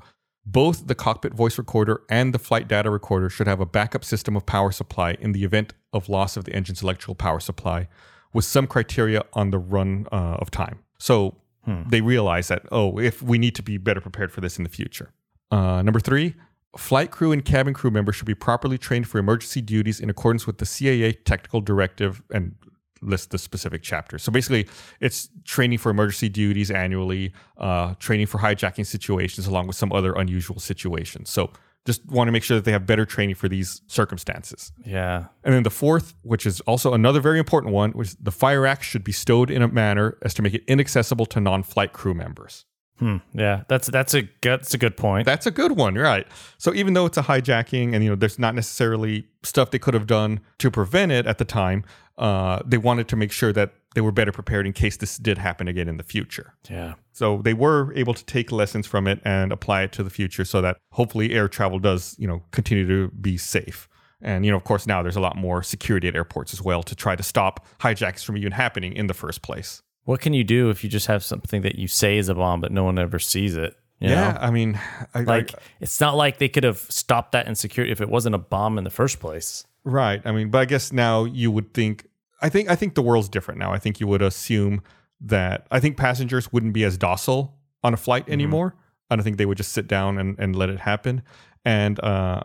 Both 0.50 0.88
the 0.88 0.96
cockpit 0.96 1.34
voice 1.34 1.58
recorder 1.58 2.04
and 2.10 2.34
the 2.34 2.40
flight 2.40 2.70
data 2.70 2.90
recorder 2.90 3.30
should 3.30 3.48
have 3.48 3.60
a 3.60 3.66
backup 3.66 4.06
system 4.06 4.38
of 4.38 4.46
power 4.46 4.72
supply 4.72 5.18
in 5.20 5.34
the 5.34 5.44
event 5.44 5.74
of 5.92 6.08
loss 6.08 6.38
of 6.38 6.46
the 6.46 6.54
engine's 6.54 6.82
electrical 6.82 7.16
power 7.16 7.42
supply, 7.42 7.90
with 8.32 8.46
some 8.46 8.66
criteria 8.66 9.24
on 9.34 9.52
the 9.52 9.58
run 9.58 10.08
uh, 10.10 10.38
of 10.40 10.50
time. 10.50 10.80
So 11.00 11.36
they 11.90 12.00
realize 12.00 12.48
that 12.48 12.64
oh, 12.72 12.98
if 12.98 13.22
we 13.22 13.38
need 13.38 13.56
to 13.56 13.62
be 13.62 13.78
better 13.78 14.00
prepared 14.00 14.32
for 14.32 14.40
this 14.40 14.58
in 14.58 14.64
the 14.64 14.70
future. 14.70 15.12
Uh, 15.52 15.82
number 15.82 16.00
three, 16.00 16.36
flight 16.78 17.12
crew 17.12 17.34
and 17.34 17.44
cabin 17.44 17.74
crew 17.74 17.92
members 17.92 18.16
should 18.16 18.26
be 18.26 18.36
properly 18.36 18.78
trained 18.78 19.06
for 19.06 19.18
emergency 19.18 19.62
duties 19.62 20.00
in 20.00 20.10
accordance 20.10 20.48
with 20.48 20.60
the 20.60 20.66
CAA 20.66 21.18
technical 21.26 21.60
directive 21.60 22.24
and 22.34 22.56
list 23.02 23.32
the 23.32 23.38
specific 23.38 23.84
chapters. 23.84 24.24
So 24.24 24.32
basically, 24.32 24.68
it's 25.00 25.30
training 25.44 25.80
for 25.80 25.90
emergency 25.90 26.30
duties 26.30 26.72
annually, 26.72 27.34
uh, 27.58 27.96
training 28.00 28.28
for 28.28 28.40
hijacking 28.40 28.86
situations, 28.86 29.48
along 29.48 29.68
with 29.68 29.76
some 29.76 29.92
other 29.92 30.14
unusual 30.14 30.60
situations. 30.60 31.30
So 31.30 31.52
just 31.86 32.06
want 32.08 32.28
to 32.28 32.34
make 32.34 32.44
sure 32.44 32.58
that 32.58 32.66
they 32.66 32.74
have 32.74 32.86
better 32.86 33.06
training 33.06 33.36
for 33.36 33.48
these 33.48 33.82
circumstances. 33.88 34.74
Yeah. 34.86 35.28
And 35.46 35.54
then 35.54 35.64
the 35.64 35.70
fourth, 35.70 36.16
which 36.22 36.46
is 36.46 36.60
also 36.62 36.94
another 36.94 37.22
very 37.22 37.40
important 37.40 37.74
one, 37.74 37.94
was 37.94 38.16
the 38.16 38.32
fire 38.32 38.66
axe 38.66 38.86
should 38.86 39.06
be 39.06 39.14
stowed 39.14 39.50
in 39.50 39.62
a 39.62 39.70
manner 39.70 40.18
as 40.22 40.34
to 40.34 40.42
make 40.42 40.54
it 40.54 40.64
inaccessible 40.68 41.26
to 41.28 41.40
non-flight 41.40 41.94
crew 41.94 42.14
members. 42.14 42.66
Hmm. 43.00 43.18
Yeah, 43.34 43.64
that's 43.70 43.88
that's 43.88 44.16
a 44.16 44.24
good, 44.24 44.60
that's 44.60 44.74
a 44.74 44.78
good 44.78 44.98
point. 44.98 45.26
That's 45.26 45.46
a 45.46 45.52
good 45.52 45.78
one, 45.78 45.96
right? 45.96 46.28
So 46.58 46.74
even 46.74 46.94
though 46.94 47.06
it's 47.06 47.18
a 47.18 47.22
hijacking, 47.22 47.94
and 47.94 48.04
you 48.04 48.10
know, 48.10 48.16
there's 48.16 48.40
not 48.40 48.56
necessarily 48.56 49.28
stuff 49.44 49.70
they 49.70 49.78
could 49.78 49.94
have 49.94 50.08
done 50.08 50.40
to 50.58 50.72
prevent 50.72 51.12
it 51.12 51.28
at 51.28 51.38
the 51.38 51.46
time, 51.46 51.86
uh, 52.18 52.62
they 52.66 52.78
wanted 52.78 53.08
to 53.10 53.16
make 53.16 53.32
sure 53.32 53.54
that 53.54 53.74
they 53.96 54.02
were 54.02 54.12
better 54.12 54.32
prepared 54.32 54.68
in 54.68 54.74
case 54.74 54.98
this 54.98 55.18
did 55.18 55.38
happen 55.38 55.68
again 55.68 55.88
in 55.88 55.98
the 55.98 56.04
future. 56.04 56.54
yeah. 56.70 56.94
So 57.14 57.42
they 57.42 57.56
were 57.56 57.92
able 57.96 58.14
to 58.14 58.24
take 58.26 58.52
lessons 58.52 58.86
from 58.86 59.08
it 59.08 59.20
and 59.26 59.52
apply 59.52 59.82
it 59.82 59.92
to 59.94 60.04
the 60.04 60.12
future, 60.12 60.46
so 60.46 60.62
that 60.62 60.78
hopefully 60.92 61.34
air 61.34 61.48
travel 61.48 61.80
does, 61.80 62.16
you 62.20 62.28
know, 62.28 62.44
continue 62.52 62.88
to 62.88 63.12
be 63.16 63.38
safe. 63.38 63.90
And 64.22 64.46
you 64.46 64.52
know, 64.52 64.58
of 64.58 64.64
course, 64.64 64.88
now 64.88 65.02
there's 65.02 65.16
a 65.16 65.20
lot 65.22 65.36
more 65.36 65.64
security 65.64 66.08
at 66.08 66.16
airports 66.16 66.54
as 66.54 66.62
well 66.62 66.84
to 66.84 66.96
try 66.96 67.16
to 67.16 67.24
stop 67.24 67.66
hijacks 67.80 68.24
from 68.24 68.38
even 68.38 68.52
happening 68.52 68.94
in 68.94 69.08
the 69.08 69.14
first 69.14 69.42
place. 69.42 69.82
What 70.04 70.22
can 70.22 70.34
you 70.34 70.44
do 70.44 70.70
if 70.70 70.84
you 70.84 70.90
just 70.90 71.08
have 71.08 71.24
something 71.24 71.62
that 71.64 71.76
you 71.76 71.88
say 71.88 72.18
is 72.18 72.30
a 72.30 72.36
bomb 72.36 72.62
but 72.62 72.72
no 72.72 72.84
one 72.84 72.98
ever 72.98 73.20
sees 73.20 73.56
it? 73.56 73.76
You 74.00 74.10
yeah, 74.10 74.34
know? 74.34 74.38
I 74.40 74.52
mean, 74.52 74.80
I, 75.14 75.22
Like 75.22 75.56
I, 75.56 75.58
it's 75.80 76.00
not 76.00 76.16
like 76.16 76.38
they 76.38 76.50
could 76.50 76.64
have 76.64 76.78
stopped 76.78 77.32
that 77.32 77.48
insecurity 77.48 77.92
if 77.92 78.00
it 78.00 78.10
wasn't 78.10 78.36
a 78.36 78.40
bomb 78.40 78.78
in 78.78 78.84
the 78.84 78.90
first 78.90 79.20
place. 79.20 79.66
Right. 79.84 80.22
I 80.26 80.32
mean, 80.32 80.50
but 80.50 80.60
I 80.60 80.66
guess 80.66 80.92
now 80.92 81.24
you 81.24 81.50
would 81.50 81.74
think 81.74 82.07
I 82.41 82.50
think 82.50 82.69
I 82.69 82.76
think 82.76 82.95
the 82.95 83.02
world's 83.02 83.30
different 83.30 83.60
now. 83.60 83.71
I 83.73 83.80
think 83.80 84.00
you 84.00 84.08
would 84.08 84.21
assume 84.21 84.82
that 85.21 85.67
I 85.71 85.80
think 85.80 85.97
passengers 85.97 86.52
wouldn't 86.54 86.73
be 86.73 86.84
as 86.84 86.97
docile 86.97 87.56
on 87.84 87.93
a 87.93 87.97
flight 87.97 88.30
anymore. 88.30 88.76
I 89.10 89.15
don't 89.15 89.23
think 89.23 89.38
they 89.38 89.45
would 89.45 89.58
just 89.58 89.71
sit 89.71 89.88
down 89.88 90.17
and, 90.17 90.38
and 90.38 90.56
let 90.56 90.69
it 90.69 90.80
happen. 90.80 91.23
And 91.65 92.00
uh, 92.04 92.43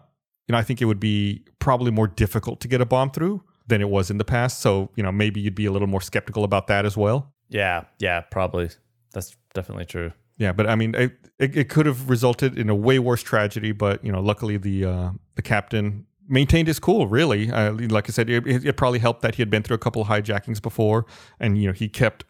you 0.49 0.53
know, 0.53 0.59
I 0.59 0.63
think 0.63 0.81
it 0.81 0.87
would 0.87 1.01
be 1.01 1.45
probably 1.59 1.91
more 1.91 2.09
difficult 2.09 2.61
to 2.61 2.69
get 2.69 2.81
a 2.81 2.87
bomb 2.87 3.11
through 3.11 3.43
than 3.67 3.81
it 3.81 3.89
was 3.89 4.11
in 4.11 4.19
the 4.19 4.25
past. 4.25 4.61
So, 4.61 4.91
you 4.97 5.03
know, 5.03 5.13
maybe 5.13 5.41
you'd 5.41 5.55
be 5.55 5.67
a 5.67 5.73
little 5.73 5.89
more 5.89 6.01
skeptical 6.01 6.45
about 6.45 6.67
that 6.67 6.85
as 6.85 6.97
well. 6.97 7.33
Yeah, 7.49 7.85
yeah, 7.99 8.21
probably. 8.23 8.71
That's 9.13 9.37
definitely 9.55 9.85
true. 9.85 10.13
Yeah, 10.39 10.53
but 10.53 10.67
I 10.67 10.75
mean, 10.75 10.95
it, 10.95 11.13
it, 11.39 11.57
it 11.57 11.69
could 11.69 11.87
have 11.87 12.09
resulted 12.09 12.59
in 12.59 12.69
a 12.69 12.75
way 12.75 12.99
worse 12.99 13.23
tragedy. 13.23 13.73
But 13.73 14.05
you 14.05 14.11
know, 14.11 14.21
luckily 14.21 14.57
the 14.57 14.85
uh, 14.85 15.11
the 15.37 15.43
captain 15.43 16.07
maintained 16.29 16.69
his 16.69 16.79
cool. 16.79 17.07
Really, 17.07 17.51
uh, 17.51 17.73
like 17.73 18.09
I 18.09 18.13
said, 18.13 18.31
it, 18.31 18.47
it 18.47 18.77
probably 18.77 18.99
helped 18.99 19.23
that 19.23 19.37
he 19.37 19.43
had 19.43 19.51
been 19.51 19.63
through 19.63 19.77
a 19.77 19.79
couple 19.79 20.03
of 20.03 20.09
hijackings 20.09 20.61
before, 20.61 21.07
and 21.41 21.59
you 21.61 21.67
know, 21.67 21.73
he 21.73 21.89
kept 21.89 22.25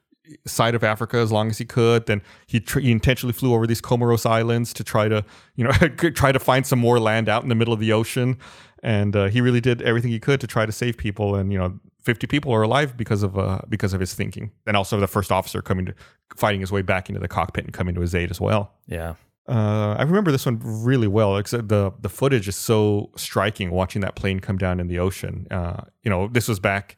sight 0.47 0.75
of 0.75 0.85
Africa 0.85 1.19
as 1.19 1.33
long 1.33 1.51
as 1.51 1.59
he 1.59 1.65
could. 1.65 2.07
Then 2.07 2.23
he, 2.47 2.61
tr- 2.61 2.81
he 2.81 2.91
intentionally 2.91 3.33
flew 3.33 3.55
over 3.55 3.67
these 3.67 3.83
Comoros 3.83 4.25
Islands 4.25 4.73
to 4.75 4.85
try 4.85 5.09
to 5.09 5.25
you 5.57 5.65
know 5.65 5.71
try 6.15 6.33
to 6.33 6.39
find 6.39 6.67
some 6.67 6.79
more 6.79 6.99
land 6.99 7.29
out 7.29 7.43
in 7.43 7.49
the 7.49 7.55
middle 7.55 7.75
of 7.75 7.81
the 7.81 7.93
ocean, 7.93 8.39
and 8.83 9.15
uh, 9.15 9.29
he 9.29 9.41
really 9.41 9.61
did 9.61 9.83
everything 9.83 10.11
he 10.11 10.21
could 10.21 10.41
to 10.41 10.47
try 10.47 10.67
to 10.67 10.73
save 10.73 10.97
people. 10.97 11.35
And 11.35 11.53
you 11.53 11.59
know. 11.59 11.79
50 12.03 12.27
people 12.27 12.53
are 12.53 12.63
alive 12.63 12.97
because 12.97 13.23
of 13.23 13.39
uh, 13.39 13.61
because 13.69 13.93
of 13.93 14.01
his 14.01 14.13
thinking, 14.13 14.51
and 14.67 14.77
also 14.77 14.99
the 14.99 15.07
first 15.07 15.31
officer 15.31 15.63
coming 15.63 15.87
to 15.87 15.95
fighting 16.35 16.59
his 16.59 16.73
way 16.73 16.83
back 16.83 17.09
into 17.09 17.21
the 17.21 17.29
cockpit 17.29 17.65
and 17.65 17.73
coming 17.73 17.95
to 17.95 18.01
his 18.01 18.13
aid 18.13 18.33
as 18.33 18.41
well. 18.41 18.73
Yeah. 18.89 19.15
Uh, 19.53 19.97
I 19.99 20.03
remember 20.03 20.33
this 20.33 20.47
one 20.47 20.61
really 20.63 21.09
well. 21.09 21.37
Except 21.37 21.69
the 21.69 21.93
the 22.01 22.09
footage 22.09 22.49
is 22.49 22.57
so 22.57 23.11
striking. 23.17 23.71
Watching 23.71 24.01
that 24.01 24.17
plane 24.17 24.41
come 24.41 24.57
down 24.57 24.81
in 24.81 24.89
the 24.89 24.99
ocean. 24.99 25.47
Uh, 25.51 25.83
you 26.03 26.11
know, 26.11 26.29
this 26.29 26.49
was 26.49 26.59
back 26.59 26.97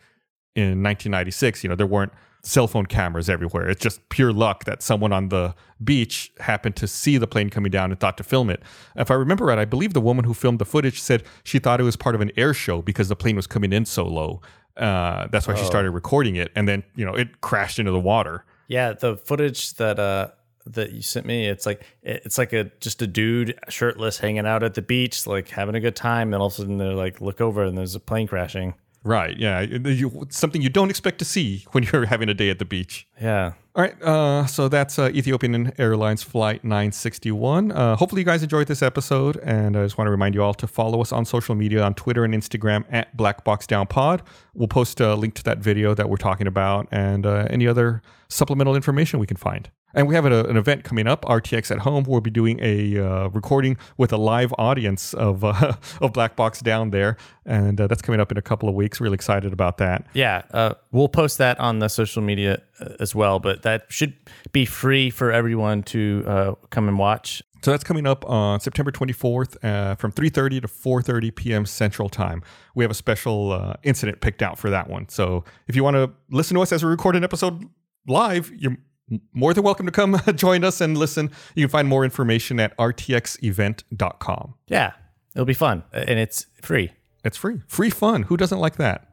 in 0.55 0.83
1996. 0.83 1.65
You 1.65 1.71
know, 1.71 1.75
there 1.75 1.87
weren't 1.87 2.13
cell 2.43 2.69
phone 2.69 2.87
cameras 2.87 3.29
everywhere. 3.29 3.69
It's 3.69 3.83
just 3.83 4.09
pure 4.09 4.33
luck 4.33 4.65
that 4.67 4.83
someone 4.83 5.13
on 5.13 5.31
the 5.31 5.55
beach 5.83 6.31
happened 6.39 6.77
to 6.77 6.87
see 6.87 7.17
the 7.17 7.27
plane 7.27 7.51
coming 7.51 7.73
down 7.73 7.91
and 7.91 7.99
thought 7.99 8.17
to 8.19 8.23
film 8.23 8.51
it. 8.51 8.63
If 8.95 9.11
I 9.11 9.15
remember 9.15 9.47
right, 9.47 9.59
I 9.59 9.65
believe 9.65 9.93
the 9.93 10.01
woman 10.01 10.25
who 10.25 10.35
filmed 10.35 10.61
the 10.61 10.65
footage 10.65 11.01
said 11.01 11.25
she 11.43 11.59
thought 11.59 11.81
it 11.81 11.85
was 11.85 11.97
part 11.97 12.15
of 12.15 12.21
an 12.21 12.31
air 12.37 12.55
show 12.55 12.83
because 12.83 13.09
the 13.09 13.17
plane 13.17 13.35
was 13.35 13.49
coming 13.49 13.73
in 13.73 13.85
so 13.85 14.07
low. 14.07 14.43
Uh, 14.77 15.27
that's 15.29 15.49
why 15.49 15.55
she 15.55 15.65
started 15.65 15.91
recording 15.91 16.37
it, 16.37 16.53
and 16.55 16.69
then 16.69 16.85
you 16.95 17.05
know 17.05 17.15
it 17.15 17.41
crashed 17.41 17.79
into 17.79 17.91
the 17.91 17.99
water. 17.99 18.45
Yeah, 18.69 18.93
the 18.93 19.17
footage 19.17 19.75
that 19.75 19.99
uh 19.99 20.29
that 20.67 20.93
you 20.93 21.03
sent 21.03 21.27
me, 21.27 21.47
it's 21.47 21.67
like 21.67 21.85
it's 22.03 22.39
like 22.39 22.53
a 22.53 22.65
just 22.81 23.03
a 23.03 23.07
dude 23.07 23.59
shirtless 23.69 24.19
hanging 24.19 24.47
out 24.47 24.63
at 24.63 24.75
the 24.75 24.83
beach, 24.83 25.27
like 25.27 25.49
having 25.49 25.75
a 25.75 25.81
good 25.81 25.97
time, 25.97 26.33
and 26.33 26.41
all 26.41 26.49
of 26.49 26.53
a 26.55 26.57
sudden 26.57 26.79
they're 26.79 26.95
like 26.95 27.21
look 27.21 27.41
over 27.41 27.65
and 27.65 27.77
there's 27.77 27.95
a 27.95 28.01
plane 28.01 28.27
crashing. 28.27 28.75
Right. 29.05 29.37
Yeah. 29.39 29.61
You, 29.61 30.27
something 30.31 30.63
you 30.63 30.71
don't 30.71 30.89
expect 30.89 31.19
to 31.19 31.27
see 31.27 31.67
when 31.73 31.85
you're 31.85 32.07
having 32.07 32.29
a 32.31 32.35
day 32.35 32.49
at 32.49 32.59
the 32.59 32.65
beach. 32.65 33.07
Yeah. 33.21 33.53
All 33.77 33.83
right. 33.83 34.01
Uh, 34.03 34.47
so 34.47 34.69
that's 34.69 34.99
uh, 34.99 35.11
Ethiopian 35.15 35.73
Airlines 35.79 36.23
Flight 36.23 36.65
961. 36.65 37.71
Uh, 37.71 37.97
hopefully, 37.97 38.23
you 38.23 38.25
guys 38.25 38.43
enjoyed 38.43 38.67
this 38.67 38.83
episode. 38.83 39.37
And 39.39 39.77
I 39.77 39.85
just 39.85 39.99
want 39.99 40.07
to 40.07 40.11
remind 40.11 40.35
you 40.35 40.43
all 40.43 40.55
to 40.55 40.67
follow 40.67 41.03
us 41.03 41.13
on 41.13 41.27
social 41.27 41.55
media 41.55 41.83
on 41.83 41.95
Twitter 41.95 42.25
and 42.25 42.33
Instagram 42.33 42.85
at 42.91 43.15
BlackBoxDownPod. 43.17 44.21
We'll 44.55 44.69
post 44.69 45.01
a 45.01 45.15
link 45.15 45.35
to 45.35 45.43
that 45.45 45.59
video 45.59 45.93
that 45.95 46.09
we're 46.09 46.17
talking 46.17 46.47
about 46.47 46.89
and 46.91 47.27
uh, 47.27 47.47
any 47.51 47.67
other 47.67 48.01
supplemental 48.29 48.75
information 48.75 49.19
we 49.19 49.27
can 49.27 49.37
find. 49.37 49.71
And 49.95 50.09
we 50.09 50.15
have 50.15 50.25
an, 50.25 50.33
an 50.33 50.57
event 50.57 50.85
coming 50.85 51.07
up, 51.07 51.25
RTX 51.25 51.71
at 51.71 51.79
Home. 51.79 52.05
We'll 52.05 52.21
be 52.21 52.31
doing 52.31 52.59
a 52.61 52.99
uh, 52.99 53.29
recording 53.29 53.77
with 53.97 54.13
a 54.13 54.17
live 54.17 54.53
audience 54.59 55.15
of 55.15 55.45
uh, 55.45 55.75
of 56.01 56.13
Black 56.13 56.37
Box 56.37 56.61
down 56.61 56.91
there, 56.91 57.17
and 57.47 57.81
uh, 57.81 57.87
that's 57.87 58.03
coming 58.03 58.21
up 58.21 58.31
in 58.31 58.39
a 58.39 58.43
couple 58.43 58.69
of 58.69 58.75
weeks. 58.75 59.01
Really 59.01 59.15
excited 59.15 59.53
about 59.53 59.79
that. 59.79 60.07
Yeah, 60.15 60.43
uh, 60.53 60.75
we'll 60.93 61.09
post 61.09 61.39
that 61.39 61.59
on 61.61 61.79
the 61.79 61.89
social 61.89 62.23
media 62.23 62.63
uh, 62.81 62.95
as 63.01 63.15
well, 63.15 63.39
but 63.39 63.63
that 63.63 63.87
should 63.89 64.15
be 64.53 64.65
free 64.65 65.11
for 65.11 65.31
everyone 65.31 65.83
to 65.85 66.25
uh, 66.27 66.55
come 66.71 66.89
and 66.89 66.99
watch. 66.99 67.43
So 67.65 67.71
that's 67.71 67.85
coming 67.85 68.07
up 68.07 68.29
on 68.29 68.61
September 68.61 68.93
24th 68.93 69.57
uh, 69.65 69.95
from 69.95 70.13
3:30 70.13 70.61
to 70.61 70.69
4:30 70.69 71.35
p.m. 71.35 71.65
Central 71.65 72.11
Time. 72.11 72.43
We 72.75 72.85
have 72.85 72.91
a 72.91 72.95
special 72.95 73.53
uh, 73.53 73.75
incident 73.83 74.21
picked 74.21 74.43
out 74.43 74.59
for 74.59 74.69
that 74.69 74.91
one. 74.91 75.09
So 75.09 75.45
if 75.67 75.75
you 75.75 75.83
want 75.83 75.95
to 75.95 76.11
listen 76.31 76.57
to 76.57 76.61
us 76.61 76.73
as 76.73 76.85
we 76.85 76.91
record 76.91 77.17
an 77.17 77.25
episode 77.25 77.65
live, 78.07 78.53
you're 78.55 78.77
more 79.33 79.55
than 79.55 79.65
welcome 79.65 79.87
to 79.87 79.93
come 79.93 80.21
join 80.35 80.65
us 80.65 80.81
and 80.81 80.97
listen. 80.97 81.31
You 81.55 81.67
can 81.67 81.71
find 81.71 81.89
more 81.89 82.05
information 82.05 82.61
at 82.61 82.77
rtxevent.com. 82.77 84.55
Yeah, 84.69 84.93
it'll 85.35 85.45
be 85.47 85.55
fun 85.55 85.85
and 85.93 86.19
it's 86.19 86.47
free. 86.63 86.93
It's 87.25 87.37
free. 87.37 87.63
Free 87.69 87.91
fun. 87.91 88.25
Who 88.25 88.37
doesn't 88.37 88.59
like 88.59 88.77
that? 88.77 89.09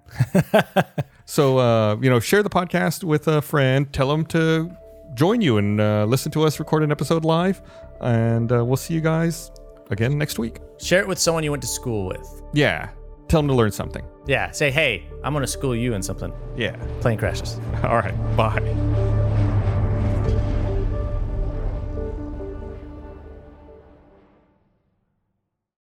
so, 1.26 1.58
uh, 1.58 1.98
you 2.02 2.10
know, 2.10 2.20
share 2.20 2.44
the 2.44 2.50
podcast 2.50 3.04
with 3.04 3.28
a 3.28 3.42
friend. 3.42 3.92
Tell 3.94 4.10
them 4.10 4.26
to 4.28 4.70
join 5.14 5.42
you 5.42 5.58
and 5.58 5.80
uh, 5.80 6.06
listen 6.06 6.32
to 6.34 6.44
us 6.44 6.60
record 6.60 6.84
an 6.84 6.92
episode 6.92 7.24
live. 7.24 7.62
And 8.02 8.52
uh, 8.52 8.66
we'll 8.66 8.78
see 8.78 8.94
you 8.94 9.02
guys 9.02 9.52
again 9.90 10.18
next 10.18 10.40
week. 10.40 10.60
Share 10.80 11.02
it 11.02 11.08
with 11.08 11.20
someone 11.20 11.44
you 11.44 11.52
went 11.52 11.62
to 11.64 11.70
school 11.70 12.06
with. 12.06 12.42
Yeah. 12.54 12.90
Tell 13.28 13.40
them 13.42 13.48
to 13.48 13.54
learn 13.54 13.72
something. 13.72 14.06
Yeah, 14.28 14.52
say, 14.52 14.72
hey, 14.72 15.08
I'm 15.24 15.34
going 15.34 15.42
to 15.42 15.48
school 15.48 15.76
you 15.76 15.94
in 15.94 16.04
something. 16.04 16.34
Yeah. 16.58 16.76
Plane 17.00 17.18
crashes. 17.18 17.60
All 17.84 17.96
right. 17.98 18.36
Bye. 18.36 19.21